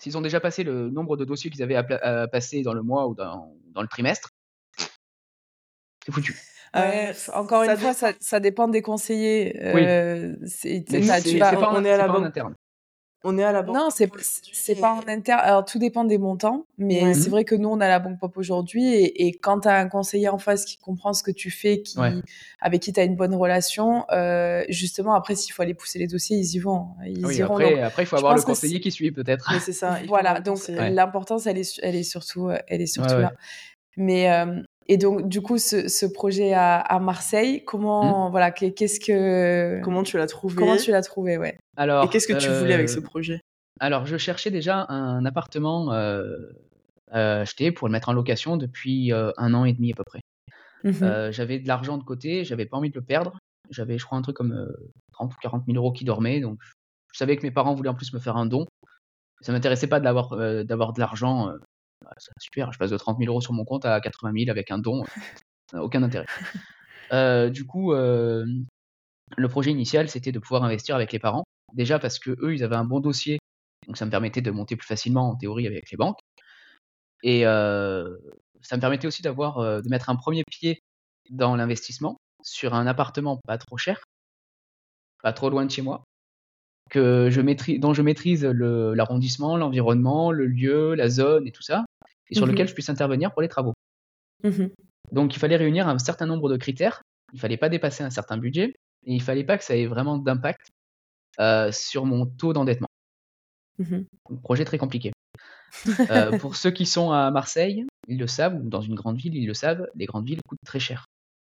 s'ils 0.00 0.16
ont 0.16 0.20
déjà 0.20 0.40
passé 0.40 0.64
le 0.64 0.90
nombre 0.90 1.16
de 1.16 1.24
dossiers 1.24 1.50
qu'ils 1.50 1.62
avaient 1.62 1.76
à, 1.76 2.26
passer 2.26 2.62
dans 2.62 2.72
le 2.72 2.82
mois 2.82 3.06
ou 3.06 3.14
dans, 3.14 3.54
dans 3.72 3.82
le 3.82 3.88
trimestre, 3.88 4.30
c'est 6.04 6.10
foutu. 6.10 6.34
Euh, 6.76 7.12
encore 7.34 7.64
une 7.64 7.76
fois, 7.76 7.94
ça, 7.94 8.12
ça, 8.20 8.40
dépend 8.40 8.68
des 8.68 8.82
conseillers. 8.82 9.60
Euh, 9.60 10.36
c'est, 10.46 10.84
pas, 10.88 11.72
on 11.72 11.84
est 11.84 11.90
à 11.90 11.96
la 11.96 12.08
banque. 12.08 12.26
interne. 12.26 12.54
On 13.22 13.36
est 13.36 13.44
à 13.44 13.52
la 13.52 13.62
banque. 13.62 13.76
Non, 13.76 13.88
c'est 13.90 14.10
c'est 14.52 14.76
pas 14.76 14.94
en 14.94 15.06
interne. 15.06 15.40
Alors 15.42 15.64
tout 15.66 15.78
dépend 15.78 16.04
des 16.04 16.16
montants, 16.16 16.66
mais 16.78 17.12
c'est 17.12 17.28
vrai 17.28 17.44
que 17.44 17.54
nous 17.54 17.68
on 17.68 17.78
a 17.80 17.88
la 17.88 17.98
banque 17.98 18.18
pop 18.18 18.34
aujourd'hui 18.38 18.94
et, 18.94 19.26
et, 19.26 19.32
quand 19.32 19.60
tu 19.60 19.68
as 19.68 19.74
un 19.74 19.88
conseiller 19.88 20.30
en 20.30 20.38
face 20.38 20.64
qui 20.64 20.78
comprend 20.78 21.12
ce 21.12 21.22
que 21.22 21.30
tu 21.30 21.50
fais, 21.50 21.82
qui 21.82 21.98
avec 22.60 22.80
qui 22.80 22.94
tu 22.94 23.00
as 23.00 23.04
une 23.04 23.16
bonne 23.16 23.34
relation, 23.34 24.06
euh, 24.10 24.64
justement 24.70 25.14
après 25.14 25.34
s'il 25.34 25.52
faut 25.52 25.60
aller 25.60 25.74
pousser 25.74 25.98
les 25.98 26.06
dossiers, 26.06 26.38
ils 26.38 26.54
y 26.54 26.58
vont. 26.60 26.88
Ils 27.04 27.26
oui, 27.26 27.36
iront. 27.36 27.56
Après, 27.56 27.82
après 27.82 28.02
il 28.04 28.06
faut 28.06 28.16
avoir 28.16 28.36
le 28.36 28.42
conseiller 28.42 28.80
qui 28.80 28.90
suit 28.90 29.12
peut-être. 29.12 29.52
c'est 29.60 29.72
ça. 29.72 29.98
Voilà, 30.08 30.40
donc 30.40 30.58
l'importance 30.68 31.46
elle 31.46 31.58
est 31.58 31.78
elle 31.82 31.96
est 31.96 32.04
surtout 32.04 32.50
elle 32.68 32.80
est 32.80 32.86
surtout 32.86 33.18
là. 33.18 33.32
Mais 33.98 34.32
euh, 34.32 34.62
et 34.92 34.96
donc, 34.96 35.28
du 35.28 35.40
coup, 35.40 35.56
ce, 35.56 35.86
ce 35.86 36.04
projet 36.04 36.52
à, 36.52 36.80
à, 36.80 36.98
Marseille, 36.98 37.64
comment, 37.64 38.26
mmh. 38.26 38.30
voilà, 38.32 38.50
qu'est-ce 38.50 38.98
que, 38.98 39.80
comment 39.84 40.02
tu 40.02 40.16
l'as 40.16 40.26
trouvé 40.26 40.56
Comment 40.56 40.76
tu 40.76 40.90
l'as 40.90 41.00
trouvé, 41.00 41.38
ouais. 41.38 41.56
Alors, 41.76 42.04
et 42.04 42.08
qu'est-ce 42.08 42.26
que 42.26 42.32
tu 42.32 42.48
voulais 42.48 42.74
avec 42.74 42.88
ce 42.88 42.98
euh, 42.98 43.02
projet? 43.02 43.40
Alors, 43.78 44.04
je 44.04 44.16
cherchais 44.16 44.50
déjà 44.50 44.86
un 44.88 45.24
appartement 45.24 45.92
euh, 45.92 46.34
acheté 47.12 47.70
pour 47.70 47.86
le 47.86 47.92
mettre 47.92 48.08
en 48.08 48.12
location 48.12 48.56
depuis 48.56 49.12
euh, 49.12 49.30
un 49.36 49.54
an 49.54 49.64
et 49.64 49.72
demi 49.72 49.92
à 49.92 49.94
peu 49.94 50.02
près. 50.02 50.22
Mmh 50.82 50.90
euh, 51.02 51.30
j'avais 51.30 51.60
de 51.60 51.68
l'argent 51.68 51.96
de 51.96 52.02
côté, 52.02 52.42
j'avais 52.42 52.66
pas 52.66 52.76
envie 52.76 52.90
de 52.90 52.98
le 52.98 53.04
perdre. 53.04 53.38
J'avais, 53.70 53.96
je 53.96 54.04
crois, 54.04 54.18
un 54.18 54.22
truc 54.22 54.34
comme 54.34 54.66
30 55.12 55.32
ou 55.32 55.36
40 55.40 55.66
000 55.66 55.76
euros 55.76 55.92
qui 55.92 56.04
dormaient, 56.04 56.40
donc 56.40 56.58
je 57.12 57.18
savais 57.18 57.36
que 57.36 57.42
mes 57.44 57.52
parents 57.52 57.74
voulaient 57.74 57.90
en 57.90 57.94
plus 57.94 58.12
me 58.12 58.18
faire 58.18 58.36
un 58.36 58.46
don. 58.46 58.66
Ça 59.40 59.52
m'intéressait 59.52 59.86
pas 59.86 60.00
d'avoir 60.00 60.36
d'avoir 60.64 60.92
de 60.92 60.98
l'argent 60.98 61.52
bah, 62.10 62.16
c'est 62.18 62.32
super, 62.40 62.72
je 62.72 62.78
passe 62.78 62.90
de 62.90 62.96
30 62.96 63.18
000 63.18 63.30
euros 63.30 63.40
sur 63.40 63.52
mon 63.52 63.64
compte 63.64 63.84
à 63.84 64.00
80 64.00 64.32
000 64.36 64.50
avec 64.50 64.70
un 64.70 64.78
don, 64.78 65.04
ça 65.70 65.76
n'a 65.76 65.84
aucun 65.84 66.02
intérêt. 66.02 66.26
Euh, 67.12 67.50
du 67.50 67.66
coup, 67.66 67.92
euh, 67.92 68.46
le 69.36 69.48
projet 69.48 69.72
initial, 69.72 70.08
c'était 70.08 70.30
de 70.30 70.38
pouvoir 70.38 70.62
investir 70.62 70.94
avec 70.94 71.10
les 71.10 71.18
parents. 71.18 71.42
Déjà 71.72 71.98
parce 71.98 72.20
que 72.20 72.30
eux, 72.40 72.54
ils 72.54 72.62
avaient 72.62 72.76
un 72.76 72.84
bon 72.84 73.00
dossier, 73.00 73.40
donc 73.88 73.96
ça 73.96 74.06
me 74.06 74.12
permettait 74.12 74.42
de 74.42 74.50
monter 74.52 74.76
plus 74.76 74.86
facilement 74.86 75.30
en 75.30 75.34
théorie 75.34 75.66
avec 75.66 75.90
les 75.90 75.96
banques. 75.96 76.20
Et 77.24 77.44
euh, 77.48 78.16
ça 78.62 78.76
me 78.76 78.80
permettait 78.80 79.08
aussi 79.08 79.22
d'avoir, 79.22 79.82
de 79.82 79.88
mettre 79.88 80.08
un 80.08 80.14
premier 80.14 80.44
pied 80.48 80.84
dans 81.30 81.56
l'investissement 81.56 82.16
sur 82.44 82.74
un 82.74 82.86
appartement 82.86 83.40
pas 83.44 83.58
trop 83.58 83.76
cher, 83.76 84.04
pas 85.20 85.32
trop 85.32 85.50
loin 85.50 85.66
de 85.66 85.70
chez 85.72 85.82
moi, 85.82 86.04
que 86.90 87.28
je 87.28 87.40
maîtrise, 87.40 87.80
dont 87.80 87.92
je 87.92 88.02
maîtrise 88.02 88.44
l'arrondissement, 88.44 89.56
l'environnement, 89.56 90.30
le 90.30 90.46
lieu, 90.46 90.94
la 90.94 91.08
zone 91.08 91.48
et 91.48 91.50
tout 91.50 91.62
ça, 91.62 91.84
et 92.30 92.34
sur 92.34 92.46
mmh 92.46 92.50
lequel 92.50 92.68
je 92.68 92.74
puisse 92.74 92.88
intervenir 92.88 93.32
pour 93.32 93.42
les 93.42 93.48
travaux. 93.48 93.74
Mmh 94.44 94.66
Donc 95.12 95.34
il 95.34 95.38
fallait 95.38 95.56
réunir 95.56 95.88
un 95.88 95.98
certain 95.98 96.26
nombre 96.26 96.50
de 96.50 96.56
critères, 96.56 97.02
il 97.32 97.40
fallait 97.40 97.56
pas 97.56 97.68
dépasser 97.68 98.02
un 98.02 98.10
certain 98.10 98.36
budget, 98.36 98.74
et 99.06 99.14
il 99.14 99.22
fallait 99.22 99.44
pas 99.44 99.58
que 99.58 99.64
ça 99.64 99.76
ait 99.76 99.86
vraiment 99.86 100.18
d'impact 100.18 100.68
euh, 101.38 101.70
sur 101.72 102.04
mon 102.04 102.26
taux 102.26 102.52
d'endettement. 102.52 102.88
Mmh 103.78 104.02
projet 104.42 104.64
très 104.64 104.78
compliqué. 104.78 105.12
Euh, 106.10 106.36
pour 106.38 106.56
ceux 106.56 106.72
qui 106.72 106.84
sont 106.84 107.12
à 107.12 107.30
Marseille, 107.30 107.86
ils 108.08 108.18
le 108.18 108.26
savent, 108.26 108.56
ou 108.56 108.68
dans 108.68 108.80
une 108.80 108.96
grande 108.96 109.16
ville, 109.16 109.36
ils 109.36 109.46
le 109.46 109.54
savent, 109.54 109.86
les 109.94 110.04
grandes 110.04 110.26
villes 110.26 110.40
coûtent 110.48 110.58
très 110.66 110.80
cher. 110.80 111.04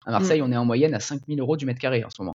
À 0.07 0.11
Marseille, 0.11 0.41
on 0.41 0.51
est 0.51 0.57
en 0.57 0.65
moyenne 0.65 0.95
à 0.95 0.99
5000 0.99 1.39
euros 1.39 1.55
du 1.55 1.67
mètre 1.67 1.79
carré 1.79 2.03
en 2.03 2.09
ce 2.09 2.21
moment. 2.21 2.33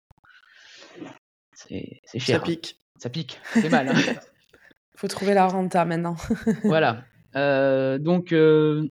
C'est 1.55 2.01
cher. 2.19 2.39
Ça 2.39 2.41
pique. 2.41 2.79
Ça 2.99 3.11
pique, 3.11 3.41
c'est 3.53 3.69
mal. 3.69 3.89
Hein. 3.89 3.95
Faut 4.97 5.09
trouver 5.09 5.35
la 5.35 5.49
renta 5.49 5.85
maintenant. 5.85 6.17
voilà. 6.63 7.05
Euh, 7.37 7.99
donc, 7.99 8.33
euh, 8.33 8.89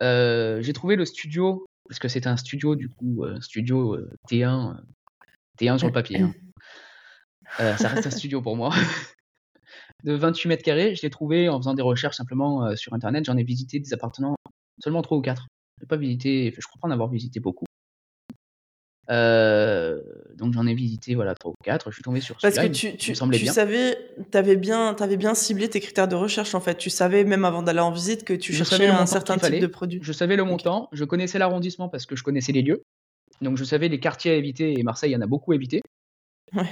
euh, 0.00 0.62
j'ai 0.62 0.72
trouvé 0.72 0.96
le 0.96 1.04
studio 1.04 1.66
parce 1.88 1.98
que 1.98 2.08
c'était 2.08 2.28
un 2.28 2.36
studio, 2.36 2.76
du 2.76 2.88
coup, 2.88 3.24
un 3.26 3.40
studio 3.40 3.98
T1, 4.30 4.76
T1 5.58 5.78
sur 5.78 5.88
le 5.88 5.92
papier. 5.92 6.20
Hein. 6.20 6.34
ça 7.78 7.88
reste 7.88 8.06
un 8.06 8.10
studio 8.10 8.40
pour 8.40 8.56
moi. 8.56 8.70
de 10.04 10.14
28 10.14 10.48
mètres 10.48 10.62
carrés, 10.62 10.94
je 10.94 11.02
l'ai 11.02 11.10
trouvé 11.10 11.48
en 11.48 11.58
faisant 11.58 11.74
des 11.74 11.82
recherches 11.82 12.16
simplement 12.16 12.74
sur 12.76 12.94
Internet. 12.94 13.24
J'en 13.24 13.36
ai 13.36 13.44
visité 13.44 13.78
des 13.78 13.92
appartements, 13.92 14.36
seulement 14.82 15.02
3 15.02 15.18
ou 15.18 15.22
4. 15.22 15.46
Je 15.80 15.86
pas 15.86 15.96
visité, 15.96 16.54
je 16.56 16.66
crois 16.66 16.80
pas 16.80 16.88
en 16.88 16.92
avoir 16.92 17.08
visité 17.08 17.40
beaucoup. 17.40 17.66
Euh, 19.10 20.00
donc 20.36 20.52
j'en 20.52 20.64
ai 20.66 20.74
visité 20.74 21.14
voilà 21.14 21.34
trois 21.34 21.50
ou 21.50 21.54
quatre. 21.64 21.90
Je 21.90 21.96
suis 21.96 22.02
tombé 22.02 22.20
sur 22.20 22.36
parce 22.40 22.56
que 22.56 22.66
tu, 22.66 22.96
tu, 22.96 23.14
tu 23.14 23.46
savais, 23.46 23.98
t'avais 24.30 24.56
bien, 24.56 24.94
avais 24.94 25.16
bien 25.16 25.34
ciblé 25.34 25.68
tes 25.68 25.80
critères 25.80 26.08
de 26.08 26.14
recherche 26.14 26.54
en 26.54 26.60
fait. 26.60 26.76
Tu 26.76 26.90
savais 26.90 27.24
même 27.24 27.44
avant 27.44 27.62
d'aller 27.62 27.80
en 27.80 27.90
visite 27.90 28.24
que 28.24 28.32
tu 28.32 28.52
cherchais 28.52 28.86
un 28.86 29.06
certain 29.06 29.38
type 29.38 29.60
de 29.60 29.66
produit. 29.66 29.98
Je 30.02 30.12
savais 30.12 30.36
le 30.36 30.44
montant, 30.44 30.88
je 30.92 31.04
connaissais 31.04 31.38
l'arrondissement 31.38 31.88
parce 31.88 32.06
que 32.06 32.16
je 32.16 32.22
connaissais 32.22 32.52
les 32.52 32.62
lieux. 32.62 32.82
Donc 33.40 33.56
je 33.56 33.64
savais 33.64 33.88
les 33.88 33.98
quartiers 33.98 34.32
à 34.32 34.34
éviter 34.34 34.78
et 34.78 34.82
Marseille 34.82 35.10
il 35.10 35.14
y 35.14 35.16
en 35.16 35.20
a 35.20 35.26
beaucoup 35.26 35.52
à 35.52 35.56
éviter. 35.56 35.82
Ouais. 36.54 36.68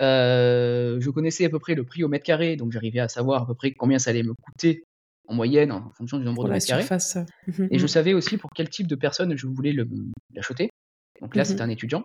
Euh, 0.00 0.98
je 1.00 1.10
connaissais 1.10 1.44
à 1.44 1.50
peu 1.50 1.58
près 1.58 1.74
le 1.74 1.84
prix 1.84 2.04
au 2.04 2.08
mètre 2.08 2.24
carré, 2.24 2.56
donc 2.56 2.72
j'arrivais 2.72 3.00
à 3.00 3.08
savoir 3.08 3.42
à 3.42 3.46
peu 3.46 3.54
près 3.54 3.72
combien 3.72 3.98
ça 3.98 4.10
allait 4.10 4.22
me 4.22 4.32
coûter 4.34 4.84
en 5.28 5.34
moyenne 5.34 5.72
en 5.72 5.90
fonction 5.96 6.18
du 6.18 6.24
nombre 6.24 6.44
de 6.44 6.50
mètres 6.50 6.66
carrés. 6.66 6.86
Et 7.70 7.78
je 7.78 7.86
savais 7.86 8.14
aussi 8.14 8.38
pour 8.38 8.50
quel 8.54 8.68
type 8.68 8.86
de 8.86 8.96
personne 8.96 9.36
je 9.36 9.46
voulais 9.46 9.74
l'acheter. 10.34 10.70
Donc 11.20 11.36
là, 11.36 11.44
c'est 11.44 11.60
un 11.60 11.68
étudiant. 11.68 12.04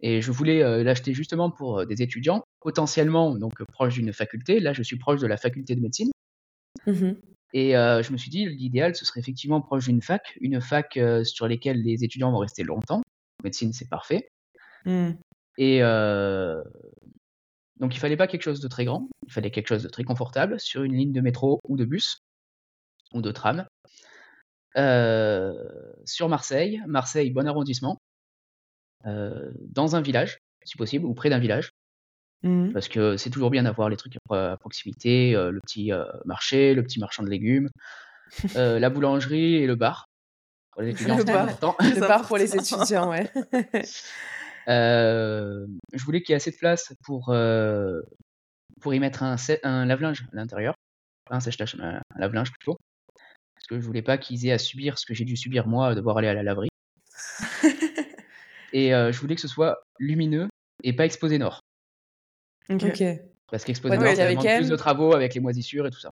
Et 0.00 0.22
je 0.22 0.30
voulais 0.30 0.62
euh, 0.62 0.82
l'acheter 0.84 1.12
justement 1.12 1.50
pour 1.50 1.80
euh, 1.80 1.84
des 1.84 2.02
étudiants, 2.02 2.44
potentiellement 2.60 3.34
donc 3.34 3.62
proche 3.64 3.94
d'une 3.94 4.12
faculté. 4.12 4.60
Là, 4.60 4.72
je 4.72 4.82
suis 4.82 4.96
proche 4.96 5.20
de 5.20 5.26
la 5.26 5.36
faculté 5.36 5.74
de 5.74 5.80
médecine. 5.80 6.10
Mmh 6.86 7.12
et 7.54 7.78
euh, 7.78 8.02
je 8.02 8.12
me 8.12 8.18
suis 8.18 8.28
dit, 8.28 8.44
l'idéal, 8.44 8.94
ce 8.94 9.06
serait 9.06 9.20
effectivement 9.20 9.62
proche 9.62 9.86
d'une 9.86 10.02
fac, 10.02 10.36
une 10.42 10.60
fac 10.60 11.00
sur 11.24 11.48
laquelle 11.48 11.82
les 11.82 12.04
étudiants 12.04 12.30
vont 12.30 12.40
rester 12.40 12.62
longtemps. 12.62 13.00
Médecine, 13.42 13.72
c'est 13.72 13.88
parfait. 13.88 14.28
Mmh. 14.84 15.12
Et 15.56 15.80
donc, 17.80 17.94
il 17.94 17.98
fallait 17.98 18.18
pas 18.18 18.26
quelque 18.26 18.42
chose 18.42 18.60
de 18.60 18.68
très 18.68 18.84
grand, 18.84 19.08
il 19.26 19.32
fallait 19.32 19.50
quelque 19.50 19.68
chose 19.68 19.82
de 19.82 19.88
très 19.88 20.04
confortable 20.04 20.60
sur 20.60 20.82
une 20.82 20.92
ligne 20.92 21.12
de 21.12 21.22
métro 21.22 21.58
ou 21.66 21.78
de 21.78 21.86
bus 21.86 22.18
ou 23.14 23.22
de 23.22 23.32
tram. 23.32 23.64
sur 26.04 26.28
Marseille, 26.28 26.82
Marseille, 26.86 27.30
bon 27.30 27.48
arrondissement. 27.48 27.98
Euh, 29.06 29.50
dans 29.60 29.94
un 29.96 30.00
village, 30.00 30.38
si 30.64 30.76
possible, 30.76 31.04
ou 31.04 31.14
près 31.14 31.30
d'un 31.30 31.38
village. 31.38 31.72
Mmh. 32.42 32.72
Parce 32.72 32.88
que 32.88 33.16
c'est 33.16 33.30
toujours 33.30 33.50
bien 33.50 33.64
d'avoir 33.64 33.88
les 33.88 33.96
trucs 33.96 34.16
à 34.30 34.56
proximité, 34.58 35.34
euh, 35.34 35.50
le 35.50 35.60
petit 35.60 35.92
euh, 35.92 36.04
marché, 36.24 36.74
le 36.74 36.82
petit 36.82 37.00
marchand 37.00 37.22
de 37.22 37.30
légumes, 37.30 37.68
la 38.54 38.90
boulangerie 38.90 39.56
et 39.56 39.66
le 39.66 39.74
bar. 39.74 40.06
Pour 40.72 40.82
les 40.82 40.90
étudiants, 40.90 41.16
le, 41.18 41.24
bar. 41.24 41.46
le 41.80 42.00
bar 42.00 42.26
pour 42.26 42.38
les 42.38 42.54
étudiants, 42.54 43.10
ouais. 43.10 43.30
je 44.66 46.04
voulais 46.04 46.22
qu'il 46.22 46.32
y 46.32 46.34
ait 46.34 46.36
assez 46.36 46.52
de 46.52 46.56
place 46.56 46.92
pour, 47.04 47.34
pour 48.80 48.94
y 48.94 49.00
mettre 49.00 49.22
un, 49.22 49.36
un 49.64 49.86
lave-linge 49.86 50.26
à 50.32 50.36
l'intérieur. 50.36 50.74
Un 51.30 51.40
sèche-tâche, 51.40 51.76
un 51.80 52.00
lave-linge 52.16 52.52
plutôt. 52.52 52.78
Parce 53.54 53.66
que 53.68 53.80
je 53.80 53.84
voulais 53.84 54.02
pas 54.02 54.18
qu'ils 54.18 54.46
aient 54.46 54.52
à 54.52 54.58
subir 54.58 54.98
ce 54.98 55.06
que 55.06 55.14
j'ai 55.14 55.24
dû 55.24 55.36
subir 55.36 55.66
moi, 55.66 55.94
devoir 55.94 56.18
aller 56.18 56.28
à 56.28 56.34
la 56.34 56.42
laverie. 56.42 56.68
Et 58.72 58.94
euh, 58.94 59.12
je 59.12 59.20
voulais 59.20 59.34
que 59.34 59.40
ce 59.40 59.48
soit 59.48 59.82
lumineux 59.98 60.48
et 60.82 60.92
pas 60.92 61.04
exposé 61.04 61.38
nord. 61.38 61.60
Ok. 62.70 63.02
Parce 63.50 63.64
qu'exposé 63.64 63.96
nord, 63.96 64.14
ça 64.14 64.28
demande 64.28 64.44
plus 64.44 64.68
de 64.68 64.76
travaux 64.76 65.14
avec 65.14 65.34
les 65.34 65.40
moisissures 65.40 65.86
et 65.86 65.90
tout 65.90 66.00
ça. 66.00 66.10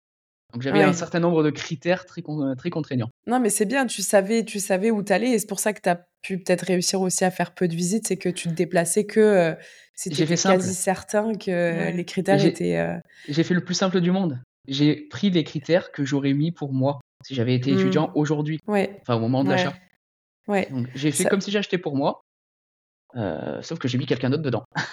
Donc 0.55 0.63
j'avais 0.63 0.85
un 0.85 0.93
certain 0.93 1.19
nombre 1.19 1.43
de 1.43 1.51
critères 1.51 2.07
très, 2.07 2.23
très 2.57 2.71
contraignants. 2.71 3.11
Non, 3.27 3.41
mais 3.41 3.51
c'est 3.51 3.65
bien, 3.65 3.87
tu 3.87 4.03
savais, 4.03 4.45
tu 4.45 4.61
savais 4.61 4.93
où 4.93 5.03
t'allais 5.03 5.31
et 5.31 5.39
c'est 5.41 5.49
pour 5.49 5.59
ça 5.59 5.73
que 5.73 5.81
tu 5.81 5.89
as 5.89 6.07
pu 6.23 6.39
peut-être 6.39 6.63
réussir 6.63 7.01
aussi 7.01 7.25
à 7.25 7.33
faire 7.33 7.55
peu 7.55 7.67
de 7.67 7.75
visites, 7.75 8.07
c'est 8.07 8.17
que 8.17 8.29
tu 8.29 8.49
te 8.49 8.55
déplaçais 8.55 9.05
que 9.05 9.19
euh, 9.19 9.55
c'était 9.95 10.25
quasi 10.25 10.75
certain 10.75 11.35
que 11.35 11.91
les 11.91 12.05
critères 12.05 12.45
étaient. 12.45 12.79
Euh, 12.79 12.97
j'ai 13.29 13.43
fait 13.43 13.55
le 13.55 13.65
plus 13.65 13.75
simple 13.75 14.01
du 14.01 14.13
monde. 14.13 14.41
J'ai 14.69 14.95
pris 14.95 15.31
les 15.31 15.43
critères 15.43 15.91
que 15.91 16.05
j'aurais 16.05 16.33
mis 16.33 16.53
pour 16.53 16.73
moi 16.73 17.01
si 17.25 17.35
j'avais 17.35 17.55
été 17.55 17.73
étudiant 17.73 18.09
mmh. 18.09 18.19
aujourd'hui, 18.19 18.61
ouais. 18.69 18.97
enfin 19.01 19.17
au 19.17 19.21
moment 19.21 19.43
de 19.43 19.51
l'achat. 19.51 19.75
Ouais. 20.47 20.69
J'ai 20.95 21.11
fait 21.11 21.25
comme 21.25 21.41
si 21.41 21.51
j'achetais 21.51 21.79
pour 21.79 21.97
moi, 21.97 22.21
euh, 23.17 23.63
sauf 23.63 23.79
que 23.79 23.89
j'ai 23.89 23.99
mis 23.99 24.07
quelqu'un 24.07 24.31
d'autre 24.31 24.43
dedans. 24.43 24.65
Mmh. 24.71 24.75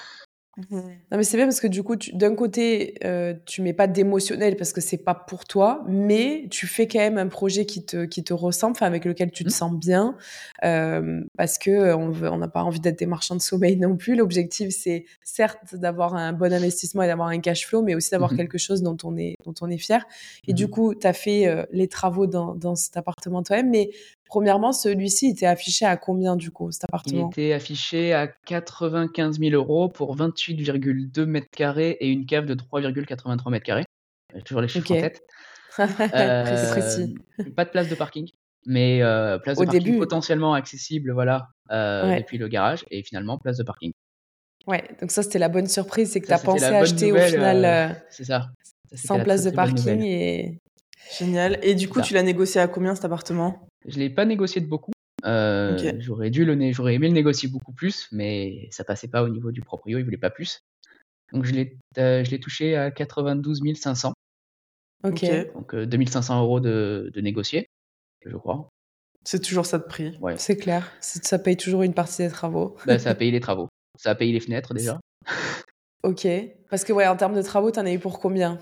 Non 1.11 1.17
mais 1.17 1.23
c'est 1.23 1.37
bien 1.37 1.45
parce 1.45 1.61
que 1.61 1.67
du 1.67 1.81
coup, 1.81 1.95
d'un 2.13 2.35
côté, 2.35 2.95
euh, 3.05 3.33
tu 3.45 3.61
mets 3.61 3.73
pas 3.73 3.87
d'émotionnel 3.87 4.57
parce 4.57 4.73
que 4.73 4.81
c'est 4.81 4.97
pas 4.97 5.15
pour 5.15 5.45
toi, 5.45 5.83
mais 5.87 6.47
tu 6.51 6.67
fais 6.67 6.87
quand 6.87 6.99
même 6.99 7.17
un 7.17 7.27
projet 7.27 7.65
qui 7.65 7.85
te, 7.85 8.05
qui 8.05 8.23
te 8.23 8.33
ressemble, 8.33 8.77
avec 8.81 9.05
lequel 9.05 9.31
tu 9.31 9.43
te 9.43 9.49
mmh. 9.49 9.51
sens 9.51 9.73
bien, 9.73 10.17
euh, 10.63 11.21
parce 11.37 11.57
que 11.57 11.93
on 11.93 12.37
n'a 12.37 12.47
pas 12.49 12.63
envie 12.63 12.79
d'être 12.81 12.99
des 12.99 13.05
marchands 13.05 13.35
de 13.35 13.41
sommeil 13.41 13.77
non 13.77 13.95
plus. 13.95 14.15
L'objectif, 14.15 14.69
c'est 14.71 15.05
certes 15.23 15.75
d'avoir 15.75 16.15
un 16.15 16.33
bon 16.33 16.51
investissement 16.53 17.03
et 17.03 17.07
d'avoir 17.07 17.29
un 17.29 17.39
cash 17.39 17.65
flow, 17.65 17.81
mais 17.81 17.95
aussi 17.95 18.11
d'avoir 18.11 18.33
mmh 18.33 18.37
quelque 18.37 18.57
chose 18.57 18.81
dont 18.81 18.97
on 19.03 19.17
est, 19.17 19.35
dont 19.45 19.53
on 19.61 19.69
est 19.69 19.77
fier. 19.77 20.05
Et 20.47 20.53
du 20.53 20.67
coup, 20.67 20.95
tu 20.95 21.07
as 21.07 21.13
fait 21.13 21.47
euh, 21.47 21.65
les 21.71 21.87
travaux 21.87 22.27
dans, 22.27 22.55
dans 22.55 22.75
cet 22.75 22.97
appartement 22.97 23.43
toi-même, 23.43 23.69
mais 23.69 23.89
Premièrement, 24.31 24.71
celui-ci 24.71 25.27
était 25.27 25.45
affiché 25.45 25.85
à 25.85 25.97
combien 25.97 26.37
du 26.37 26.51
coup, 26.51 26.71
cet 26.71 26.85
appartement? 26.85 27.29
Il 27.35 27.41
était 27.41 27.51
affiché 27.51 28.13
à 28.13 28.29
95 28.29 29.39
000 29.39 29.51
euros 29.53 29.89
pour 29.89 30.15
28,2 30.15 31.25
mètres 31.25 31.49
carrés 31.51 31.97
et 31.99 32.07
une 32.07 32.25
cave 32.25 32.45
de 32.45 32.55
3,83 32.55 33.51
mètres 33.51 33.65
carrés. 33.65 33.83
J'ai 34.33 34.41
toujours 34.41 34.61
les 34.61 34.69
chiffres 34.69 34.89
en 34.89 35.01
tête. 35.01 35.21
euh, 35.79 37.07
pas 37.57 37.65
de 37.65 37.69
place 37.71 37.89
de 37.89 37.95
parking, 37.95 38.29
mais 38.65 39.01
euh, 39.01 39.37
place 39.37 39.57
de 39.57 39.65
parking 39.65 39.99
potentiellement 39.99 40.53
accessible, 40.53 41.11
voilà, 41.11 41.49
euh, 41.69 42.17
depuis 42.17 42.37
le 42.37 42.47
garage, 42.47 42.85
et 42.89 43.03
finalement 43.03 43.37
place 43.37 43.57
de 43.57 43.63
parking. 43.63 43.91
Ouais, 44.65 44.81
donc 45.01 45.11
ça 45.11 45.23
c'était 45.23 45.39
la 45.39 45.49
bonne 45.49 45.67
surprise, 45.67 46.09
c'est 46.09 46.21
que 46.21 46.27
tu 46.27 46.33
as 46.33 46.39
pensé 46.39 46.63
acheter 46.63 47.11
au 47.11 47.17
final 47.17 47.65
euh, 47.65 47.93
c'est 48.09 48.23
ça. 48.23 48.47
sans 48.93 49.19
place 49.19 49.43
de 49.43 49.49
parking 49.49 50.03
et 50.03 50.61
génial. 51.19 51.59
Et 51.63 51.75
du 51.75 51.89
coup, 51.89 51.99
tu 51.99 52.13
l'as 52.13 52.23
négocié 52.23 52.61
à 52.61 52.69
combien 52.69 52.95
cet 52.95 53.03
appartement? 53.03 53.67
Je 53.85 53.97
l'ai 53.97 54.09
pas 54.09 54.25
négocié 54.25 54.61
de 54.61 54.67
beaucoup. 54.67 54.91
Euh, 55.25 55.77
j'aurais 55.99 56.29
dû 56.29 56.45
le, 56.45 56.71
j'aurais 56.71 56.95
aimé 56.95 57.07
le 57.07 57.13
négocier 57.13 57.47
beaucoup 57.47 57.73
plus, 57.73 58.07
mais 58.11 58.67
ça 58.71 58.83
passait 58.83 59.07
pas 59.07 59.23
au 59.23 59.29
niveau 59.29 59.51
du 59.51 59.61
proprio, 59.61 59.99
il 59.99 60.03
voulait 60.03 60.17
pas 60.17 60.31
plus. 60.31 60.61
Donc 61.31 61.45
je 61.45 61.53
l'ai, 61.53 61.77
euh, 61.97 62.23
je 62.23 62.31
l'ai 62.31 62.39
touché 62.39 62.75
à 62.75 62.91
92 62.91 63.61
500. 63.75 64.13
Ok. 65.03 65.25
Donc 65.53 65.75
2500 65.75 66.33
euh, 66.35 66.41
euros 66.41 66.59
de, 66.59 67.11
de 67.13 67.21
négocier, 67.21 67.67
je 68.25 68.35
crois. 68.35 68.69
C'est 69.23 69.41
toujours 69.41 69.65
ça 69.65 69.77
de 69.77 69.83
prix. 69.83 70.17
Ouais. 70.19 70.35
C'est 70.37 70.57
clair. 70.57 70.91
Ça 70.99 71.37
paye 71.37 71.55
toujours 71.55 71.83
une 71.83 71.93
partie 71.93 72.23
des 72.23 72.29
travaux. 72.29 72.75
Bah, 72.87 72.97
ça 72.97 73.11
a 73.11 73.15
payé 73.15 73.31
les 73.31 73.39
travaux. 73.39 73.67
Ça 73.97 74.11
a 74.11 74.15
payé 74.15 74.33
les 74.33 74.39
fenêtres 74.39 74.73
déjà. 74.73 74.99
ok. 76.03 76.27
Parce 76.69 76.83
que 76.83 76.93
ouais, 76.93 77.07
en 77.07 77.15
termes 77.15 77.35
de 77.35 77.41
travaux, 77.41 77.69
t'en 77.69 77.85
as 77.85 77.93
eu 77.93 77.99
pour 77.99 78.19
combien? 78.19 78.57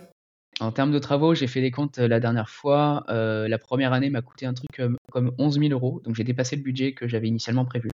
En 0.59 0.71
termes 0.71 0.91
de 0.91 0.99
travaux, 0.99 1.33
j'ai 1.35 1.47
fait 1.47 1.61
les 1.61 1.71
comptes 1.71 1.99
euh, 1.99 2.07
la 2.07 2.19
dernière 2.19 2.49
fois. 2.49 3.05
Euh, 3.09 3.47
la 3.47 3.57
première 3.57 3.93
année 3.93 4.09
m'a 4.09 4.21
coûté 4.21 4.45
un 4.45 4.53
truc 4.53 4.81
comme, 5.11 5.31
11 5.37 5.59
000 5.59 5.71
euros. 5.71 6.01
Donc 6.03 6.15
j'ai 6.15 6.23
dépassé 6.23 6.55
le 6.55 6.61
budget 6.61 6.93
que 6.93 7.07
j'avais 7.07 7.27
initialement 7.27 7.65
prévu. 7.65 7.89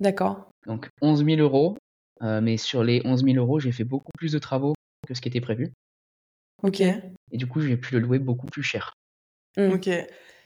D'accord. 0.00 0.50
Donc 0.66 0.88
11 1.00 1.24
000 1.24 1.40
euros. 1.40 1.76
Euh, 2.22 2.40
mais 2.40 2.56
sur 2.56 2.84
les 2.84 3.02
11 3.04 3.24
000 3.24 3.36
euros, 3.36 3.58
j'ai 3.58 3.72
fait 3.72 3.84
beaucoup 3.84 4.12
plus 4.16 4.32
de 4.32 4.38
travaux 4.38 4.74
que 5.06 5.14
ce 5.14 5.20
qui 5.20 5.28
était 5.28 5.40
prévu. 5.40 5.72
Ok. 6.62 6.80
Et 6.80 7.36
du 7.36 7.46
coup, 7.46 7.60
j'ai 7.60 7.76
pu 7.76 7.94
le 7.94 8.00
louer 8.00 8.18
beaucoup 8.18 8.46
plus 8.46 8.62
cher. 8.62 8.92
Mmh. 9.56 9.72
Ok. 9.72 9.88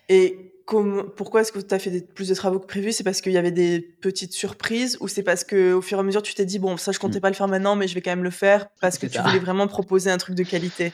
Et 0.09 0.53
pourquoi 0.67 1.43
est-ce 1.43 1.53
que 1.53 1.61
tu 1.61 1.75
as 1.75 1.79
fait 1.79 2.01
plus 2.15 2.29
de 2.29 2.35
travaux 2.35 2.59
que 2.59 2.67
prévu? 2.67 2.93
C'est 2.93 3.05
parce 3.05 3.21
qu'il 3.21 3.33
y 3.33 3.37
avait 3.37 3.53
des 3.53 3.81
petites 3.81 4.33
surprises 4.33 4.97
ou 5.01 5.09
c'est 5.09 5.23
parce 5.23 5.45
qu'au 5.45 5.81
fur 5.81 5.99
et 5.99 6.01
à 6.01 6.03
mesure, 6.03 6.23
tu 6.23 6.35
t'es 6.35 6.47
dit, 6.47 6.59
bon, 6.59 6.77
ça, 6.77 6.93
je 6.93 6.99
comptais 6.99 7.19
mmh. 7.19 7.21
pas 7.21 7.29
le 7.29 7.35
faire 7.35 7.49
maintenant, 7.49 7.77
mais 7.77 7.87
je 7.87 7.95
vais 7.95 8.01
quand 8.01 8.11
même 8.11 8.25
le 8.25 8.31
faire 8.31 8.67
parce 8.81 8.99
que 8.99 9.07
tu 9.07 9.19
voulais 9.21 9.39
vraiment 9.39 9.69
proposer 9.69 10.11
un 10.11 10.19
truc 10.19 10.35
de 10.35 10.43
qualité? 10.43 10.93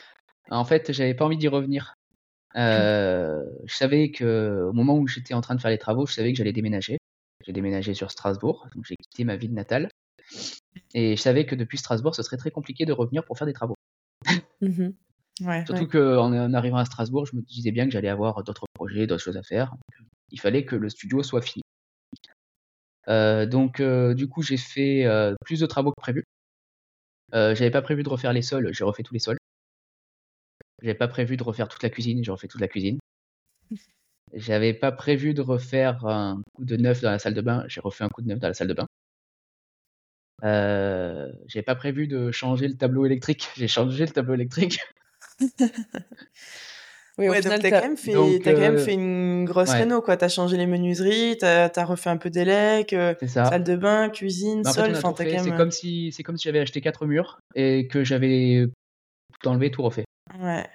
En 0.49 0.65
fait, 0.65 0.91
j'avais 0.91 1.13
pas 1.13 1.25
envie 1.25 1.37
d'y 1.37 1.47
revenir. 1.47 1.95
Euh, 2.55 3.43
je 3.65 3.75
savais 3.75 4.11
que 4.11 4.67
au 4.69 4.73
moment 4.73 4.97
où 4.97 5.07
j'étais 5.07 5.33
en 5.33 5.41
train 5.41 5.55
de 5.55 5.61
faire 5.61 5.71
les 5.71 5.77
travaux, 5.77 6.05
je 6.05 6.13
savais 6.13 6.31
que 6.31 6.37
j'allais 6.37 6.53
déménager. 6.53 6.97
J'ai 7.45 7.53
déménagé 7.53 7.93
sur 7.93 8.11
Strasbourg, 8.11 8.67
donc 8.75 8.85
j'ai 8.85 8.95
quitté 8.95 9.23
ma 9.23 9.35
ville 9.35 9.53
natale. 9.53 9.89
Et 10.93 11.15
je 11.15 11.21
savais 11.21 11.45
que 11.45 11.55
depuis 11.55 11.77
Strasbourg, 11.77 12.15
ce 12.15 12.23
serait 12.23 12.37
très 12.37 12.51
compliqué 12.51 12.85
de 12.85 12.93
revenir 12.93 13.25
pour 13.25 13.37
faire 13.37 13.47
des 13.47 13.53
travaux. 13.53 13.75
Mmh 14.61 14.89
Surtout 15.65 15.87
qu'en 15.87 16.31
en 16.31 16.53
arrivant 16.53 16.77
à 16.77 16.85
Strasbourg, 16.85 17.25
je 17.25 17.35
me 17.35 17.41
disais 17.41 17.71
bien 17.71 17.85
que 17.85 17.91
j'allais 17.91 18.07
avoir 18.07 18.43
d'autres 18.43 18.65
projets, 18.73 19.07
d'autres 19.07 19.23
choses 19.23 19.35
à 19.35 19.43
faire. 19.43 19.75
il 20.29 20.39
fallait 20.39 20.63
que 20.63 20.75
le 20.75 20.89
studio 20.89 21.23
soit 21.23 21.41
fini. 21.41 21.63
Euh, 23.09 23.45
donc, 23.47 23.79
euh, 23.79 24.13
du 24.13 24.29
coup, 24.29 24.43
j'ai 24.43 24.57
fait 24.57 25.05
plus 25.43 25.59
de 25.59 25.65
travaux 25.65 25.91
que 25.91 25.99
prévu. 25.99 26.23
J'avais 27.33 27.71
pas 27.71 27.81
prévu 27.81 28.03
de 28.03 28.09
refaire 28.09 28.31
les 28.31 28.43
sols, 28.43 28.69
j'ai 28.73 28.83
refait 28.83 29.03
tous 29.03 29.15
les 29.15 29.19
sols. 29.19 29.37
J'avais 30.83 30.95
pas 30.95 31.07
prévu 31.07 31.37
de 31.37 31.43
refaire 31.43 31.69
toute 31.69 31.81
la 31.81 31.89
cuisine, 31.89 32.21
j'ai 32.23 32.31
refait 32.31 32.49
toute 32.49 32.59
la 32.59 32.67
cuisine. 32.67 32.99
J'avais 34.33 34.73
pas 34.73 34.91
prévu 34.91 35.33
de 35.33 35.41
refaire 35.41 36.05
un 36.05 36.41
coup 36.53 36.65
de 36.65 36.75
neuf 36.75 37.01
dans 37.01 37.11
la 37.11 37.19
salle 37.19 37.33
de 37.33 37.41
bain, 37.41 37.63
j'ai 37.67 37.79
refait 37.79 38.03
un 38.03 38.09
coup 38.09 38.21
de 38.21 38.27
neuf 38.27 38.39
dans 38.39 38.49
la 38.49 38.53
salle 38.53 38.67
de 38.67 38.73
bain. 38.73 38.87
Euh, 40.43 41.31
j'avais 41.47 41.63
pas 41.63 41.75
prévu 41.75 42.07
de 42.07 42.31
changer 42.31 42.67
le 42.67 42.75
tableau 42.75 43.05
électrique, 43.05 43.47
j'ai 43.55 43.69
changé 43.69 44.05
le 44.05 44.11
tableau 44.11 44.33
électrique. 44.35 44.79
Oui, 47.19 47.29
ouais, 47.29 47.41
donc 47.41 47.59
t'as 47.61 47.69
quand, 47.69 47.81
même 47.81 47.95
fait, 47.95 48.15
as 48.15 48.53
quand 48.53 48.59
même 48.59 48.79
fait 48.79 48.93
une 48.93 49.45
grosse 49.45 49.69
réno, 49.69 50.01
quoi. 50.01 50.17
T'as 50.17 50.29
changé 50.29 50.57
les 50.57 50.65
menuiseries, 50.65 51.37
t'as 51.37 51.69
as 51.75 51.85
refait 51.85 52.09
un 52.09 52.17
peu 52.17 52.31
d'élec, 52.31 52.95
salle 53.27 53.63
de 53.63 53.75
bain, 53.75 54.09
cuisine, 54.09 54.63
sol. 54.63 54.95
Enfin, 54.95 55.13
C'est 55.15 55.55
comme 55.55 55.69
si, 55.69 56.11
c'est 56.11 56.23
comme 56.23 56.37
si 56.37 56.45
j'avais 56.45 56.61
acheté 56.61 56.81
quatre 56.81 57.05
murs 57.05 57.37
et 57.53 57.87
que 57.87 58.03
j'avais 58.03 58.65
tout 59.39 59.47
enlevé, 59.47 59.69
tout 59.69 59.83
refait. 59.83 60.05
Ouais. 60.39 60.67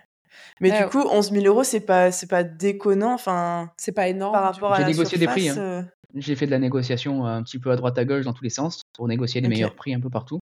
Mais 0.60 0.70
du 0.70 0.88
coup, 0.88 1.00
11 1.00 1.32
000 1.32 1.46
euros, 1.46 1.64
c'est 1.64 1.80
pas, 1.80 2.10
c'est 2.10 2.26
pas 2.26 2.44
déconnant. 2.44 3.14
Enfin, 3.14 3.72
c'est 3.76 3.92
pas 3.92 4.08
énorme. 4.08 4.32
Par 4.32 4.44
rapport 4.44 4.72
à 4.72 4.78
J'ai 4.78 4.86
négocié 4.86 5.18
des 5.18 5.26
prix. 5.26 5.48
Hein. 5.48 5.88
J'ai 6.14 6.36
fait 6.36 6.46
de 6.46 6.50
la 6.50 6.58
négociation 6.58 7.26
un 7.26 7.42
petit 7.42 7.58
peu 7.58 7.70
à 7.70 7.76
droite 7.76 7.98
à 7.98 8.04
gauche 8.04 8.24
dans 8.24 8.32
tous 8.32 8.44
les 8.44 8.50
sens 8.50 8.82
pour 8.94 9.08
négocier 9.08 9.40
les 9.40 9.48
meilleurs 9.48 9.74
prix 9.74 9.94
un 9.94 10.00
peu 10.00 10.10
partout. 10.10 10.40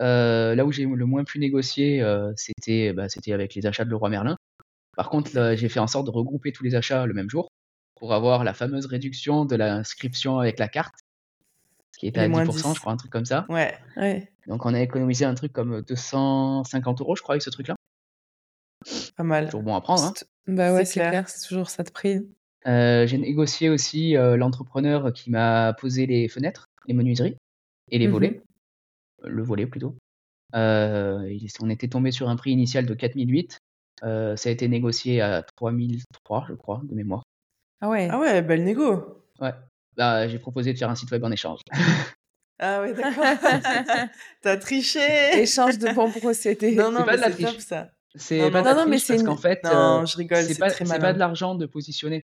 Euh, 0.00 0.54
là 0.54 0.66
où 0.66 0.72
j'ai 0.72 0.84
le 0.84 1.06
moins 1.06 1.24
pu 1.24 1.38
négocier, 1.38 2.02
euh, 2.02 2.32
c'était 2.36 2.92
bah, 2.92 3.08
c'était 3.08 3.32
avec 3.32 3.54
les 3.54 3.66
achats 3.66 3.84
de 3.84 3.90
Leroy 3.90 4.10
Merlin. 4.10 4.36
Par 4.96 5.08
contre, 5.08 5.54
j'ai 5.54 5.68
fait 5.68 5.80
en 5.80 5.86
sorte 5.86 6.06
de 6.06 6.10
regrouper 6.10 6.52
tous 6.52 6.64
les 6.64 6.74
achats 6.74 7.06
le 7.06 7.14
même 7.14 7.30
jour 7.30 7.48
pour 7.96 8.12
avoir 8.12 8.44
la 8.44 8.54
fameuse 8.54 8.86
réduction 8.86 9.44
de 9.44 9.56
l'inscription 9.56 10.38
avec 10.38 10.58
la 10.58 10.68
carte, 10.68 10.94
qui 11.98 12.06
était 12.06 12.20
à 12.20 12.28
10%, 12.28 12.74
je 12.74 12.80
crois, 12.80 12.92
un 12.92 12.96
truc 12.96 13.10
comme 13.10 13.24
ça. 13.24 13.46
Ouais. 13.48 13.74
ouais. 13.96 14.30
Donc 14.46 14.66
on 14.66 14.74
a 14.74 14.80
économisé 14.80 15.24
un 15.24 15.34
truc 15.34 15.52
comme 15.52 15.82
250 15.82 17.00
euros, 17.00 17.16
je 17.16 17.22
crois, 17.22 17.34
avec 17.34 17.42
ce 17.42 17.50
truc-là. 17.50 17.75
Pas 19.16 19.24
mal. 19.24 19.46
Toujours 19.46 19.62
bon 19.62 19.74
à 19.74 19.80
prendre. 19.80 20.04
Hein. 20.04 20.12
Bah 20.46 20.72
ouais, 20.72 20.84
c'est 20.84 21.00
clair, 21.00 21.28
c'est 21.28 21.46
toujours 21.46 21.70
ça 21.70 21.82
de 21.82 21.90
prix. 21.90 22.20
Euh, 22.66 23.06
j'ai 23.06 23.18
négocié 23.18 23.68
aussi 23.68 24.12
l'entrepreneur 24.12 25.12
qui 25.12 25.30
m'a 25.30 25.74
posé 25.74 26.06
les 26.06 26.28
fenêtres, 26.28 26.66
les 26.86 26.94
menuiseries 26.94 27.36
et 27.90 27.98
les 27.98 28.08
mmh 28.08 28.10
volets 28.10 28.42
le 29.24 29.42
volet 29.42 29.66
plutôt. 29.66 29.96
Euh, 30.54 31.38
on 31.60 31.70
était 31.70 31.88
tombé 31.88 32.12
sur 32.12 32.28
un 32.28 32.36
prix 32.36 32.52
initial 32.52 32.86
de 32.86 32.94
4008. 32.94 33.58
Euh, 34.02 34.36
ça 34.36 34.48
a 34.48 34.52
été 34.52 34.68
négocié 34.68 35.20
à 35.20 35.42
3003, 35.56 36.46
je 36.48 36.54
crois, 36.54 36.80
de 36.84 36.94
mémoire. 36.94 37.22
Ah 37.80 37.88
ouais. 37.88 38.08
Ah 38.10 38.18
ouais, 38.18 38.42
belle 38.42 38.64
négo. 38.64 39.22
Ouais. 39.40 39.52
Bah, 39.96 40.28
j'ai 40.28 40.38
proposé 40.38 40.72
de 40.72 40.78
faire 40.78 40.90
un 40.90 40.94
site 40.94 41.10
web 41.10 41.24
en 41.24 41.30
échange. 41.30 41.60
Ah 42.58 42.80
ouais, 42.80 42.94
d'accord. 42.94 43.22
T'as 44.40 44.56
triché. 44.56 45.38
Échange 45.42 45.76
de 45.76 45.92
bons 45.92 46.10
procédés. 46.10 46.74
Non, 46.74 46.90
non, 46.90 47.04
c'est 47.06 47.36
top 47.36 47.60
ça. 47.60 47.90
C'est 48.16 48.50
pas 48.50 48.62
non, 48.62 48.74
non, 48.74 48.86
mais 48.88 48.98
parce 49.06 49.22
qu'en 49.22 49.36
fait, 49.36 49.62
non, 49.64 50.02
euh, 50.02 50.06
je 50.06 50.16
rigole, 50.16 50.42
c'est 50.42 50.58
pas, 50.58 50.70
pas 50.70 51.12
de 51.12 51.18
l'argent 51.18 51.54
de 51.54 51.66
positionner. 51.66 52.24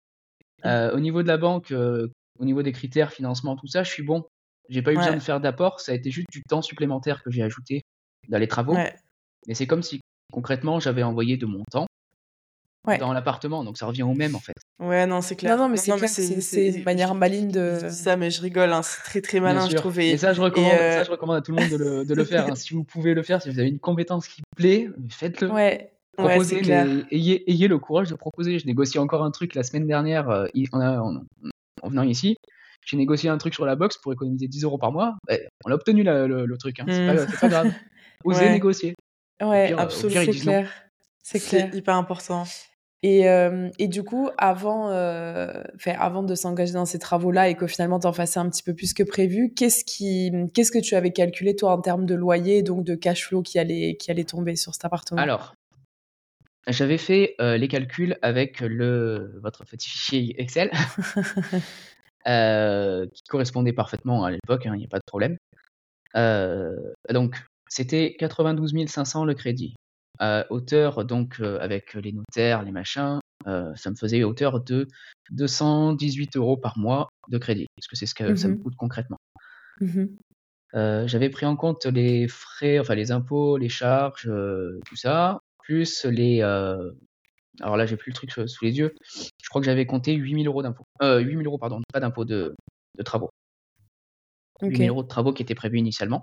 Mmh. 0.65 0.91
au 0.95 1.01
niveau 1.01 1.23
de 1.23 1.29
la 1.29 1.39
banque, 1.39 1.73
au 1.73 2.45
niveau 2.45 2.63
des 2.63 2.73
critères, 2.73 3.13
financement, 3.13 3.57
tout 3.57 3.67
ça, 3.67 3.83
je 3.83 3.91
suis 3.91 4.03
bon. 4.03 4.25
J'ai 4.69 4.81
pas 4.81 4.93
eu 4.93 4.97
besoin 4.97 5.15
de 5.15 5.21
faire 5.21 5.41
d'apport, 5.41 5.81
ça 5.81 5.93
a 5.93 5.95
été 5.95 6.11
juste 6.11 6.29
du 6.31 6.43
temps 6.43 6.63
supplémentaire 6.63 7.23
que 7.23 7.31
j'ai 7.31 7.43
ajouté 7.43 7.83
dans 8.29 8.39
les 8.39 8.49
travaux. 8.49 8.75
Mais 8.75 9.55
c'est 9.55 9.67
comme 9.67 9.83
si 9.83 10.01
concrètement 10.33 10.81
j'avais 10.81 11.03
envoyé 11.03 11.37
de 11.37 11.47
mon 11.47 11.65
temps 11.71 11.87
dans 12.99 13.13
l'appartement, 13.13 13.65
donc 13.65 13.79
ça 13.79 13.87
revient 13.87 14.03
au 14.03 14.15
même 14.15 14.35
en 14.35 14.41
fait. 14.41 14.55
Ouais, 14.79 15.07
non, 15.07 15.21
c'est 15.21 15.37
clair. 15.37 15.57
Non, 15.57 15.65
non, 15.65 15.69
mais 15.69 15.77
c'est 15.77 16.77
une 16.77 16.85
manière 16.85 17.15
maligne 17.15 17.51
de. 17.51 17.79
Je 17.81 17.87
dis 17.87 17.95
ça, 17.95 18.17
mais 18.17 18.31
je 18.31 18.43
rigole, 18.43 18.73
hein, 18.73 18.83
c'est 18.83 19.03
très 19.03 19.21
très 19.21 19.41
malin, 19.41 19.69
je 19.69 19.77
trouvais. 19.77 20.11
Et 20.11 20.19
ça, 20.19 20.33
je 20.33 20.41
recommande, 20.41 20.73
ça, 20.73 20.83
euh 20.83 21.05
je 21.05 21.11
recommande 21.11 21.37
à 21.37 21.41
tout 21.41 21.53
le 21.53 21.63
monde 21.63 21.71
de 21.71 21.77
le, 21.77 22.05
de 22.05 22.15
le 22.15 22.25
faire. 22.25 22.47
Hein. 22.47 22.55
Si 22.55 22.75
vous 22.75 22.85
pouvez 22.85 23.15
le 23.15 23.23
faire, 23.23 23.41
si 23.41 23.51
vous 23.51 23.59
avez 23.59 23.69
une 23.69 23.79
compétence 23.79 24.29
qui 24.29 24.41
vous 24.41 24.57
plaît, 24.57 24.89
faites-le. 25.09 25.51
Ouais. 25.51 25.93
Proposez, 26.17 26.61
ayez, 27.11 27.51
ayez, 27.51 27.69
le 27.69 27.79
courage 27.79 28.11
de 28.11 28.15
proposer. 28.15 28.59
Je 28.59 28.67
négocie 28.67 28.99
encore 28.99 29.25
un 29.25 29.31
truc 29.31 29.55
la 29.55 29.63
semaine 29.63 29.87
dernière 29.87 30.29
euh, 30.29 30.47
en, 30.73 31.23
en 31.83 31.89
venant 31.89 32.03
ici 32.03 32.37
j'ai 32.85 32.97
négocié 32.97 33.31
un 33.31 33.39
truc 33.39 33.55
sur 33.55 33.65
la 33.65 33.77
box 33.77 33.99
pour 33.99 34.13
économiser 34.13 34.49
10 34.49 34.65
euros 34.65 34.79
par 34.79 34.93
mois. 34.93 35.17
Eh, 35.31 35.47
on 35.65 35.71
a 35.71 35.75
obtenu 35.75 36.03
le, 36.03 36.57
truc, 36.59 36.81
hein. 36.81 36.85
c'est 36.89 37.07
pas, 37.07 37.39
pas, 37.41 37.49
grave. 37.49 37.73
Osez 38.25 38.49
négocier. 38.51 38.95
Ouais, 39.41 39.73
absolument. 39.73 40.23
C'est 40.25 40.41
clair. 40.41 40.73
C'est 41.23 41.41
clair. 41.41 41.75
hyper 41.75 41.97
important. 41.97 42.45
Et, 43.03 43.29
euh, 43.29 43.69
et, 43.81 43.89
du 43.89 44.05
coup, 44.05 44.31
avant, 44.39 44.91
euh, 44.91 45.53
avant 45.87 46.23
de 46.23 46.37
s'engager 46.37 46.73
dans 46.73 46.85
ces 46.85 47.01
travaux-là 47.01 47.49
et 47.49 47.57
que 47.57 47.67
finalement 47.67 47.99
tu 47.99 48.07
en 48.07 48.13
fasses 48.13 48.37
un 48.37 48.49
petit 48.49 48.63
peu 48.63 48.75
plus 48.75 48.95
que 48.95 49.03
prévu, 49.03 49.53
qu'est-ce, 49.55 49.85
qui, 49.85 50.31
qu'est-ce 50.55 50.71
que 50.71 50.79
tu 50.79 50.95
avais 50.95 51.11
calculé 51.11 51.57
toi 51.57 51.73
en 51.73 51.81
termes 51.81 52.07
de 52.07 52.15
loyer, 52.15 52.63
donc 52.63 52.85
de 52.85 52.95
cash 52.95 53.27
flow 53.27 53.43
qui 53.43 53.59
allait, 53.59 53.97
qui 53.97 54.13
allait 54.13 54.25
tomber 54.25 54.55
sur 54.55 54.73
cet 54.73 54.85
appartement? 54.85 55.21
Alors, 55.21 55.55
j'avais 56.69 56.99
fait 56.99 57.35
euh, 57.41 57.57
les 57.57 57.67
calculs 57.67 58.17
avec 58.23 58.61
le, 58.61 59.37
votre 59.43 59.65
petit 59.65 59.89
fichier 59.89 60.41
Excel. 60.41 60.71
Euh, 62.29 63.09
qui 63.13 63.25
correspondait 63.25 63.73
parfaitement 63.73 64.23
à 64.23 64.31
l'époque, 64.31 64.65
hein, 64.67 64.75
il 64.77 64.79
n'y 64.79 64.85
a 64.85 64.89
pas 64.89 65.01
de 65.01 65.05
problème. 65.05 65.39
Donc, 67.13 67.43
c'était 67.69 68.15
92 68.17 68.87
500 68.87 69.25
le 69.25 69.35
crédit. 69.35 69.75
À 70.25 70.47
hauteur, 70.51 71.05
donc, 71.05 71.41
euh, 71.41 71.59
avec 71.61 71.95
les 71.95 72.13
notaires, 72.13 72.63
les 72.63 72.71
machins, 72.71 73.19
ça 73.45 73.91
me 73.91 73.97
faisait 73.97 74.23
hauteur 74.23 74.61
de 74.61 74.87
218 75.33 76.37
euros 76.37 76.57
par 76.57 76.79
mois 76.79 77.09
de 77.29 77.39
crédit, 77.39 77.67
parce 77.77 77.89
que 77.89 77.97
c'est 77.97 78.07
ce 78.07 78.15
que 78.15 78.37
ça 78.37 78.47
me 78.47 78.55
mmh 78.55 78.63
coûte 78.63 78.77
concrètement. 78.77 79.19
Mmh 79.81 80.05
j'avais 80.75 81.29
pris 81.29 81.45
en 81.45 81.57
compte 81.57 81.87
les 81.87 82.29
frais, 82.29 82.79
enfin 82.79 82.95
les 82.95 83.11
impôts, 83.11 83.57
les 83.57 83.69
charges, 83.69 84.31
tout 84.87 84.97
ça, 84.97 85.41
plus 85.59 86.05
les, 86.05 86.41
alors 87.61 87.77
là, 87.77 87.87
j'ai 87.87 87.97
plus 87.97 88.11
le 88.11 88.15
truc 88.15 88.31
sous 88.31 88.65
les 88.65 88.79
yeux. 88.79 88.95
Je 89.05 89.49
crois 89.49 89.61
que 89.61 89.67
j'avais 89.67 89.87
compté 89.87 90.15
8000 90.15 90.47
euros 90.47 90.63
d'impôts. 90.63 90.87
Euh, 91.03 91.19
8000 91.19 91.47
euros, 91.47 91.59
pardon, 91.59 91.81
pas 91.93 92.01
d'impôts, 92.01 92.25
de, 92.25 92.55
de, 92.97 93.03
travaux. 93.03 93.31
8000 94.63 94.89
euros 94.89 95.03
de 95.03 95.09
travaux 95.09 95.33
qui 95.33 95.43
étaient 95.43 95.55
prévus 95.55 95.79
initialement. 95.79 96.23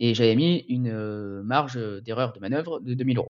Et 0.00 0.14
j'avais 0.14 0.36
mis 0.36 0.58
une 0.68 0.88
euh, 0.88 1.42
marge 1.42 1.78
d'erreur 2.02 2.32
de 2.32 2.40
manœuvre 2.40 2.80
de 2.80 2.94
2000 2.94 3.18
euros. 3.18 3.28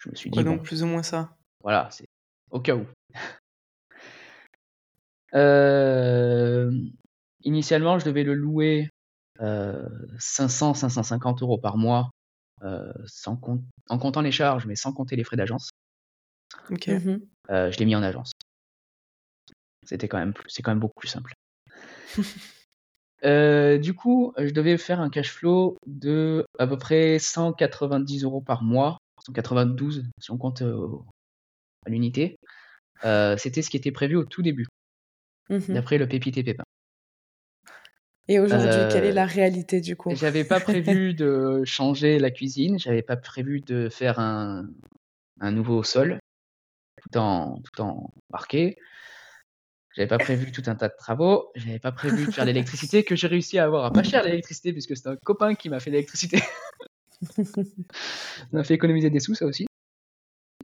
Je 0.00 0.10
me 0.10 0.14
suis 0.14 0.30
dit. 0.30 0.44
donc 0.44 0.62
plus 0.62 0.82
ou 0.82 0.86
moins 0.86 1.02
ça? 1.02 1.36
Voilà, 1.62 1.88
c'est 1.90 2.06
au 2.50 2.60
cas 2.60 2.76
où. 2.76 2.86
Euh, 5.34 6.70
initialement, 7.42 7.98
je 7.98 8.04
devais 8.04 8.22
le 8.22 8.34
louer 8.34 8.88
500-550 9.40 11.38
euh, 11.42 11.44
euros 11.44 11.58
par 11.58 11.76
mois 11.76 12.10
euh, 12.62 12.92
sans 13.06 13.38
en 13.88 13.98
comptant 13.98 14.20
les 14.20 14.32
charges, 14.32 14.66
mais 14.66 14.76
sans 14.76 14.92
compter 14.92 15.16
les 15.16 15.24
frais 15.24 15.36
d'agence. 15.36 15.70
Ok. 16.70 16.88
Mmh 16.88 17.18
euh, 17.50 17.70
je 17.70 17.78
l'ai 17.78 17.84
mis 17.84 17.94
en 17.94 18.02
agence. 18.02 18.32
C'était 19.82 20.08
quand 20.08 20.16
même 20.16 20.32
c'est 20.46 20.62
quand 20.62 20.70
même 20.70 20.80
beaucoup 20.80 20.98
plus 21.00 21.08
simple. 21.08 21.34
Euh, 23.24 23.78
du 23.78 23.94
coup, 23.94 24.32
je 24.36 24.50
devais 24.50 24.76
faire 24.76 25.00
un 25.00 25.10
cash 25.10 25.30
flow 25.30 25.76
de 25.86 26.44
à 26.58 26.66
peu 26.66 26.76
près 26.76 27.18
190 27.18 28.24
euros 28.24 28.40
par 28.40 28.62
mois, 28.62 28.98
192 29.26 30.04
si 30.20 30.30
on 30.30 30.38
compte 30.38 30.62
à 30.62 31.90
l'unité. 31.90 32.36
C'était 33.02 33.62
ce 33.62 33.70
qui 33.70 33.76
était 33.76 33.92
prévu 33.92 34.16
au 34.16 34.24
tout 34.24 34.42
début, 34.42 34.66
mmh 35.48 35.58
d'après 35.68 35.98
le 35.98 36.06
Pépite 36.08 36.36
et 36.36 36.44
Pépin. 36.44 36.64
Et 38.28 38.40
aujourd'hui, 38.40 38.70
quelle 38.90 39.04
est 39.04 39.12
la 39.12 39.26
réalité 39.26 39.80
du 39.80 39.96
coup? 39.96 40.14
J'avais 40.14 40.44
pas 40.44 40.60
prévu 40.60 41.14
de 41.14 41.62
changer 41.64 42.18
la 42.18 42.30
cuisine, 42.30 42.78
j'avais 42.78 43.02
pas 43.02 43.16
prévu 43.16 43.60
de 43.60 43.88
faire 43.90 44.18
un, 44.18 44.66
un 45.40 45.50
nouveau 45.50 45.82
sol, 45.82 46.18
tout 47.02 47.18
en, 47.18 47.60
tout 47.60 47.82
en 47.82 48.10
marqué. 48.30 48.76
J'avais 49.94 50.08
pas 50.08 50.18
prévu 50.18 50.50
tout 50.50 50.62
un 50.66 50.74
tas 50.74 50.88
de 50.88 50.94
travaux, 50.98 51.52
j'avais 51.54 51.78
pas 51.78 51.92
prévu 51.92 52.26
de 52.26 52.30
faire 52.32 52.44
l'électricité 52.44 53.04
que 53.04 53.14
j'ai 53.14 53.28
réussi 53.28 53.58
à 53.58 53.64
avoir 53.64 53.84
à 53.84 53.92
pas 53.92 54.02
cher 54.02 54.24
l'électricité 54.24 54.72
puisque 54.72 54.96
c'est 54.96 55.08
un 55.08 55.16
copain 55.16 55.54
qui 55.54 55.68
m'a 55.68 55.78
fait 55.78 55.90
l'électricité. 55.90 56.38
ça 57.30 57.42
m'a 58.52 58.64
fait 58.64 58.74
économiser 58.74 59.10
des 59.10 59.20
sous 59.20 59.36
ça 59.36 59.46
aussi. 59.46 59.66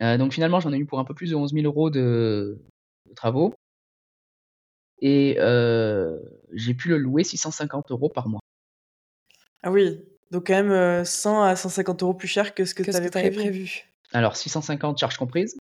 Euh, 0.02 0.18
donc 0.18 0.32
finalement 0.32 0.58
j'en 0.58 0.72
ai 0.72 0.78
eu 0.78 0.86
pour 0.86 0.98
un 0.98 1.04
peu 1.04 1.14
plus 1.14 1.30
de 1.30 1.36
11 1.36 1.52
000 1.52 1.64
euros 1.64 1.90
de, 1.90 2.60
de 3.08 3.14
travaux 3.14 3.54
et 5.00 5.36
euh, 5.38 6.18
j'ai 6.52 6.74
pu 6.74 6.88
le 6.88 6.98
louer 6.98 7.22
650 7.22 7.90
euros 7.92 8.08
par 8.08 8.28
mois. 8.28 8.40
Ah 9.62 9.70
oui, 9.70 10.00
donc 10.30 10.46
quand 10.48 10.62
même 10.62 11.04
100 11.04 11.42
euh, 11.42 11.46
à 11.46 11.56
150 11.56 12.02
euros 12.02 12.14
plus 12.14 12.28
cher 12.28 12.54
que 12.54 12.64
ce 12.64 12.74
que, 12.74 12.82
tu 12.82 12.90
avais 12.90 13.10
prévu. 13.10 13.84
Alors 14.12 14.36
650 14.36 14.98
charges 14.98 15.18
comprises 15.18 15.56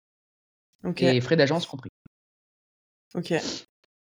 et 0.96 1.20
frais 1.20 1.36
d'agence 1.36 1.66
compris. 1.66 1.87
Ok. 3.14 3.32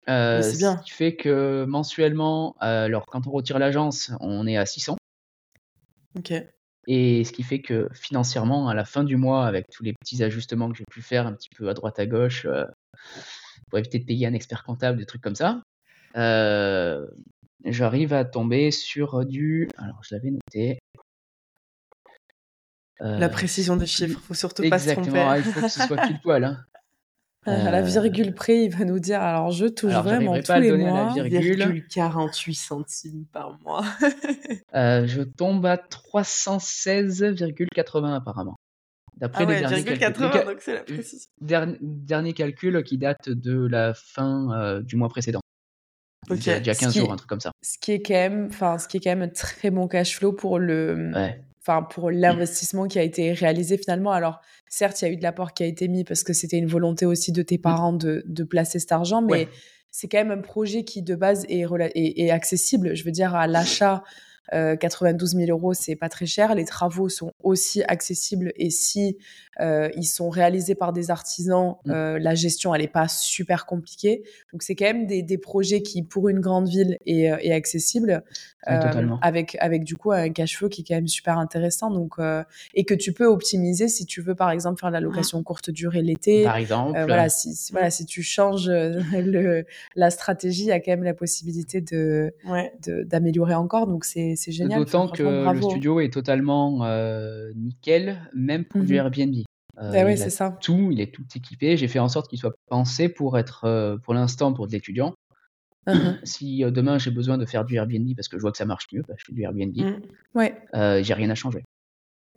Euh, 0.10 0.42
c'est 0.42 0.58
bien. 0.58 0.78
Ce 0.78 0.84
qui 0.84 0.92
fait 0.92 1.16
que 1.16 1.66
mensuellement, 1.66 2.56
alors 2.60 3.06
quand 3.06 3.28
on 3.28 3.32
retire 3.32 3.60
l'agence, 3.60 4.12
on 4.20 4.48
est 4.48 4.58
à 4.58 4.66
600. 4.66 4.98
Ok. 6.18 6.34
Et 6.88 7.24
ce 7.24 7.32
qui 7.32 7.44
fait 7.44 7.62
que 7.62 7.88
financièrement, 7.94 8.68
à 8.68 8.74
la 8.74 8.86
fin 8.86 9.04
du 9.04 9.16
mois, 9.16 9.46
avec 9.46 9.70
tous 9.70 9.84
les 9.84 9.94
petits 9.94 10.24
ajustements 10.24 10.70
que 10.72 10.78
j'ai 10.78 10.86
pu 10.89 11.02
faire 11.02 11.28
un 11.28 11.34
petit 11.34 11.50
peu 11.56 11.70
à 11.70 11.74
droite 11.74 12.00
à 12.00 12.08
gauche, 12.08 12.48
pour 13.70 13.80
éviter 13.80 14.00
de 14.00 14.06
payer 14.06 14.26
un 14.28 14.34
expert 14.34 14.64
comptable, 14.64 14.98
des 14.98 15.06
trucs 15.06 15.22
comme 15.22 15.36
ça, 15.36 15.62
euh, 16.16 17.06
j'arrive 17.66 18.14
à 18.14 18.26
tomber 18.26 18.72
sur 18.72 19.26
du. 19.26 19.70
Alors, 19.78 20.02
je 20.04 20.16
l'avais 20.16 20.32
noté. 20.32 20.80
la 23.00 23.30
précision 23.30 23.78
des 23.78 23.88
chiffres, 23.88 24.20
faut 24.20 24.34
surtout 24.34 24.68
pas 24.70 24.78
se 24.78 24.92
tromper. 24.92 25.10
Exactement, 25.10 25.34
il 25.36 25.44
faut 25.44 25.62
que 25.62 25.68
ce 25.70 25.82
soit 25.88 25.98
pile 25.98 26.20
poil. 26.24 26.44
Hein. 26.44 26.66
À 27.46 27.72
la 27.72 27.80
euh, 27.80 27.82
virgule 27.82 28.36
près, 28.36 28.66
il 28.66 28.70
va 28.70 28.86
nous 28.86 29.00
dire 29.00 29.20
alors 29.22 29.50
je 29.50 29.66
touche 29.66 29.94
vraiment 29.94 30.39
tous 30.39 30.54
les 30.54 30.78
mois. 30.78 31.12
À 31.12 31.16
la 31.16 31.24
virgule. 31.24 31.88
48 31.88 32.54
centimes 32.54 33.26
par 33.34 33.60
mois. 33.64 33.84
euh, 34.76 35.08
je 35.08 35.24
tombe 35.24 35.66
à 35.66 35.78
316,80 35.78 38.14
apparemment 38.14 38.58
D'après 39.18 39.46
ah 39.48 39.52
les 39.52 39.60
derniers 39.60 39.98
calculs, 39.98 40.30
donc 40.46 40.62
c'est 40.62 40.76
la 40.76 40.84
précision. 40.84 41.28
Dernier, 41.42 42.34
calcul 42.34 42.84
qui 42.84 42.98
date 42.98 43.30
de 43.30 43.68
la 43.68 43.94
fin 43.94 44.80
du 44.82 44.96
mois 44.96 45.10
précédent. 45.10 45.42
Il 46.30 46.46
y 46.46 46.52
a 46.52 46.60
déjà 46.60 46.76
15 46.76 46.96
jours, 46.96 47.12
un 47.12 47.16
truc 47.16 47.30
comme 47.30 47.39
ça. 47.39 47.52
Ce 47.64 47.80
qui 47.80 47.94
est 47.94 48.02
quand 48.02 48.14
même, 48.14 48.50
enfin, 48.52 48.78
ce 48.78 48.88
qui 48.88 48.98
est 48.98 49.00
quand 49.00 49.10
même 49.10 49.24
un 49.24 49.30
très 49.30 49.72
bon 49.72 49.88
cash 49.88 50.18
flow 50.18 50.34
pour 50.34 50.60
le, 50.60 51.12
enfin, 51.62 51.84
pour 51.84 52.12
l'investissement 52.12 52.88
qui 52.88 52.99
a 52.99 53.03
été 53.03 53.34
réalisé 53.34 53.78
finalement. 53.78 54.12
Alors, 54.12 54.41
certes, 54.68 55.01
il 55.01 55.05
y 55.05 55.07
a 55.07 55.12
eu 55.12 55.18
de 55.18 55.24
l'apport 55.24 55.53
qui 55.53 55.64
a 55.64 55.68
été 55.68 55.88
mis 55.88 56.03
parce 56.03 56.24
que 56.24 56.34
c'était 56.34 56.57
une 56.57 56.68
volonté 56.68 57.05
aussi 57.05 57.32
de 57.32 57.41
tes 57.41 57.57
mmh. 57.57 57.62
parents 57.62 57.93
de, 57.93 58.24
de 58.26 58.43
placer 58.43 58.80
cet 58.80 58.91
argent, 58.91 59.22
mais 59.22 59.47
c'est 59.91 60.07
quand 60.07 60.18
même 60.18 60.32
un 60.32 60.41
projet 60.41 60.84
qui 60.84 61.01
de 61.01 61.16
base 61.16 61.45
est, 61.49 61.66
est, 61.95 62.20
est 62.20 62.32
accessible. 62.32 62.95
Je 62.95 63.03
veux 63.03 63.12
dire, 63.12 63.36
à 63.36 63.47
l'achat 63.47 64.03
92 64.52 65.36
euh, 65.36 65.46
000 65.46 65.52
euros, 65.52 65.74
c'est 65.74 65.96
pas 65.96 66.10
très 66.10 66.26
cher. 66.26 66.56
Les 66.56 66.66
travaux 66.66 67.10
sont 67.10 67.32
aussi 67.42 67.84
accessibles 67.84 68.52
et 68.56 68.70
si 68.70 69.18
euh, 69.60 69.89
ils 69.96 70.06
sont 70.06 70.30
réalisés 70.30 70.76
par 70.76 70.94
des 70.94 71.12
artisans, 71.12 71.76
mmh. 71.86 71.92
euh, 71.92 72.20
la 72.20 72.36
gestion 72.36 72.74
elle 72.74 72.82
est 72.82 72.88
pas 72.88 73.08
super 73.08 73.66
compliquée. 73.66 74.24
Donc 74.52 74.64
c'est 74.64 74.76
quand 74.76 74.86
même 74.86 75.08
des, 75.08 75.22
des, 75.22 75.38
projets 75.38 75.82
qui, 75.82 76.04
pour 76.04 76.30
une 76.30 76.39
grande 76.39 76.68
ville, 76.68 76.98
est, 77.06 77.24
est 77.24 77.54
accessible 77.54 78.24
avec 79.22 79.58
avec 79.60 79.84
du 79.84 79.96
coup 79.96 80.12
un 80.12 80.30
cash 80.30 80.58
flow 80.58 80.70
qui 80.70 80.82
est 80.82 80.84
quand 80.88 80.96
même 80.96 81.08
super 81.08 81.38
intéressant. 81.38 81.89
Donc 81.89 82.16
et 82.74 82.84
que 82.84 82.94
tu 82.94 83.14
peux 83.14 83.26
optimiser 83.26 83.88
si 83.88 84.06
tu 84.06 84.22
veux 84.22 84.36
par 84.36 84.52
exemple 84.52 84.80
faire 84.80 84.92
la 84.92 85.00
location 85.00 85.42
courte 85.44 85.70
durée 85.70 86.02
l'été. 86.02 86.44
Par 86.44 86.58
exemple. 86.58 86.92
voilà, 86.92 87.30
si, 87.30 87.56
voilà, 87.72 87.89
si 87.89 88.06
tu 88.06 88.22
changes 88.22 88.70
le, 88.70 89.66
la 89.96 90.10
stratégie, 90.12 90.64
il 90.64 90.68
y 90.68 90.72
a 90.72 90.80
quand 90.80 90.92
même 90.92 91.04
la 91.04 91.14
possibilité 91.14 91.82
de 91.82 92.34
d'améliorer 93.06 93.56
encore. 93.56 93.88
Donc 93.88 94.06
c'est 94.06 94.31
c'est 94.36 94.52
génial. 94.52 94.80
D'autant 94.80 95.08
que 95.08 95.24
le 95.24 95.62
studio 95.62 96.00
est 96.00 96.12
totalement 96.12 96.86
euh, 96.86 97.52
nickel, 97.56 98.30
même 98.34 98.66
pour 98.66 98.82
du 98.82 98.94
mmh 98.94 98.98
Airbnb. 98.98 99.36
Euh, 99.80 99.92
bah 99.92 100.18
c'est 100.18 100.30
ça. 100.30 100.58
Tout, 100.62 100.90
il 100.92 101.00
est 101.02 101.14
tout 101.14 101.26
équipé. 101.36 101.78
J'ai 101.78 101.88
fait 101.88 102.00
en 102.00 102.10
sorte 102.10 102.30
qu'il 102.30 102.38
soit 102.38 102.54
pensé 102.68 103.10
pour 103.10 103.38
être, 103.38 103.66
euh, 103.66 103.98
pour 103.98 104.14
l'instant, 104.14 104.54
pour 104.54 104.68
de 104.68 104.72
l'étudiant. 104.72 105.14
Mmh 105.88 105.94
si 106.24 106.64
demain 106.64 107.00
j'ai 107.00 107.10
besoin 107.10 107.38
de 107.38 107.46
faire 107.46 107.66
du 107.66 107.76
Airbnb 107.76 108.16
parce 108.16 108.28
que 108.28 108.38
je 108.38 108.42
vois 108.42 108.52
que 108.52 108.58
ça 108.58 108.66
marche 108.66 108.88
mieux, 108.94 109.04
bah, 109.08 109.16
je 109.18 109.26
fais 109.26 109.34
du 109.34 109.42
Airbnb. 109.42 109.76
Mmh. 109.76 110.02
Ouais. 110.36 110.56
j'ai 111.04 111.14
rien 111.14 111.30
à 111.30 111.36
changer. 111.36 111.64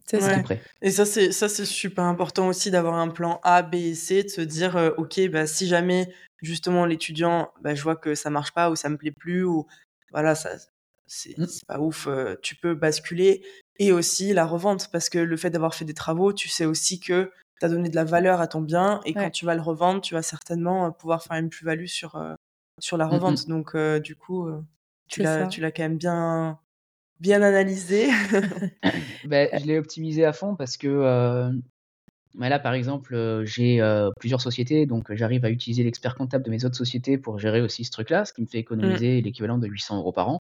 C'est 0.07 0.21
ça. 0.21 0.37
Et 0.83 0.91
ça, 0.91 1.05
c'est 1.05 1.31
ça, 1.31 1.49
c'est 1.49 1.65
super 1.65 2.03
important 2.03 2.47
aussi 2.47 2.69
d'avoir 2.69 2.95
un 2.95 3.09
plan 3.09 3.39
A, 3.43 3.63
B 3.63 3.75
et 3.75 3.95
C, 3.95 4.23
de 4.23 4.29
se 4.29 4.41
dire, 4.41 4.93
ok, 4.97 5.19
bah 5.31 5.47
si 5.47 5.67
jamais 5.67 6.13
justement 6.41 6.85
l'étudiant, 6.85 7.51
bah, 7.61 7.73
je 7.75 7.81
vois 7.81 7.95
que 7.95 8.13
ça 8.15 8.29
marche 8.29 8.53
pas 8.53 8.69
ou 8.69 8.75
ça 8.75 8.89
me 8.89 8.97
plaît 8.97 9.11
plus 9.11 9.43
ou 9.43 9.65
voilà, 10.11 10.35
ça, 10.35 10.51
Mmh. 11.37 11.45
c'est 11.45 11.65
pas 11.67 11.79
ouf, 11.79 12.07
tu 12.41 12.55
peux 12.55 12.73
basculer. 12.73 13.43
Et 13.77 13.91
aussi 13.91 14.33
la 14.33 14.45
revente, 14.45 14.89
parce 14.91 15.09
que 15.09 15.19
le 15.19 15.37
fait 15.37 15.49
d'avoir 15.49 15.75
fait 15.75 15.85
des 15.85 15.93
travaux, 15.93 16.33
tu 16.33 16.49
sais 16.49 16.65
aussi 16.65 16.99
que 16.99 17.31
tu 17.59 17.65
as 17.65 17.69
donné 17.69 17.89
de 17.89 17.95
la 17.95 18.05
valeur 18.05 18.41
à 18.41 18.47
ton 18.47 18.61
bien 18.61 19.01
et 19.05 19.13
quand 19.13 19.29
tu 19.29 19.45
vas 19.45 19.55
le 19.55 19.61
revendre, 19.61 20.01
tu 20.01 20.13
vas 20.13 20.21
certainement 20.21 20.91
pouvoir 20.91 21.23
faire 21.23 21.37
une 21.37 21.49
plus-value 21.49 21.85
sur, 21.85 22.21
sur 22.79 22.97
la 22.97 23.05
mmh 23.05 23.09
revente. 23.09 23.47
Donc, 23.47 23.75
du 24.01 24.15
coup, 24.15 24.49
tu 25.07 25.21
l'as, 25.21 25.47
tu 25.47 25.61
l'as 25.61 25.71
quand 25.71 25.83
même 25.83 25.97
bien, 25.97 26.59
bien 27.19 27.41
analysé. 27.41 28.07
ben, 29.25 29.49
je 29.53 29.65
l'ai 29.65 29.77
optimisé 29.77 30.25
à 30.25 30.33
fond 30.33 30.55
parce 30.55 30.77
que 30.77 31.51
mais 32.37 32.49
là, 32.49 32.59
par 32.59 32.73
exemple, 32.73 33.43
j'ai 33.45 33.81
plusieurs 34.19 34.41
sociétés, 34.41 34.85
donc 34.85 35.13
j'arrive 35.13 35.45
à 35.45 35.49
utiliser 35.49 35.83
l'expert 35.83 36.15
comptable 36.15 36.43
de 36.43 36.49
mes 36.49 36.65
autres 36.65 36.75
sociétés 36.75 37.17
pour 37.17 37.39
gérer 37.39 37.61
aussi 37.61 37.83
ce 37.85 37.91
truc-là, 37.91 38.25
ce 38.25 38.33
qui 38.33 38.41
me 38.41 38.47
fait 38.47 38.57
mmh. 38.57 38.61
économiser 38.61 39.21
l'équivalent 39.21 39.57
de 39.57 39.67
800 39.67 39.97
euros 39.97 40.11
par 40.11 40.29
an. 40.29 40.39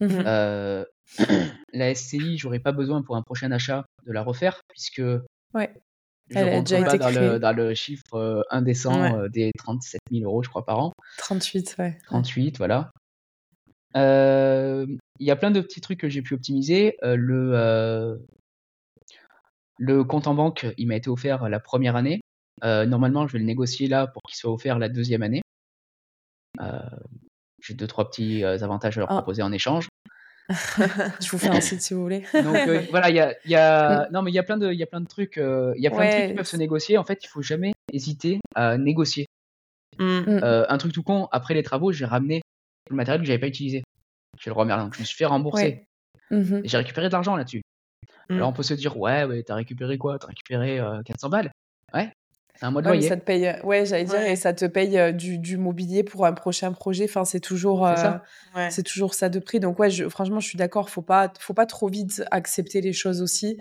Mmh 0.00 0.84
la 1.72 1.94
SCI, 1.94 2.36
j'aurais 2.36 2.58
pas 2.58 2.72
besoin 2.72 3.02
pour 3.02 3.16
un 3.16 3.22
prochain 3.22 3.52
achat 3.52 3.86
de 4.06 4.12
la 4.12 4.22
refaire 4.22 4.60
puisque 4.68 5.00
ouais. 5.54 5.72
je 6.30 6.38
Elle 6.38 6.48
a 6.48 6.60
déjà 6.60 6.82
pas 6.82 6.96
été 6.96 6.98
dans, 6.98 7.10
le, 7.10 7.38
dans, 7.38 7.52
le, 7.56 7.74
chiffre 7.74 8.44
indécent 8.50 9.28
des 9.28 9.52
37 9.56 10.00
000 10.10 10.24
euros, 10.24 10.42
je 10.42 10.48
crois, 10.48 10.64
par 10.64 10.80
an. 10.80 10.92
38, 11.18 11.76
ouais. 11.78 11.96
38, 12.06 12.58
voilà. 12.58 12.90
Il 13.94 14.98
y 15.20 15.30
a 15.30 15.36
plein 15.36 15.52
de 15.52 15.60
petits 15.60 15.80
trucs 15.80 16.00
que 16.00 16.08
j'ai 16.08 16.22
pu 16.22 16.34
optimiser. 16.34 16.96
le, 17.02 18.18
le 19.78 20.04
compte 20.04 20.26
en 20.26 20.34
banque, 20.34 20.66
il 20.76 20.88
m'a 20.88 20.96
été 20.96 21.08
offert 21.08 21.48
la 21.48 21.60
première 21.60 21.96
année. 21.96 22.20
normalement, 22.62 23.26
je 23.26 23.34
vais 23.34 23.38
le 23.38 23.44
négocier 23.44 23.86
là 23.86 24.06
pour 24.08 24.22
qu'il 24.22 24.36
soit 24.36 24.52
offert 24.52 24.78
la 24.78 24.88
deuxième 24.88 25.22
année. 25.22 25.42
J'ai 27.66 27.74
deux, 27.74 27.86
trois 27.86 28.08
petits 28.08 28.44
euh, 28.44 28.62
avantages 28.62 28.96
à 28.96 29.00
leur 29.00 29.10
ah. 29.10 29.16
proposer 29.16 29.42
en 29.42 29.50
échange. 29.50 29.88
je 30.48 31.28
vous 31.30 31.38
fais 31.38 31.48
un 31.48 31.60
site 31.60 31.80
si 31.80 31.94
vous 31.94 32.02
voulez. 32.02 32.24
Donc 32.32 32.54
euh, 32.54 32.82
voilà, 32.90 33.10
il 33.10 33.16
y 33.16 33.20
a, 33.20 33.34
y 33.44 33.56
a... 33.56 34.06
Mm. 34.06 34.12
non 34.12 34.22
mais 34.22 34.30
il 34.30 34.34
y 34.34 34.38
a 34.38 34.44
plein 34.44 34.56
de, 34.56 34.72
il 34.72 34.78
y 34.78 34.82
a 34.84 34.86
plein 34.86 35.00
de 35.00 35.08
trucs, 35.08 35.38
euh, 35.38 35.72
il 35.76 35.82
y 35.82 35.88
a 35.88 35.90
plein 35.90 36.06
de 36.06 36.10
trucs 36.10 36.28
qui 36.28 36.34
peuvent 36.34 36.46
se 36.46 36.56
négocier. 36.56 36.98
En 36.98 37.04
fait, 37.04 37.24
il 37.24 37.26
faut 37.26 37.42
jamais 37.42 37.72
hésiter 37.92 38.38
à 38.54 38.78
négocier. 38.78 39.26
Mm. 39.98 40.04
Mm. 40.04 40.66
un 40.68 40.78
truc 40.78 40.92
tout 40.92 41.02
con. 41.02 41.28
Après 41.32 41.54
les 41.54 41.64
travaux, 41.64 41.90
j'ai 41.90 42.04
ramené 42.04 42.42
le 42.88 42.96
matériel 42.96 43.22
que 43.22 43.26
j'avais 43.26 43.40
pas 43.40 43.48
utilisé. 43.48 43.82
Chez 44.38 44.50
le 44.50 44.54
roi 44.54 44.64
Merlin, 44.64 44.90
je 44.94 45.00
me 45.00 45.04
suis 45.04 45.16
fait 45.16 45.24
rembourser. 45.24 45.86
Mm-hmm. 46.30 46.60
J'ai 46.64 46.76
récupéré 46.76 47.08
de 47.08 47.12
l'argent 47.12 47.34
là-dessus. 47.34 47.62
Alors 48.28 48.48
on 48.48 48.52
peut 48.52 48.64
se 48.64 48.74
dire 48.74 48.96
ouais, 48.96 49.24
ouais, 49.24 49.42
t'as 49.42 49.54
récupéré 49.54 49.98
quoi? 49.98 50.18
T'as 50.18 50.28
récupéré 50.28 50.80
400 51.04 51.28
balles. 51.28 51.52
Ouais, 51.94 52.12
un 52.62 52.70
mois 52.70 52.82
de 52.82 52.88
loyer. 52.88 53.08
Ça 53.08 53.16
te 53.16 53.24
paye, 53.24 53.56
ouais, 53.64 53.86
j'allais 53.86 54.04
dire, 54.04 54.22
et 54.22 54.36
ça 54.36 54.52
te 54.52 54.64
paye 54.64 54.98
euh, 54.98 55.12
du, 55.12 55.38
du, 55.38 55.56
mobilier 55.56 56.02
pour 56.02 56.26
un 56.26 56.32
prochain 56.32 56.72
projet. 56.72 57.04
Enfin, 57.04 57.24
c'est 57.24 57.40
toujours, 57.40 57.86
ça. 57.96 58.22
Euh, 58.56 58.66
c'est 58.70 58.82
toujours 58.82 59.14
ça 59.14 59.28
de 59.28 59.38
prix. 59.38 59.60
Donc 59.60 59.78
ouais, 59.78 59.90
je, 59.90 60.08
franchement, 60.08 60.40
je 60.40 60.48
suis 60.48 60.58
d'accord. 60.58 60.90
Faut 60.90 61.02
pas, 61.02 61.32
faut 61.38 61.54
pas 61.54 61.66
trop 61.66 61.88
vite 61.88 62.22
accepter 62.30 62.80
les 62.80 62.92
choses 62.92 63.22
aussi. 63.22 63.58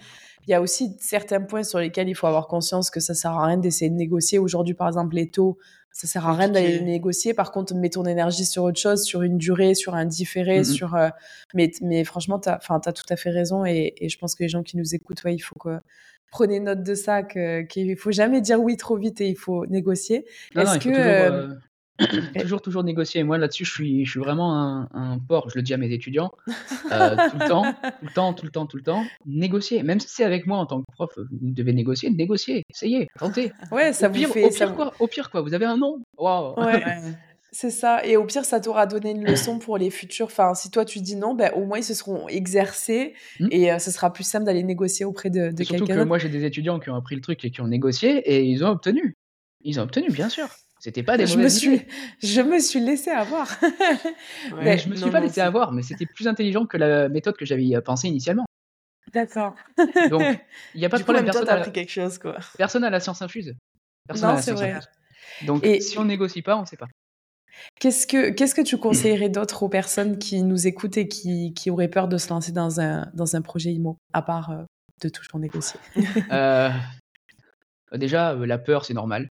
Il 0.47 0.51
y 0.51 0.53
a 0.53 0.61
aussi 0.61 0.95
certains 0.99 1.41
points 1.41 1.63
sur 1.63 1.79
lesquels 1.79 2.07
il 2.07 2.15
faut 2.15 2.27
avoir 2.27 2.47
conscience 2.47 2.89
que 2.89 2.99
ça 2.99 3.13
sert 3.13 3.31
à 3.31 3.47
rien 3.47 3.57
d'essayer 3.57 3.89
de 3.89 3.95
négocier. 3.95 4.37
Aujourd'hui, 4.37 4.75
par 4.75 4.87
exemple, 4.87 5.15
les 5.15 5.27
taux, 5.27 5.57
ça 5.91 6.07
sert 6.07 6.27
à 6.27 6.33
rien 6.33 6.49
d'aller 6.49 6.81
négocier. 6.81 7.33
Par 7.33 7.51
contre, 7.51 7.73
mets 7.73 7.89
ton 7.89 8.05
énergie 8.05 8.45
sur 8.45 8.63
autre 8.63 8.79
chose, 8.79 9.03
sur 9.03 9.23
une 9.23 9.37
durée, 9.37 9.75
sur 9.75 9.95
un 9.95 10.05
différé, 10.05 10.63
sur. 10.63 10.93
Euh, 10.93 11.09
mais, 11.53 11.71
mais 11.81 12.03
franchement, 12.03 12.37
t'as, 12.37 12.57
enfin, 12.57 12.81
as 12.85 12.91
tout 12.91 13.05
à 13.09 13.15
fait 13.15 13.29
raison. 13.31 13.65
Et, 13.65 13.93
et, 13.97 14.09
je 14.09 14.17
pense 14.19 14.35
que 14.35 14.43
les 14.43 14.49
gens 14.49 14.61
qui 14.61 14.77
nous 14.77 14.93
écoutent, 14.93 15.23
ouais, 15.23 15.33
il 15.33 15.39
faut 15.39 15.57
que 15.57 15.79
prenez 16.31 16.59
note 16.59 16.83
de 16.83 16.95
ça, 16.95 17.23
qu'il 17.23 17.87
ne 17.87 17.95
faut 17.95 18.11
jamais 18.11 18.41
dire 18.41 18.61
oui 18.61 18.77
trop 18.77 18.97
vite 18.97 19.21
et 19.21 19.29
il 19.29 19.37
faut 19.37 19.65
négocier. 19.65 20.25
Est-ce 20.55 20.79
que. 20.79 20.89
Euh, 20.89 21.53
euh, 22.01 22.05
toujours, 22.41 22.61
toujours, 22.61 22.83
négocier. 22.83 23.23
Moi, 23.23 23.37
là-dessus, 23.37 23.63
je 23.63 23.71
suis, 23.71 24.05
je 24.05 24.11
suis 24.11 24.19
vraiment 24.19 24.53
un, 24.53 24.89
un 24.93 25.17
porc. 25.17 25.49
Je 25.49 25.57
le 25.57 25.61
dis 25.61 25.73
à 25.73 25.77
mes 25.77 25.91
étudiants. 25.93 26.31
Euh, 26.91 27.15
tout 27.29 27.37
le 27.39 27.47
temps, 27.47 27.63
tout 27.63 28.05
le 28.05 28.13
temps, 28.13 28.33
tout 28.33 28.45
le 28.45 28.51
temps, 28.51 28.65
tout 28.65 28.77
le 28.77 28.83
temps. 28.83 29.03
Négocier. 29.25 29.81
Même 29.83 29.99
si 29.99 30.09
c'est 30.09 30.25
avec 30.25 30.45
moi 30.45 30.57
en 30.57 30.65
tant 30.65 30.81
que 30.81 30.91
prof, 30.91 31.11
vous 31.17 31.27
devez 31.41 31.73
négocier. 31.73 32.09
Négocier. 32.09 32.63
Essayez. 32.69 33.07
Tentez. 33.17 33.53
Ouais, 33.71 33.93
ça 33.93 34.07
au 34.07 34.09
vous 34.09 34.17
pire, 34.17 34.29
fait. 34.29 34.43
Au 34.43 34.49
pire, 34.49 34.75
quoi, 34.75 34.93
au 34.99 35.07
pire, 35.07 35.31
quoi. 35.31 35.41
Vous 35.41 35.53
avez 35.53 35.65
un 35.65 35.77
nom. 35.77 36.03
Waouh. 36.17 36.59
Ouais. 36.59 36.83
C'est 37.57 37.69
ça. 37.69 38.05
Et 38.05 38.17
au 38.17 38.25
pire, 38.25 38.43
ça 38.43 38.59
t'aura 38.59 38.85
donné 38.85 39.11
une 39.11 39.23
leçon 39.23 39.59
pour 39.59 39.77
les 39.77 39.89
futurs. 39.89 40.25
Enfin, 40.25 40.53
si 40.55 40.69
toi 40.69 40.83
tu 40.83 40.99
dis 40.99 41.15
non, 41.15 41.33
ben, 41.35 41.53
au 41.55 41.63
moins 41.63 41.77
ils 41.77 41.85
se 41.85 41.93
seront 41.93 42.27
exercés 42.27 43.13
mmh. 43.39 43.47
et 43.49 43.71
euh, 43.71 43.79
ce 43.79 43.91
sera 43.91 44.11
plus 44.11 44.25
simple 44.25 44.43
d'aller 44.43 44.61
négocier 44.61 45.05
auprès 45.05 45.29
de, 45.29 45.51
de 45.51 45.63
quelqu'un. 45.63 45.77
Surtout 45.77 45.93
que 45.93 46.03
moi 46.03 46.17
j'ai 46.17 46.27
des 46.27 46.43
étudiants 46.43 46.81
qui 46.81 46.89
ont 46.89 46.95
appris 46.95 47.15
le 47.15 47.21
truc 47.21 47.45
et 47.45 47.51
qui 47.51 47.61
ont 47.61 47.67
négocié 47.69 48.17
et 48.29 48.43
ils 48.43 48.65
ont 48.65 48.67
obtenu. 48.67 49.15
Ils 49.61 49.79
ont 49.79 49.83
obtenu, 49.83 50.11
bien 50.11 50.27
sûr. 50.27 50.49
C'était 50.79 51.01
pas 51.01 51.15
des 51.15 51.27
je 51.27 51.37
me 51.37 51.47
suis, 51.47 51.81
Je 52.21 52.41
me 52.41 52.59
suis 52.59 52.81
laissé 52.81 53.09
avoir. 53.09 53.47
mais 54.61 54.77
je 54.77 54.89
me 54.89 54.95
suis 54.97 55.09
pas 55.09 55.21
laissé 55.21 55.39
avoir, 55.39 55.71
mais 55.71 55.81
c'était 55.81 56.05
plus 56.05 56.27
intelligent 56.27 56.65
que 56.65 56.75
la 56.75 57.07
méthode 57.07 57.37
que 57.37 57.45
j'avais 57.45 57.71
pensée 57.79 58.09
initialement. 58.09 58.43
D'accord. 59.13 59.55
Donc, 60.09 60.23
il 60.73 60.79
n'y 60.79 60.85
a 60.85 60.89
pas 60.89 60.97
de 60.97 61.03
problème. 61.03 61.23
Personne 61.23 61.45
n'a 61.45 61.53
appris 61.53 61.71
quelque 61.71 61.91
chose, 61.91 62.17
quoi. 62.17 62.35
Personne 62.57 62.81
n'a 62.81 62.89
la 62.89 62.99
science 62.99 63.21
infuse. 63.21 63.55
Personne 64.05 64.35
non, 64.35 64.41
c'est 64.41 64.51
vrai. 64.51 64.77
Donc, 65.45 65.65
et... 65.65 65.79
si 65.79 65.97
on 65.97 66.03
négocie 66.03 66.41
pas, 66.41 66.57
on 66.57 66.61
ne 66.61 66.65
sait 66.65 66.75
pas. 66.75 66.87
Qu'est-ce 67.79 68.07
que, 68.07 68.29
qu'est-ce 68.29 68.55
que 68.55 68.61
tu 68.61 68.77
conseillerais 68.79 69.29
d'autre 69.29 69.63
aux 69.63 69.69
personnes 69.69 70.17
qui 70.17 70.43
nous 70.43 70.67
écoutent 70.67 70.97
et 70.97 71.07
qui, 71.07 71.53
qui, 71.53 71.69
auraient 71.69 71.87
peur 71.87 72.07
de 72.07 72.17
se 72.17 72.29
lancer 72.29 72.51
dans 72.51 72.79
un, 72.79 73.09
dans 73.13 73.35
un 73.35 73.41
projet 73.41 73.71
IMO, 73.73 73.97
à 74.13 74.21
part 74.21 74.51
euh, 74.51 74.63
de 75.01 75.09
toujours 75.09 75.39
négocier 75.39 75.79
euh, 76.31 76.69
Déjà, 77.93 78.33
euh, 78.33 78.45
la 78.45 78.57
peur, 78.57 78.85
c'est 78.85 78.93
normal. 78.93 79.27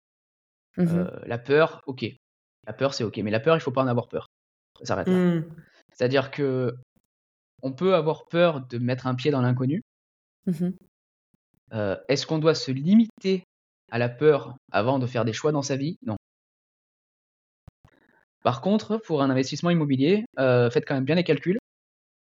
Mmh 0.78 1.04
la 1.26 1.38
peur, 1.38 1.82
ok. 1.86 2.06
La 2.66 2.74
peur, 2.74 2.94
c'est 2.94 3.04
ok. 3.04 3.18
Mais 3.18 3.32
la 3.32 3.42
peur, 3.42 3.58
il 3.58 3.60
faut 3.60 3.72
pas 3.72 3.84
en 3.84 3.88
avoir 3.88 4.08
peur. 4.08 4.28
Ça 4.80 4.86
s'arrête 4.86 5.08
là. 5.08 5.14
Mmh. 5.14 5.46
C'est-à-dire 5.94 6.32
que 6.32 6.74
on 7.62 7.74
peut 7.74 7.94
avoir 7.94 8.26
peur 8.28 8.66
de 8.66 8.78
mettre 8.78 9.06
un 9.06 9.16
pied 9.16 9.32
dans 9.32 9.42
l'inconnu. 9.42 9.82
Mmh 10.46 10.70
est-ce 12.10 12.26
qu'on 12.26 12.40
doit 12.40 12.54
se 12.54 12.70
limiter 12.70 13.46
à 13.92 13.98
la 13.98 14.10
peur 14.10 14.58
avant 14.74 15.00
de 15.00 15.06
faire 15.06 15.24
des 15.24 15.32
choix 15.32 15.54
dans 15.54 15.62
sa 15.62 15.78
vie? 15.78 15.98
Non. 16.06 16.18
Par 18.44 18.62
contre, 18.62 18.98
pour 18.98 19.22
un 19.22 19.30
investissement 19.30 19.70
immobilier, 19.70 20.26
euh, 20.40 20.70
faites 20.70 20.86
quand 20.86 20.96
même 20.96 21.06
bien 21.06 21.16
les 21.16 21.24
calculs. 21.24 21.60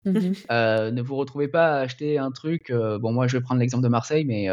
Mmh 0.05 0.13
euh, 0.51 0.91
ne 0.91 1.03
vous 1.03 1.17
retrouvez 1.17 1.49
pas 1.49 1.79
à 1.79 1.81
acheter 1.81 2.19
un 2.19 2.31
truc. 2.31 2.71
Euh, 2.71 2.99
bon, 2.99 3.13
moi, 3.13 3.27
je 3.29 3.37
vais 3.37 3.43
prendre 3.43 3.61
l'exemple 3.61 3.85
de 3.85 3.89
Marseille, 3.89 4.25
mais 4.25 4.49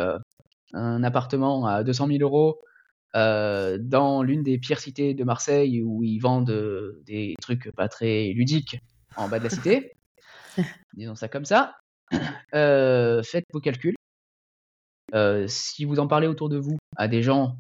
un 0.74 1.04
appartement 1.04 1.66
à 1.66 1.84
200 1.84 2.08
000 2.08 2.20
euros 2.22 2.60
dans 3.14 4.22
l'une 4.22 4.44
des 4.44 4.60
pires 4.60 4.80
cités 4.80 5.16
de 5.16 5.24
Marseille 5.24 5.82
où 5.82 6.04
ils 6.04 6.20
vendent 6.20 7.02
des 7.06 7.34
trucs 7.42 7.72
pas 7.72 7.88
très 7.88 8.28
ludiques 8.28 8.80
en 9.16 9.28
bas 9.28 9.40
de 9.40 9.46
la 9.46 9.50
cité. 9.50 9.94
Disons 10.94 11.16
ça 11.16 11.28
comme 11.28 11.46
ça. 11.46 11.78
faites 12.52 13.46
vos 13.52 13.60
calculs. 13.60 13.96
si 15.48 15.86
vous 15.86 16.00
en 16.00 16.08
parlez 16.08 16.28
autour 16.28 16.50
de 16.50 16.58
vous 16.58 16.78
à 16.96 17.08
des 17.08 17.24
gens 17.24 17.58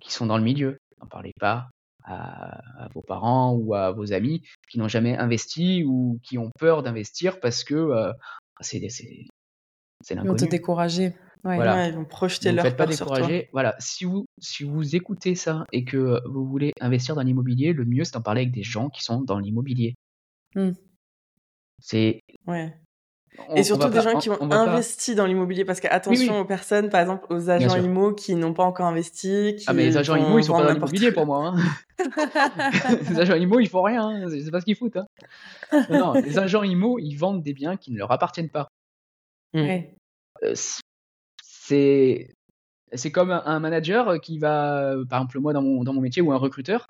qui 0.00 0.12
sont 0.12 0.26
dans 0.26 0.38
le 0.38 0.44
milieu, 0.44 0.78
n'en 1.00 1.06
parlez 1.06 1.32
pas 1.38 1.68
à, 2.04 2.88
vos 2.94 3.02
parents 3.02 3.54
ou 3.54 3.74
à 3.74 3.92
vos 3.92 4.12
amis 4.12 4.42
qui 4.68 4.78
n'ont 4.78 4.88
jamais 4.88 5.16
investi 5.16 5.84
ou 5.84 6.20
qui 6.22 6.38
ont 6.38 6.50
peur 6.58 6.82
d'investir 6.82 7.40
parce 7.40 7.64
que 7.64 7.74
euh, 7.74 8.12
c'est 8.60 8.88
c'est 8.88 10.14
l'inconnu. 10.14 10.28
Ils 10.28 10.40
vont 10.40 10.46
te 10.46 10.50
décourager. 10.50 11.14
voilà. 11.42 11.88
ils 11.88 11.94
vont 11.94 12.04
projeter 12.04 12.50
ne 12.50 12.56
leur 12.56 12.66
faites 12.66 12.76
pas 12.76 12.86
décourager. 12.86 13.48
Voilà, 13.52 13.74
si 13.78 14.04
vous 14.04 14.26
si 14.38 14.64
vous 14.64 14.94
écoutez 14.96 15.34
ça 15.34 15.64
et 15.72 15.84
que 15.84 16.20
vous 16.28 16.46
voulez 16.46 16.72
investir 16.80 17.14
dans 17.14 17.22
l'immobilier, 17.22 17.72
le 17.72 17.84
mieux 17.84 18.04
c'est 18.04 18.14
d'en 18.14 18.22
parler 18.22 18.42
avec 18.42 18.52
des 18.52 18.62
gens 18.62 18.90
qui 18.90 19.02
sont 19.02 19.22
dans 19.22 19.38
l'immobilier. 19.38 19.94
Mmh. 20.54 20.72
C'est 21.80 22.20
ouais 22.46 22.74
et 23.54 23.62
surtout 23.62 23.88
des 23.88 24.00
gens 24.00 24.18
qui 24.18 24.30
ont 24.30 24.50
investi 24.50 25.14
dans 25.14 25.26
l'immobilier, 25.26 25.64
parce 25.64 25.80
qu'attention 25.80 26.40
aux 26.40 26.44
personnes, 26.44 26.90
par 26.90 27.00
exemple 27.00 27.26
aux 27.30 27.50
agents 27.50 27.76
IMO 27.76 28.12
qui 28.12 28.34
n'ont 28.34 28.54
pas 28.54 28.64
encore 28.64 28.86
investi. 28.86 29.56
ah 29.66 29.72
mais 29.72 29.86
les 29.86 29.96
agents 29.96 30.16
IMO 30.16 30.38
ils 30.38 30.44
sont 30.44 30.52
pas 30.52 30.64
dans 30.64 30.72
l'immobilier 30.72 31.12
pour 31.12 31.26
moi. 31.26 31.54
Hein. 31.54 31.56
les 33.10 33.20
agents 33.20 33.34
IMO 33.34 33.60
ils 33.60 33.68
font 33.68 33.82
rien, 33.82 34.08
hein. 34.08 34.28
c'est 34.28 34.50
pas 34.50 34.60
ce 34.60 34.64
qu'ils 34.64 34.76
foutent. 34.76 34.96
Hein. 34.96 35.06
Non, 35.90 36.12
les 36.14 36.38
agents 36.38 36.62
IMO 36.62 36.98
ils 36.98 37.16
vendent 37.16 37.42
des 37.42 37.54
biens 37.54 37.76
qui 37.76 37.92
ne 37.92 37.98
leur 37.98 38.10
appartiennent 38.12 38.50
pas. 38.50 38.68
Euh, 39.56 40.54
c'est 41.42 42.34
c'est 42.92 43.10
comme 43.10 43.30
un 43.30 43.60
manager 43.60 44.20
qui 44.20 44.38
va, 44.38 44.94
par 45.08 45.20
exemple 45.20 45.40
moi 45.40 45.52
dans 45.52 45.62
mon, 45.62 45.82
dans 45.82 45.92
mon 45.92 46.00
métier 46.00 46.22
ou 46.22 46.32
un 46.32 46.36
recruteur 46.36 46.86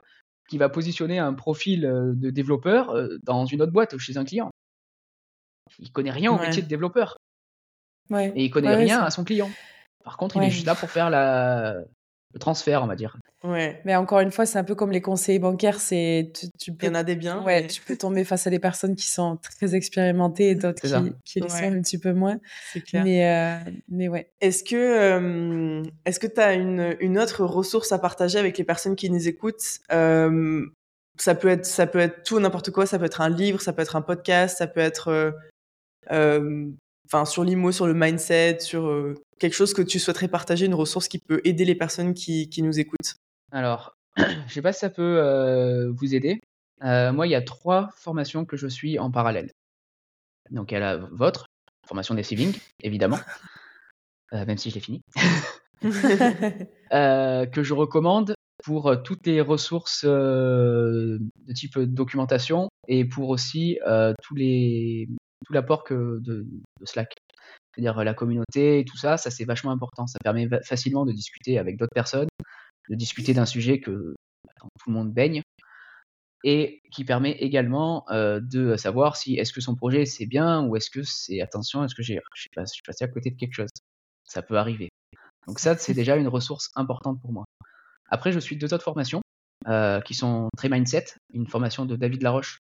qui 0.48 0.58
va 0.58 0.68
positionner 0.68 1.18
un 1.18 1.32
profil 1.32 1.86
euh, 1.86 2.12
de 2.14 2.30
développeur 2.30 2.90
euh, 2.90 3.16
dans 3.22 3.46
une 3.46 3.62
autre 3.62 3.72
boîte 3.72 3.96
chez 3.98 4.16
un 4.16 4.24
client. 4.24 4.50
Il 5.78 5.90
connaît 5.92 6.10
rien 6.10 6.32
au 6.32 6.38
métier 6.38 6.62
de 6.62 6.68
développeur. 6.68 7.16
Ouais. 8.10 8.32
Et 8.36 8.44
il 8.44 8.50
connaît 8.50 8.74
rien 8.74 9.02
à 9.02 9.10
son 9.10 9.24
client. 9.24 9.50
Par 10.04 10.16
contre, 10.16 10.36
il 10.36 10.44
est 10.44 10.50
juste 10.50 10.66
là 10.66 10.74
pour 10.74 10.90
faire 10.90 11.08
la... 11.08 11.76
le 12.32 12.38
transfert, 12.38 12.82
on 12.82 12.86
va 12.86 12.94
dire. 12.94 13.16
Ouais. 13.42 13.80
Mais 13.84 13.96
encore 13.96 14.20
une 14.20 14.30
fois, 14.30 14.46
c'est 14.46 14.58
un 14.58 14.64
peu 14.64 14.74
comme 14.74 14.90
les 14.90 15.00
conseillers 15.00 15.38
bancaires. 15.38 15.80
C'est 15.80 16.32
tu, 16.58 16.72
peux... 16.72 16.86
Il 16.86 16.88
y 16.88 16.92
en 16.92 16.94
a 16.94 17.02
des 17.02 17.16
biens. 17.16 17.42
Ouais, 17.42 17.66
tu 17.66 17.80
peux 17.82 17.96
tomber 17.96 18.24
face 18.24 18.46
à 18.46 18.50
des 18.50 18.58
personnes 18.58 18.96
qui 18.96 19.06
sont 19.06 19.36
très 19.36 19.74
expérimentées 19.74 20.50
et 20.50 20.54
d'autres 20.54 20.82
qui, 20.82 21.12
qui 21.24 21.40
le 21.40 21.48
sont 21.48 21.64
un 21.64 21.80
petit 21.80 21.98
peu 21.98 22.12
moins. 22.12 22.38
C'est 22.72 22.82
clair. 22.82 23.04
Mais, 23.04 23.26
euh, 23.26 23.70
mais 23.88 24.08
ouais. 24.08 24.30
Est-ce 24.40 24.64
que 24.64 24.76
euh, 24.76 25.82
est-ce 26.04 26.20
que 26.20 26.26
tu 26.26 26.40
as 26.40 26.52
une, 26.54 26.96
une 27.00 27.18
autre 27.18 27.44
ressource 27.44 27.92
à 27.92 27.98
partager 27.98 28.38
avec 28.38 28.58
les 28.58 28.64
personnes 28.64 28.96
qui 28.96 29.10
nous 29.10 29.28
écoutent? 29.28 29.80
Euh, 29.92 30.66
ça 31.18 31.34
peut 31.34 31.48
être 31.48 31.64
ça 31.64 31.86
peut 31.86 32.00
être 32.00 32.24
tout 32.24 32.40
n'importe 32.40 32.72
quoi 32.72 32.86
ça 32.86 32.98
peut 32.98 33.04
être 33.04 33.20
un 33.20 33.28
livre 33.28 33.60
ça 33.60 33.72
peut 33.72 33.82
être 33.82 33.94
un 33.94 34.02
podcast 34.02 34.58
ça 34.58 34.66
peut 34.66 34.80
être 34.80 35.32
enfin 36.10 37.24
sur 37.24 37.44
l'IMO, 37.44 37.72
sur 37.72 37.86
le 37.86 37.94
mindset, 37.94 38.60
sur 38.60 38.86
euh, 38.86 39.14
quelque 39.38 39.54
chose 39.54 39.74
que 39.74 39.82
tu 39.82 39.98
souhaiterais 39.98 40.28
partager, 40.28 40.66
une 40.66 40.74
ressource 40.74 41.08
qui 41.08 41.18
peut 41.18 41.40
aider 41.44 41.64
les 41.64 41.74
personnes 41.74 42.14
qui, 42.14 42.48
qui 42.48 42.62
nous 42.62 42.78
écoutent? 42.78 43.16
Alors, 43.52 43.96
je 44.16 44.52
sais 44.52 44.62
pas 44.62 44.72
si 44.72 44.80
ça 44.80 44.90
peut 44.90 45.18
euh, 45.18 45.90
vous 45.92 46.14
aider. 46.14 46.40
moi, 46.80 47.26
il 47.26 47.30
y 47.30 47.34
a 47.34 47.42
trois 47.42 47.90
formations 47.96 48.44
que 48.44 48.56
je 48.56 48.66
suis 48.66 48.98
en 48.98 49.10
parallèle. 49.10 49.50
Donc, 50.50 50.72
il 50.72 50.74
y 50.74 50.76
a 50.76 50.80
la 50.80 50.96
vôtre, 50.96 51.46
formation 51.86 52.14
des 52.14 52.22
savings, 52.22 52.58
évidemment, 52.82 53.18
même 54.32 54.58
si 54.58 54.70
je 54.70 54.74
l'ai 54.74 54.80
fini, 54.80 55.00
que 55.82 57.62
je 57.62 57.74
recommande 57.74 58.34
pour 58.62 59.02
toutes 59.02 59.26
les 59.26 59.40
ressources 59.40 60.04
de 60.04 61.18
type 61.54 61.78
documentation 61.78 62.68
et 62.88 63.04
pour 63.06 63.30
aussi 63.30 63.78
tous 64.22 64.34
les 64.34 65.08
tout 65.44 65.52
l'apport 65.52 65.84
que 65.84 66.18
de, 66.20 66.46
Slack. 66.84 67.14
C'est-à-dire 67.74 68.04
la 68.04 68.14
communauté 68.14 68.80
et 68.80 68.84
tout 68.84 68.96
ça, 68.96 69.16
ça 69.16 69.30
c'est 69.30 69.44
vachement 69.44 69.70
important. 69.70 70.06
Ça 70.06 70.18
permet 70.22 70.48
facilement 70.62 71.04
de 71.04 71.12
discuter 71.12 71.58
avec 71.58 71.76
d'autres 71.76 71.94
personnes, 71.94 72.28
de 72.88 72.94
discuter 72.94 73.34
d'un 73.34 73.46
sujet 73.46 73.80
que 73.80 74.14
tout 74.80 74.90
le 74.90 74.92
monde 74.92 75.12
baigne 75.12 75.42
et 76.44 76.82
qui 76.92 77.04
permet 77.04 77.32
également 77.32 78.04
euh, 78.10 78.38
de 78.40 78.76
savoir 78.76 79.16
si 79.16 79.34
est-ce 79.36 79.52
que 79.52 79.60
son 79.60 79.74
projet 79.74 80.04
c'est 80.04 80.26
bien 80.26 80.62
ou 80.66 80.76
est-ce 80.76 80.90
que 80.90 81.02
c'est 81.02 81.40
attention, 81.40 81.84
est-ce 81.84 81.94
que 81.94 82.02
j'ai, 82.02 82.20
je, 82.34 82.42
je 82.44 82.66
suis 82.66 82.82
passé 82.82 83.04
à 83.04 83.08
côté 83.08 83.30
de 83.30 83.36
quelque 83.36 83.54
chose. 83.54 83.70
Ça 84.24 84.42
peut 84.42 84.58
arriver. 84.58 84.90
Donc 85.46 85.58
ça 85.58 85.76
c'est 85.76 85.94
déjà 85.94 86.16
une 86.16 86.28
ressource 86.28 86.70
importante 86.76 87.20
pour 87.20 87.32
moi. 87.32 87.44
Après 88.10 88.30
je 88.30 88.38
suis 88.38 88.56
deux 88.56 88.72
autres 88.74 88.84
formations 88.84 89.22
euh, 89.68 90.00
qui 90.02 90.14
sont 90.14 90.48
très 90.56 90.68
mindset, 90.68 91.06
une 91.32 91.46
formation 91.46 91.86
de 91.86 91.96
David 91.96 92.22
Laroche 92.22 92.58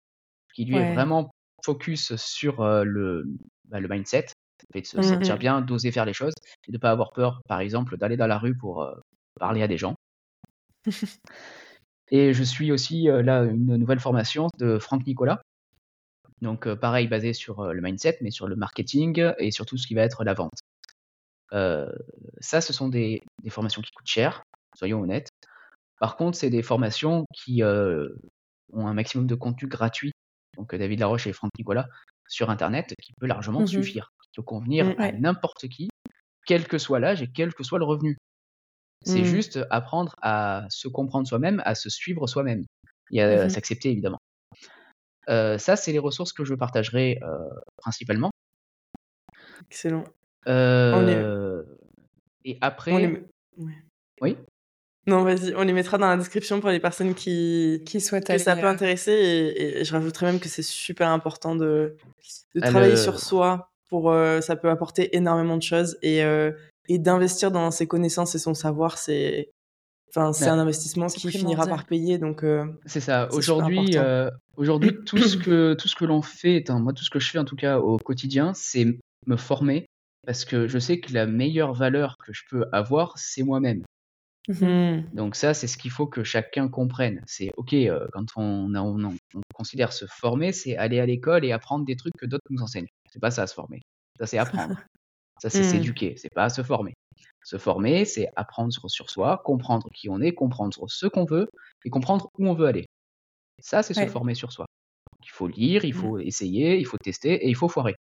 qui 0.55 0.65
lui 0.65 0.77
est 0.77 0.95
vraiment 0.95 1.31
focus 1.65 2.15
sur 2.17 2.65
le, 2.85 3.25
bah, 3.69 3.81
le 3.81 3.89
mindset, 3.89 4.27
de 4.75 4.85
se 4.85 4.99
mmh 4.99 5.03
sentir 5.03 5.39
bien, 5.39 5.61
d'oser 5.61 5.93
faire 5.93 6.05
les 6.05 6.13
choses 6.13 6.35
et 6.67 6.73
de 6.73 6.77
ne 6.77 6.81
pas 6.81 6.91
avoir 6.91 7.13
peur, 7.13 7.41
par 7.49 7.61
exemple, 7.61 7.97
d'aller 7.97 8.17
dans 8.17 8.27
la 8.27 8.39
rue 8.39 8.57
pour 8.57 8.87
parler 9.39 9.63
à 9.63 9.69
des 9.69 9.79
gens. 9.79 9.95
et 12.11 12.33
je 12.33 12.43
suis 12.43 12.73
aussi 12.73 13.05
là 13.05 13.43
une 13.45 13.77
nouvelle 13.77 14.01
formation 14.01 14.49
de 14.59 14.79
Franck 14.79 15.07
Nicolas. 15.07 15.43
Donc 16.43 16.73
pareil, 16.75 17.07
basé 17.09 17.33
sur 17.33 17.73
le 17.73 17.81
mindset, 17.83 18.19
mais 18.23 18.31
sur 18.31 18.49
le 18.49 18.57
marketing 18.57 19.33
et 19.39 19.51
sur 19.51 19.67
tout 19.67 19.77
ce 19.77 19.87
qui 19.87 19.95
va 19.95 20.03
être 20.03 20.25
la 20.25 20.35
vente. 20.35 20.61
ça, 22.41 22.61
ce 22.61 22.73
sont 22.73 22.89
des, 22.89 23.23
des, 23.43 23.51
formations 23.51 23.83
qui 23.83 23.93
coûtent 23.93 24.07
cher, 24.07 24.43
soyons 24.77 25.01
honnêtes. 25.01 25.31
Par 25.99 26.17
contre, 26.17 26.39
c'est 26.39 26.51
des 26.51 26.63
formations 26.63 27.27
qui 27.35 27.63
ont 27.63 28.87
un 28.87 28.95
maximum 28.95 29.27
de 29.27 29.35
contenu 29.35 29.69
gratuit 29.69 30.13
donc 30.57 30.75
David 30.75 31.01
Laroche 31.01 31.27
et 31.27 31.33
Franck 31.33 31.51
Nicolas, 31.59 31.89
sur 32.29 32.51
Internet, 32.51 32.95
qui 33.03 33.13
peut 33.15 33.27
largement 33.27 33.61
mmh 33.61 33.67
suffire, 33.67 34.13
qui 34.23 34.29
peut 34.37 34.43
convenir 34.43 34.87
mmh, 34.87 35.01
à 35.01 35.13
n'importe 35.13 35.69
qui, 35.69 35.89
quel 36.47 36.67
que 36.67 36.79
soit 36.79 37.01
l'âge 37.01 37.23
et 37.23 37.29
quel 37.29 37.55
que 37.55 37.65
soit 37.65 37.79
le 37.79 37.85
revenu. 37.85 38.17
C'est 39.05 39.23
mmh. 39.23 39.25
juste 39.25 39.59
apprendre 39.71 40.15
à 40.21 40.67
se 40.69 40.89
comprendre 40.89 41.27
soi-même, 41.27 41.63
à 41.65 41.75
se 41.75 41.89
suivre 41.89 42.27
soi-même 42.27 42.65
et 43.11 43.23
à 43.23 43.49
s'accepter 43.49 43.91
évidemment. 43.91 44.19
Euh, 45.29 45.59
ça, 45.59 45.77
c'est 45.77 45.93
les 45.93 45.99
ressources 45.99 46.33
que 46.33 46.45
je 46.45 46.55
partagerai 46.55 47.19
euh, 47.23 47.39
principalement. 47.77 48.31
Excellent. 49.67 50.05
Euh, 50.49 51.63
et 52.45 52.59
après. 52.61 53.25
Oui. 54.21 54.37
Non, 55.11 55.25
vas-y, 55.25 55.53
on 55.57 55.63
les 55.63 55.73
mettra 55.73 55.99
dans 55.99 56.09
la 56.09 56.17
description 56.17 56.61
pour 56.61 56.71
les 56.71 56.79
personnes 56.79 57.15
qui, 57.15 57.83
qui 57.85 58.01
souhaitent 58.01 58.29
que 58.29 58.39
ça 58.39 58.55
peut 58.55 58.67
euh. 58.67 58.71
intéresser. 58.71 59.11
Et, 59.11 59.85
je 59.85 59.93
rajouterais 59.93 60.27
même 60.27 60.39
que 60.39 60.49
c'est 60.49 60.63
super 60.63 61.09
important 61.09 61.57
de, 61.57 61.97
de 62.55 62.61
travailler 62.61 62.97
sur 62.97 63.19
soi. 63.19 63.73
Pour, 63.89 64.13
euh, 64.13 64.41
ça 64.41 64.55
peut 64.55 64.71
apporter 64.71 65.17
énormément 65.17 65.57
de 65.57 65.65
choses. 65.65 65.99
Et, 66.03 66.23
euh, 66.23 66.53
et 66.89 67.01
d'investir 67.01 67.51
dans 67.51 67.73
ses 67.73 67.89
connaissances 67.89 68.37
et 68.37 68.39
son 68.39 68.55
savoir, 68.55 68.99
c'est 68.99 69.51
enfin, 70.11 70.33
c'est 70.33 70.47
un 70.47 70.61
investissement 70.61 71.09
qui 71.09 71.29
finira 71.29 71.67
par 71.67 71.87
payer. 71.87 72.19
Donc, 72.19 72.45
c'est 72.87 73.01
ça. 73.01 73.29
Aujourd'hui, 73.33 73.97
aujourd'hui 74.57 74.97
tout 75.05 75.19
ce 75.19 75.37
que, 75.37 75.75
tout 75.75 75.89
ce 75.89 75.97
que 75.97 76.05
l'on 76.05 76.23
fait, 76.23 76.71
moi, 76.71 76.93
tout 76.93 77.03
ce 77.03 77.11
que 77.11 77.19
je 77.19 77.29
fais 77.29 77.39
en 77.39 77.45
tout 77.45 77.57
cas 77.57 77.79
au 77.79 77.99
quotidien, 77.99 78.53
c'est 78.55 78.87
me 79.27 79.37
former. 79.37 79.87
Parce 80.25 80.45
que 80.45 80.69
je 80.69 80.79
sais 80.79 81.01
que 81.01 81.13
la 81.13 81.27
meilleure 81.27 81.73
valeur 81.73 82.17
que 82.25 82.33
je 82.33 82.43
peux 82.49 82.67
avoir, 82.71 83.19
c'est 83.19 83.43
moi-même. 83.43 83.83
Mmh. 84.51 85.15
Donc 85.15 85.37
ça, 85.37 85.55
c'est 85.55 85.69
ce 85.69 85.79
qu'il 85.79 85.93
faut 85.93 86.09
que 86.09 86.25
chacun 86.25 86.69
comprenne. 86.69 87.23
C'est 87.27 87.53
OK, 87.57 87.73
euh, 87.73 88.07
quand 88.13 88.27
on, 88.37 88.75
on, 88.75 89.17
considère 89.55 89.93
se 89.93 90.07
former, 90.07 90.53
c'est 90.53 90.77
aller 90.77 90.99
à 90.99 91.07
l'école 91.07 91.45
et 91.45 91.53
apprendre 91.53 91.85
des 91.85 91.95
trucs 91.95 92.17
que 92.19 92.27
d'autres 92.27 92.45
nous 92.51 92.63
enseignent. 92.63 92.89
C'est 93.13 93.21
pas 93.21 93.31
ça, 93.31 93.47
se 93.47 93.55
former. 93.55 93.81
Ça, 94.19 94.27
c'est 94.27 94.39
apprendre. 94.39 94.75
ça, 95.41 95.51
c'est 95.51 95.61
mmh. 95.61 95.71
s'éduquer. 95.71 96.15
C'est 96.17 96.35
pas 96.35 96.49
se 96.49 96.63
former. 96.63 96.95
Se 97.45 97.59
former, 97.59 98.05
c'est 98.05 98.29
apprendre 98.35 98.73
sur, 98.73 99.09
soi, 99.09 99.41
comprendre 99.45 99.89
qui 99.95 100.09
on 100.09 100.21
est, 100.21 100.33
comprendre 100.33 100.85
ce 100.89 101.07
qu'on 101.07 101.25
veut 101.25 101.49
et 101.85 101.91
comprendre 101.91 102.29
où 102.39 102.49
on 102.49 102.55
veut 102.55 102.67
aller. 102.67 102.87
Ça, 103.61 103.83
c'est 103.83 103.95
se 103.95 104.07
former 104.07 104.35
sur 104.35 104.53
soi. 104.53 104.67
il 105.23 105.31
faut 105.31 105.47
lire, 105.47 105.85
il 105.85 105.95
mmh. 105.95 105.99
faut 105.99 106.19
essayer, 106.19 106.79
il 106.79 106.87
faut 106.87 106.99
tester 106.99 107.35
et 107.35 107.49
il 107.49 107.55
faut 107.55 107.69
foirer. 107.69 107.95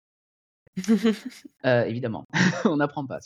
Euh, 1.64 1.84
évidemment, 1.84 2.24
on 2.64 2.76
n'apprend 2.76 3.04
pas. 3.04 3.18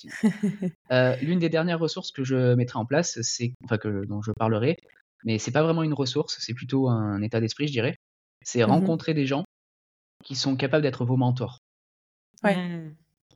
Euh, 0.91 1.17
l'une 1.17 1.39
des 1.39 1.49
dernières 1.49 1.79
ressources 1.79 2.11
que 2.11 2.25
je 2.25 2.55
mettrai 2.55 2.79
en 2.79 2.87
place, 2.87 3.21
c'est 3.23 3.53
enfin 3.65 3.79
que 3.79 4.07
dont 4.07 4.23
je 4.23 4.33
parlerai, 4.33 4.79
mais 5.25 5.39
c'est 5.39 5.51
pas 5.51 5.63
vraiment 5.63 5.83
une 5.83 5.93
ressource, 5.93 6.39
c'est 6.41 6.55
plutôt 6.55 6.89
un 6.89 7.21
état 7.23 7.41
d'esprit, 7.41 7.67
je 7.67 7.73
dirais. 7.73 7.97
C'est 8.43 8.63
mmh 8.63 8.71
rencontrer 8.71 9.15
des 9.15 9.27
gens 9.27 9.45
qui 10.25 10.35
sont 10.35 10.57
capables 10.57 10.83
d'être 10.83 11.05
vos 11.05 11.17
mentors. 11.17 11.59
Ouais. 12.43 12.57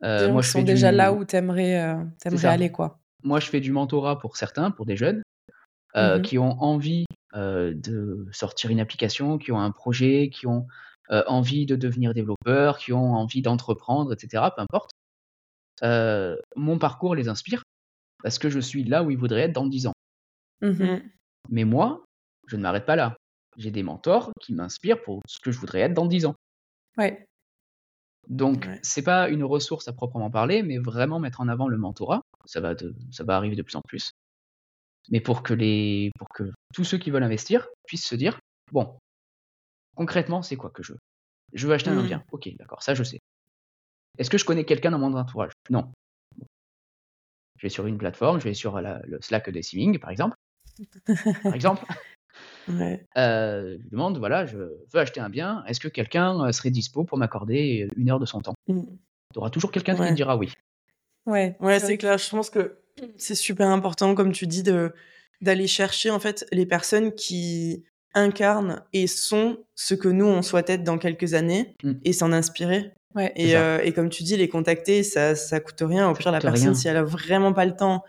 Euh, 0.02 0.32
moi, 0.32 0.42
je 0.42 0.50
sont 0.50 0.62
déjà 0.62 0.92
là 0.92 1.12
où 1.12 1.24
t'aimerais 1.24 1.96
aimerais 2.24 2.48
aller, 2.48 2.72
quoi. 2.72 2.98
Moi, 3.22 3.38
je 3.40 3.48
fais 3.48 3.60
du 3.60 3.72
mentorat 3.72 4.18
pour 4.18 4.36
certains, 4.36 4.70
pour 4.70 4.86
des 4.86 4.96
jeunes 4.96 5.22
mmh 5.94 6.22
qui 6.22 6.38
ont 6.38 6.60
envie 6.62 7.04
de 7.34 8.26
sortir 8.32 8.70
une 8.70 8.80
application, 8.80 9.38
qui 9.38 9.52
ont 9.52 9.60
un 9.60 9.70
projet, 9.70 10.30
qui 10.30 10.46
ont 10.46 10.66
euh, 10.66 10.70
envie 11.10 11.66
de 11.66 11.76
devenir 11.76 12.14
développeur, 12.14 12.78
qui 12.78 12.92
ont 12.92 13.14
envie 13.14 13.42
d'entreprendre, 13.42 14.12
etc. 14.12 14.44
Peu 14.54 14.62
importe. 14.62 14.90
Euh, 15.82 16.36
mon 16.54 16.78
parcours 16.78 17.14
les 17.14 17.28
inspire 17.28 17.62
parce 18.22 18.38
que 18.38 18.48
je 18.48 18.58
suis 18.58 18.84
là 18.84 19.02
où 19.02 19.10
ils 19.10 19.18
voudraient 19.18 19.42
être 19.42 19.52
dans 19.52 19.66
10 19.66 19.88
ans. 19.88 19.92
Mmh 20.62 20.98
Mais 21.50 21.64
moi, 21.64 22.04
je 22.46 22.56
ne 22.56 22.62
m'arrête 22.62 22.86
pas 22.86 22.96
là. 22.96 23.16
J'ai 23.56 23.70
des 23.70 23.82
mentors 23.82 24.32
qui 24.40 24.54
m'inspirent 24.54 25.02
pour 25.02 25.22
ce 25.26 25.38
que 25.38 25.50
je 25.50 25.58
voudrais 25.58 25.80
être 25.80 25.94
dans 25.94 26.06
10 26.06 26.26
ans. 26.26 26.34
Ouais. 26.96 27.24
Donc, 28.28 28.68
c'est 28.82 29.02
pas 29.02 29.28
une 29.28 29.44
ressource 29.44 29.86
à 29.86 29.92
proprement 29.92 30.30
parler, 30.30 30.62
mais 30.62 30.78
vraiment 30.78 31.20
mettre 31.20 31.40
en 31.40 31.48
avant 31.48 31.68
le 31.68 31.76
mentorat. 31.76 32.22
Ça 32.46 32.60
va, 32.60 32.74
ça 33.12 33.24
va 33.24 33.36
arriver 33.36 33.54
de 33.54 33.62
plus 33.62 33.76
en 33.76 33.82
plus. 33.86 34.10
Mais 35.10 35.20
pour 35.20 35.42
que, 35.42 35.54
les, 35.54 36.10
pour 36.18 36.28
que 36.28 36.50
tous 36.74 36.84
ceux 36.84 36.98
qui 36.98 37.10
veulent 37.10 37.22
investir 37.22 37.68
puissent 37.86 38.08
se 38.08 38.16
dire 38.16 38.40
bon, 38.72 38.98
concrètement, 39.96 40.42
c'est 40.42 40.56
quoi 40.56 40.70
que 40.70 40.82
je 40.82 40.92
veux? 40.92 40.98
Je 41.52 41.66
veux 41.66 41.74
acheter 41.74 41.90
un 41.90 41.94
mmh. 41.94 42.06
bien. 42.06 42.24
Ok, 42.32 42.48
d'accord, 42.58 42.82
ça 42.82 42.94
je 42.94 43.02
sais. 43.02 43.20
Est-ce 44.18 44.30
que 44.30 44.38
je 44.38 44.44
connais 44.44 44.64
quelqu'un 44.64 44.92
dans 44.92 44.98
mon 44.98 45.14
entourage? 45.14 45.52
Non. 45.70 45.90
Je 47.58 47.62
vais 47.62 47.68
sur 47.68 47.86
une 47.86 47.98
plateforme, 47.98 48.38
je 48.38 48.44
vais 48.44 48.54
sur 48.54 48.80
le 48.80 49.18
Slack 49.20 49.50
des 49.50 49.62
Siming, 49.62 49.98
par 49.98 50.10
exemple. 50.10 50.36
par 51.42 51.54
exemple. 51.54 51.84
Euh, 52.68 53.78
je 53.80 53.88
demande, 53.88 54.18
voilà, 54.18 54.44
je 54.44 54.58
veux 54.58 54.86
acheter 54.94 55.20
un 55.20 55.30
bien, 55.30 55.64
est-ce 55.66 55.80
que 55.80 55.88
quelqu'un 55.88 56.44
euh, 56.44 56.52
serait 56.52 56.70
dispo 56.70 57.04
pour 57.04 57.18
m'accorder 57.18 57.88
une 57.96 58.10
heure 58.10 58.20
de 58.20 58.26
son 58.26 58.40
temps? 58.40 58.54
Mmh. 58.68 58.82
Tu 59.32 59.38
auras 59.38 59.50
toujours 59.50 59.72
quelqu'un 59.72 59.96
qui 59.96 60.14
dira 60.14 60.36
oui. 60.36 60.52
Ouais, 61.26 61.56
ouais 61.60 61.80
c'est 61.80 61.98
clair. 61.98 62.18
Je 62.18 62.30
pense 62.30 62.50
que 62.50 62.78
c'est 63.16 63.34
super 63.34 63.68
important, 63.68 64.14
comme 64.14 64.32
tu 64.32 64.46
dis, 64.46 64.62
de 64.62 64.94
d'aller 65.42 65.66
chercher 65.66 66.10
en 66.10 66.18
fait 66.18 66.46
les 66.50 66.64
personnes 66.64 67.12
qui 67.14 67.84
incarnent 68.16 68.82
et 68.92 69.06
sont 69.06 69.58
ce 69.76 69.94
que 69.94 70.08
nous 70.08 70.26
on 70.26 70.42
souhaite 70.42 70.70
être 70.70 70.82
dans 70.82 70.98
quelques 70.98 71.34
années 71.34 71.76
mmh. 71.84 71.92
et 72.04 72.12
s'en 72.12 72.32
inspirer. 72.32 72.92
Ouais, 73.14 73.32
et, 73.36 73.56
euh, 73.56 73.78
et, 73.82 73.92
comme 73.92 74.10
tu 74.10 74.24
dis, 74.24 74.36
les 74.36 74.48
contacter, 74.48 75.02
ça 75.02 75.34
ça 75.34 75.60
coûte 75.60 75.80
rien. 75.80 76.10
Au 76.10 76.14
pire, 76.14 76.32
la 76.32 76.40
personne, 76.40 76.74
si 76.74 76.86
elle 76.86 76.98
a 76.98 77.04
vraiment 77.04 77.54
pas 77.54 77.64
le 77.64 77.74
temps 77.74 78.04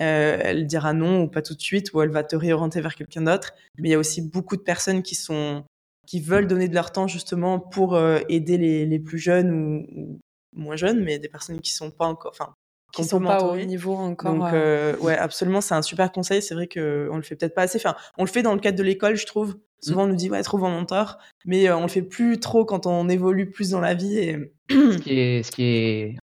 euh, 0.00 0.38
elle 0.40 0.66
dira 0.66 0.94
non 0.94 1.22
ou 1.22 1.28
pas 1.28 1.42
tout 1.42 1.54
de 1.54 1.60
suite, 1.60 1.92
ou 1.92 2.00
elle 2.02 2.10
va 2.10 2.24
te 2.24 2.34
réorienter 2.34 2.80
vers 2.80 2.94
quelqu'un 2.94 3.22
d'autre. 3.22 3.52
Mais 3.78 3.88
il 3.88 3.92
y 3.92 3.94
a 3.94 3.98
aussi 3.98 4.22
beaucoup 4.22 4.56
de 4.56 4.62
personnes 4.62 5.02
qui 5.02 5.14
sont 5.14 5.64
qui 6.06 6.20
veulent 6.20 6.48
donner 6.48 6.68
de 6.68 6.74
leur 6.74 6.90
temps 6.92 7.06
justement 7.06 7.60
pour 7.60 7.94
euh, 7.94 8.18
aider 8.28 8.58
les, 8.58 8.86
les, 8.86 8.98
plus 8.98 9.18
jeunes 9.18 9.52
ou, 9.52 10.18
moins 10.54 10.76
jeunes, 10.76 11.02
mais 11.04 11.18
des 11.18 11.28
personnes 11.28 11.60
qui 11.60 11.72
sont 11.72 11.90
pas 11.90 12.06
encore, 12.06 12.32
enfin, 12.32 12.54
qui 12.92 13.04
sont 13.04 13.20
pas 13.20 13.42
au 13.42 13.56
niveau 13.56 13.94
encore. 13.94 14.34
Donc 14.34 14.52
euh, 14.52 14.96
ouais, 14.98 15.16
absolument, 15.18 15.60
c'est 15.60 15.74
un 15.74 15.82
super 15.82 16.12
conseil. 16.12 16.42
C'est 16.42 16.54
vrai 16.54 16.66
que 16.66 17.08
on 17.10 17.16
le 17.16 17.22
fait 17.22 17.36
peut-être 17.36 17.54
pas 17.54 17.62
assez. 17.62 17.78
Enfin, 17.78 17.96
on 18.18 18.24
le 18.24 18.30
fait 18.30 18.42
dans 18.42 18.54
le 18.54 18.60
cadre 18.60 18.78
de 18.78 18.82
l'école, 18.82 19.16
je 19.16 19.26
trouve. 19.26 19.56
Souvent, 19.80 20.04
on 20.04 20.06
nous 20.06 20.14
dit 20.14 20.30
ouais, 20.30 20.42
trouve 20.42 20.64
un 20.64 20.70
mentor, 20.70 21.18
mais 21.44 21.70
on 21.72 21.82
le 21.82 21.88
fait 21.88 22.02
plus 22.02 22.38
trop 22.38 22.64
quand 22.64 22.86
on 22.86 23.08
évolue 23.08 23.50
plus 23.50 23.70
dans 23.70 23.80
la 23.80 23.94
vie. 23.94 24.16
Et... 24.16 24.52
ce 24.70 24.98
qui 24.98 25.18
est, 25.18 25.42
ce 25.42 25.50
qui 25.50 25.64
est 25.64 26.16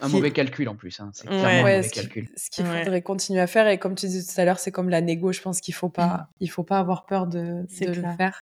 un 0.00 0.08
mauvais 0.08 0.30
calcul 0.30 0.68
en 0.68 0.76
plus. 0.76 1.00
Hein. 1.00 1.10
C'est 1.12 1.26
clairement 1.26 1.48
un 1.48 1.60
mauvais 1.60 1.82
ce 1.82 1.92
calcul. 1.92 2.28
ce 2.36 2.50
qu'il 2.50 2.64
faudrait 2.64 3.02
continuer 3.02 3.40
à 3.40 3.46
faire, 3.46 3.66
et 3.68 3.78
comme 3.78 3.94
tu 3.94 4.06
disais 4.06 4.32
tout 4.32 4.40
à 4.40 4.44
l'heure, 4.44 4.58
c'est 4.58 4.72
comme 4.72 4.88
la 4.88 5.00
négo, 5.00 5.32
je 5.32 5.40
pense 5.40 5.60
qu'il 5.60 5.74
faut 5.74 5.88
pas, 5.88 6.06
mm. 6.06 6.26
il 6.40 6.50
faut 6.50 6.62
pas 6.62 6.78
avoir 6.78 7.06
peur 7.06 7.26
de, 7.26 7.66
de 7.80 7.86
le 7.86 8.02
faire. 8.16 8.40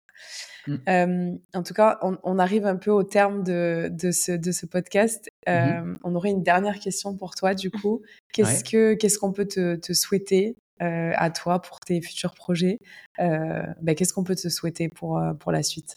Mm. 0.66 0.76
Euh, 0.88 1.38
en 1.54 1.62
tout 1.62 1.74
cas, 1.74 1.98
on, 2.02 2.18
on, 2.22 2.38
arrive 2.38 2.66
un 2.66 2.76
peu 2.76 2.90
au 2.90 3.02
terme 3.02 3.42
de, 3.42 3.88
de, 3.90 4.10
ce, 4.10 4.32
de 4.32 4.52
ce 4.52 4.66
podcast. 4.66 5.30
Mm-hmm. 5.46 5.92
Euh, 5.92 5.94
on 6.04 6.14
aurait 6.14 6.30
une 6.30 6.42
dernière 6.42 6.78
question 6.78 7.16
pour 7.16 7.34
toi, 7.34 7.54
du 7.54 7.70
coup. 7.70 8.02
Qu'est-ce 8.32 8.62
que 8.62 8.94
qu'est-ce 8.94 9.18
qu'on 9.18 9.32
peut 9.32 9.46
te, 9.46 9.76
te 9.76 9.92
souhaiter 9.92 10.56
euh, 10.82 11.12
à 11.16 11.30
toi 11.30 11.60
pour 11.60 11.80
tes 11.80 12.00
futurs 12.00 12.34
projets? 12.34 12.78
Ben, 13.18 13.94
Qu'est-ce 13.96 14.12
qu'on 14.12 14.24
peut 14.24 14.36
te 14.36 14.48
souhaiter 14.48 14.88
pour, 14.88 15.20
pour 15.40 15.50
la 15.50 15.62
suite? 15.62 15.96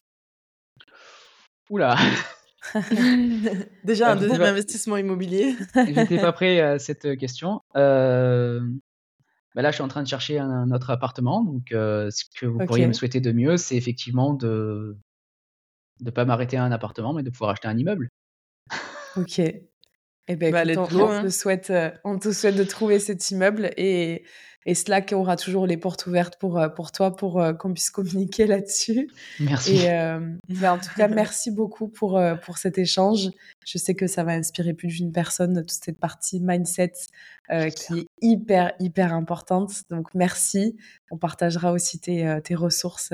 Oula 1.70 1.96
Déjà 3.84 4.12
un 4.12 4.16
deuxième 4.16 4.42
investissement 4.42 4.98
immobilier. 4.98 5.56
J'étais 5.76 6.20
pas 6.20 6.32
prêt 6.32 6.60
à 6.60 6.80
cette 6.80 7.18
question. 7.18 7.62
Euh, 7.76 8.62
bah 9.56 9.62
là, 9.62 9.72
je 9.72 9.76
suis 9.76 9.84
en 9.84 9.88
train 9.88 10.04
de 10.04 10.08
chercher 10.08 10.40
un, 10.40 10.72
autre 10.72 10.90
appartement. 10.90 11.44
Donc, 11.44 11.72
euh, 11.72 12.10
ce 12.10 12.24
que 12.40 12.46
vous 12.46 12.60
pourriez 12.66 12.88
me 12.88 12.94
souhaiter 12.94 13.20
de 13.20 13.32
mieux, 13.32 13.58
c'est 13.58 13.76
effectivement 13.76 14.34
de 14.34 14.98
ne 16.00 16.10
pas 16.10 16.26
m'arrêter 16.26 16.58
à 16.58 16.64
un 16.64 16.72
appartement, 16.72 17.14
mais 17.14 17.24
de 17.24 17.30
pouvoir 17.30 17.52
acheter 17.52 17.68
un 17.68 17.78
immeuble. 17.78 18.10
Ok. 19.18 19.40
Eh 19.40 20.36
ben, 20.36 20.52
bah, 20.52 20.64
on, 20.78 20.88
te 20.88 20.96
hein. 20.96 21.30
souhaite, 21.30 21.70
euh, 21.72 21.92
on 22.06 22.18
te 22.18 22.32
souhaite 22.32 22.56
de 22.56 22.64
trouver 22.64 23.00
cet 23.00 23.32
immeuble 23.32 23.72
et 23.76 24.24
et 24.66 24.76
Slack 24.76 25.12
aura 25.14 25.38
toujours 25.38 25.66
les 25.66 25.78
portes 25.78 26.06
ouvertes 26.06 26.38
pour, 26.40 26.60
euh, 26.60 26.70
pour 26.70 26.92
toi, 26.92 27.16
pour 27.16 27.42
euh, 27.42 27.54
qu'on 27.54 27.74
puisse 27.74 27.90
communiquer 27.90 28.46
là-dessus. 28.48 29.10
Merci. 29.40 29.76
Et, 29.76 29.92
euh, 29.92 30.20
ben, 30.50 30.74
en 30.74 30.78
tout 30.78 30.94
cas, 30.96 31.08
merci 31.08 31.52
beaucoup 31.52 31.88
pour, 31.88 32.22
pour 32.44 32.58
cet 32.58 32.78
échange. 32.78 33.30
Je 33.66 33.78
sais 33.78 33.96
que 33.96 34.08
ça 34.08 34.24
va 34.24 34.34
inspirer 34.34 34.74
plus 34.74 34.88
d'une 34.90 35.12
personne, 35.12 35.62
toute 35.62 35.72
cette 35.72 36.00
partie 36.00 36.40
mindset 36.40 36.94
qui 37.50 38.00
est 38.00 38.08
hyper, 38.22 38.74
hyper 38.80 39.14
importante. 39.14 39.84
Donc, 39.90 40.14
merci. 40.14 40.78
On 41.10 41.18
partagera 41.18 41.74
aussi 41.74 42.00
tes, 42.00 42.40
tes 42.44 42.56
ressources 42.56 43.12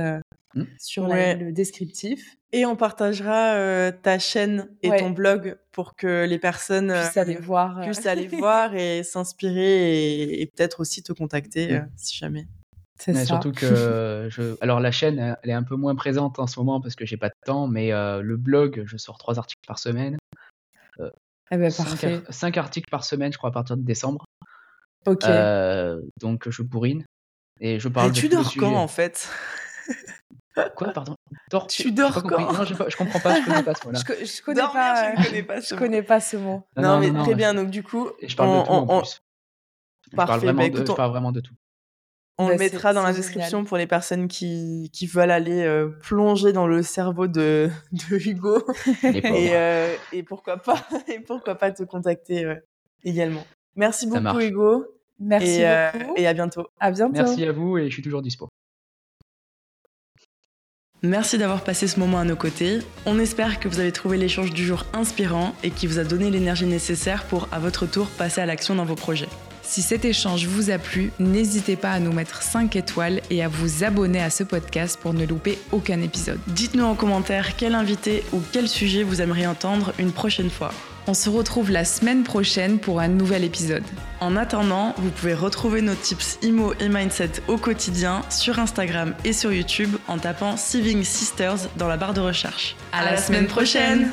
mmh. 0.54 0.64
sur 0.78 1.08
le 1.08 1.52
descriptif. 1.52 2.38
Et 2.54 2.66
on 2.66 2.76
partagera 2.76 3.92
ta 3.92 4.20
chaîne 4.20 4.70
et 4.84 4.90
ton 4.96 5.10
blog 5.10 5.58
pour 5.72 5.96
que 5.96 6.26
les 6.26 6.40
personnes 6.40 6.94
puissent 6.94 7.18
aller 7.18 7.36
voir, 7.36 7.82
puissent 7.82 8.06
aller 8.06 8.28
voir 8.40 8.74
et 8.76 9.04
s'inspirer 9.04 10.40
et, 10.42 10.46
peut-être 10.46 10.80
aussi 10.80 11.04
te 11.04 11.14
contacter 11.14 11.37
mmh. 11.42 11.90
si 11.96 12.18
jamais. 12.18 12.48
C'est 13.00 13.14
ça. 13.14 13.26
Surtout 13.26 13.52
que 13.52 14.28
je... 14.32 14.56
alors 14.60 14.80
la 14.80 14.92
chaîne 14.92 15.38
elle 15.44 15.50
est 15.52 15.54
un 15.54 15.64
peu 15.64 15.76
moins 15.76 15.96
présente 15.96 16.40
en 16.40 16.48
ce 16.48 16.60
moment 16.60 16.82
parce 16.82 16.96
que 16.96 17.06
j'ai 17.06 17.18
pas 17.18 17.30
de 17.30 17.36
temps, 17.46 17.68
mais 17.68 17.92
le 17.92 18.38
blog 18.38 18.84
je 18.86 18.98
sors 18.98 19.18
trois 19.18 19.38
articles 19.38 19.66
par 19.68 19.80
semaine. 19.80 20.18
Eh 21.50 21.56
ben, 21.56 21.72
parfait. 21.72 22.22
Cinq, 22.30 22.58
articles 22.58 22.90
par 22.90 23.06
semaine, 23.06 23.32
je 23.32 23.38
crois, 23.38 23.52
à 23.52 23.54
partir 23.54 23.78
de 23.78 23.84
décembre. 23.84 24.26
Ok. 25.06 25.26
donc 26.20 26.50
je 26.50 26.62
bourrine 26.64 27.06
et 27.60 27.80
je 27.80 27.88
parle. 27.88 28.10
Et 28.10 28.12
tu 28.14 28.30
dors 28.30 28.54
quand 28.56 28.76
en 28.76 28.88
fait? 28.88 29.30
Quoi, 30.76 30.92
pardon? 30.92 31.16
Tu 31.70 31.92
dors 31.92 32.24
quand? 32.24 32.52
Non, 32.54 32.64
je, 32.64 32.74
je, 32.74 32.98
comprends 32.98 33.20
pas, 33.20 33.40
je 33.40 33.46
connais 33.46 33.64
pas 33.64 33.76
ce 33.76 33.86
mot-là. 33.86 34.00
Je, 34.08 34.26
je, 34.26 34.42
connais 34.42 34.62
pas, 34.62 35.16
je 35.16 35.24
connais 35.30 35.44
pas 35.44 35.62
ce, 35.62 35.76
mot. 35.76 35.80
Connais 35.80 36.04
pas 36.04 36.20
ce 36.20 36.38
mot. 36.38 36.68
Non, 36.76 37.00
mais 37.00 37.12
très 37.12 37.36
bien, 37.36 37.54
donc 37.54 37.70
du 37.70 37.84
coup... 37.84 38.10
je 38.26 38.36
parle 38.36 38.50
on, 38.50 38.62
de 38.62 38.66
tout 38.66 38.72
on, 38.72 38.90
en 38.90 39.02
plus. 39.02 39.22
Je, 40.12 40.16
parle 40.16 40.40
vraiment, 40.40 40.62
bah, 40.62 40.70
de, 40.70 40.86
je 40.86 40.92
parle 40.92 41.12
vraiment 41.12 41.32
de 41.32 41.42
tout. 41.42 41.54
On 42.40 42.50
le 42.50 42.58
mettra 42.58 42.94
dans 42.94 43.04
la 43.04 43.14
description 43.14 43.64
pour 43.64 43.78
les 43.78 43.88
personnes 43.88 44.28
qui, 44.28 44.92
qui 44.94 45.08
veulent 45.08 45.32
aller 45.32 45.64
euh, 45.64 45.88
plonger 45.88 46.54
dans 46.54 46.68
le 46.68 46.84
cerveau 46.84 47.28
de, 47.28 47.70
de 47.92 48.16
Hugo. 48.16 48.64
et, 49.04 49.50
euh, 49.54 49.96
et, 50.14 50.22
pourquoi 50.24 50.58
pas, 50.58 50.88
et 51.08 51.20
pourquoi 51.20 51.56
pas 51.56 51.72
te 51.72 51.84
contacter 51.84 52.46
euh, 52.46 52.56
également. 53.04 53.44
Merci 53.76 54.08
beaucoup 54.08 54.40
Hugo. 54.40 54.86
Merci 55.20 55.62
et, 55.62 55.90
beaucoup. 55.94 56.14
et 56.16 56.28
à 56.28 56.34
bientôt. 56.34 56.68
À 56.80 56.92
bientôt. 56.92 57.14
Merci 57.14 57.44
à 57.44 57.52
vous 57.52 57.78
et 57.80 57.90
je 57.90 57.94
suis 57.94 58.04
toujours 58.04 58.22
dispo. 58.22 58.50
Merci 61.04 61.38
d'avoir 61.38 61.64
passé 61.64 61.88
ce 61.88 62.00
moment 62.00 62.20
à 62.20 62.24
nos 62.24 62.36
côtés. 62.36 62.80
On 63.06 63.20
espère 63.20 63.60
que 63.60 63.68
vous 63.68 63.80
avez 63.80 63.92
trouvé 63.92 64.18
l'échange 64.18 64.52
du 64.52 64.66
jour 64.66 64.84
inspirant 64.94 65.54
et 65.64 65.70
qui 65.70 65.86
vous 65.86 66.00
a 66.00 66.04
donné 66.04 66.32
l'énergie 66.32 66.66
nécessaire 66.66 67.24
pour, 67.26 67.48
à 67.52 67.60
votre 67.60 67.86
tour, 67.86 68.08
passer 68.18 68.42
à 68.42 68.48
l'action 68.48 68.74
dans 68.74 68.86
vos 68.86 68.96
projets. 68.96 69.30
Si 69.68 69.82
cet 69.82 70.06
échange 70.06 70.46
vous 70.46 70.70
a 70.70 70.78
plu, 70.78 71.12
n'hésitez 71.20 71.76
pas 71.76 71.92
à 71.92 72.00
nous 72.00 72.14
mettre 72.14 72.42
5 72.42 72.78
étoiles 72.78 73.20
et 73.30 73.44
à 73.44 73.50
vous 73.50 73.84
abonner 73.84 74.22
à 74.22 74.30
ce 74.30 74.46
podcast 74.46 74.98
pour 74.98 75.14
ne 75.14 75.26
louper 75.26 75.60
aucun 75.74 76.02
épisode. 76.02 76.40
Dites-nous 76.48 76.86
en 76.86 76.96
commentaire 76.96 77.58
quel 77.58 77.76
invité 77.76 78.24
ou 78.32 78.42
quel 78.54 78.70
sujet 78.70 79.04
vous 79.04 79.22
aimeriez 79.22 79.46
entendre 79.46 79.92
une 80.00 80.14
prochaine 80.14 80.50
fois. 80.50 80.72
On 81.06 81.14
se 81.14 81.30
retrouve 81.30 81.70
la 81.70 81.84
semaine 81.84 82.24
prochaine 82.24 82.80
pour 82.80 83.02
un 83.02 83.10
nouvel 83.10 83.44
épisode. 83.44 83.84
En 84.22 84.38
attendant, 84.38 84.94
vous 84.98 85.10
pouvez 85.10 85.34
retrouver 85.34 85.82
nos 85.82 85.96
tips 85.96 86.40
IMO 86.44 86.74
et 86.80 86.88
Mindset 86.88 87.42
au 87.50 87.58
quotidien 87.58 88.22
sur 88.30 88.60
Instagram 88.60 89.16
et 89.26 89.34
sur 89.34 89.52
YouTube 89.52 89.98
en 90.08 90.18
tapant 90.18 90.56
Saving 90.56 91.04
Sisters 91.04 91.68
dans 91.76 91.90
la 91.90 91.98
barre 91.98 92.14
de 92.14 92.22
recherche. 92.22 92.78
À, 92.94 93.04
la, 93.04 93.18
semaine 93.18 93.48
prochaine 93.48 94.12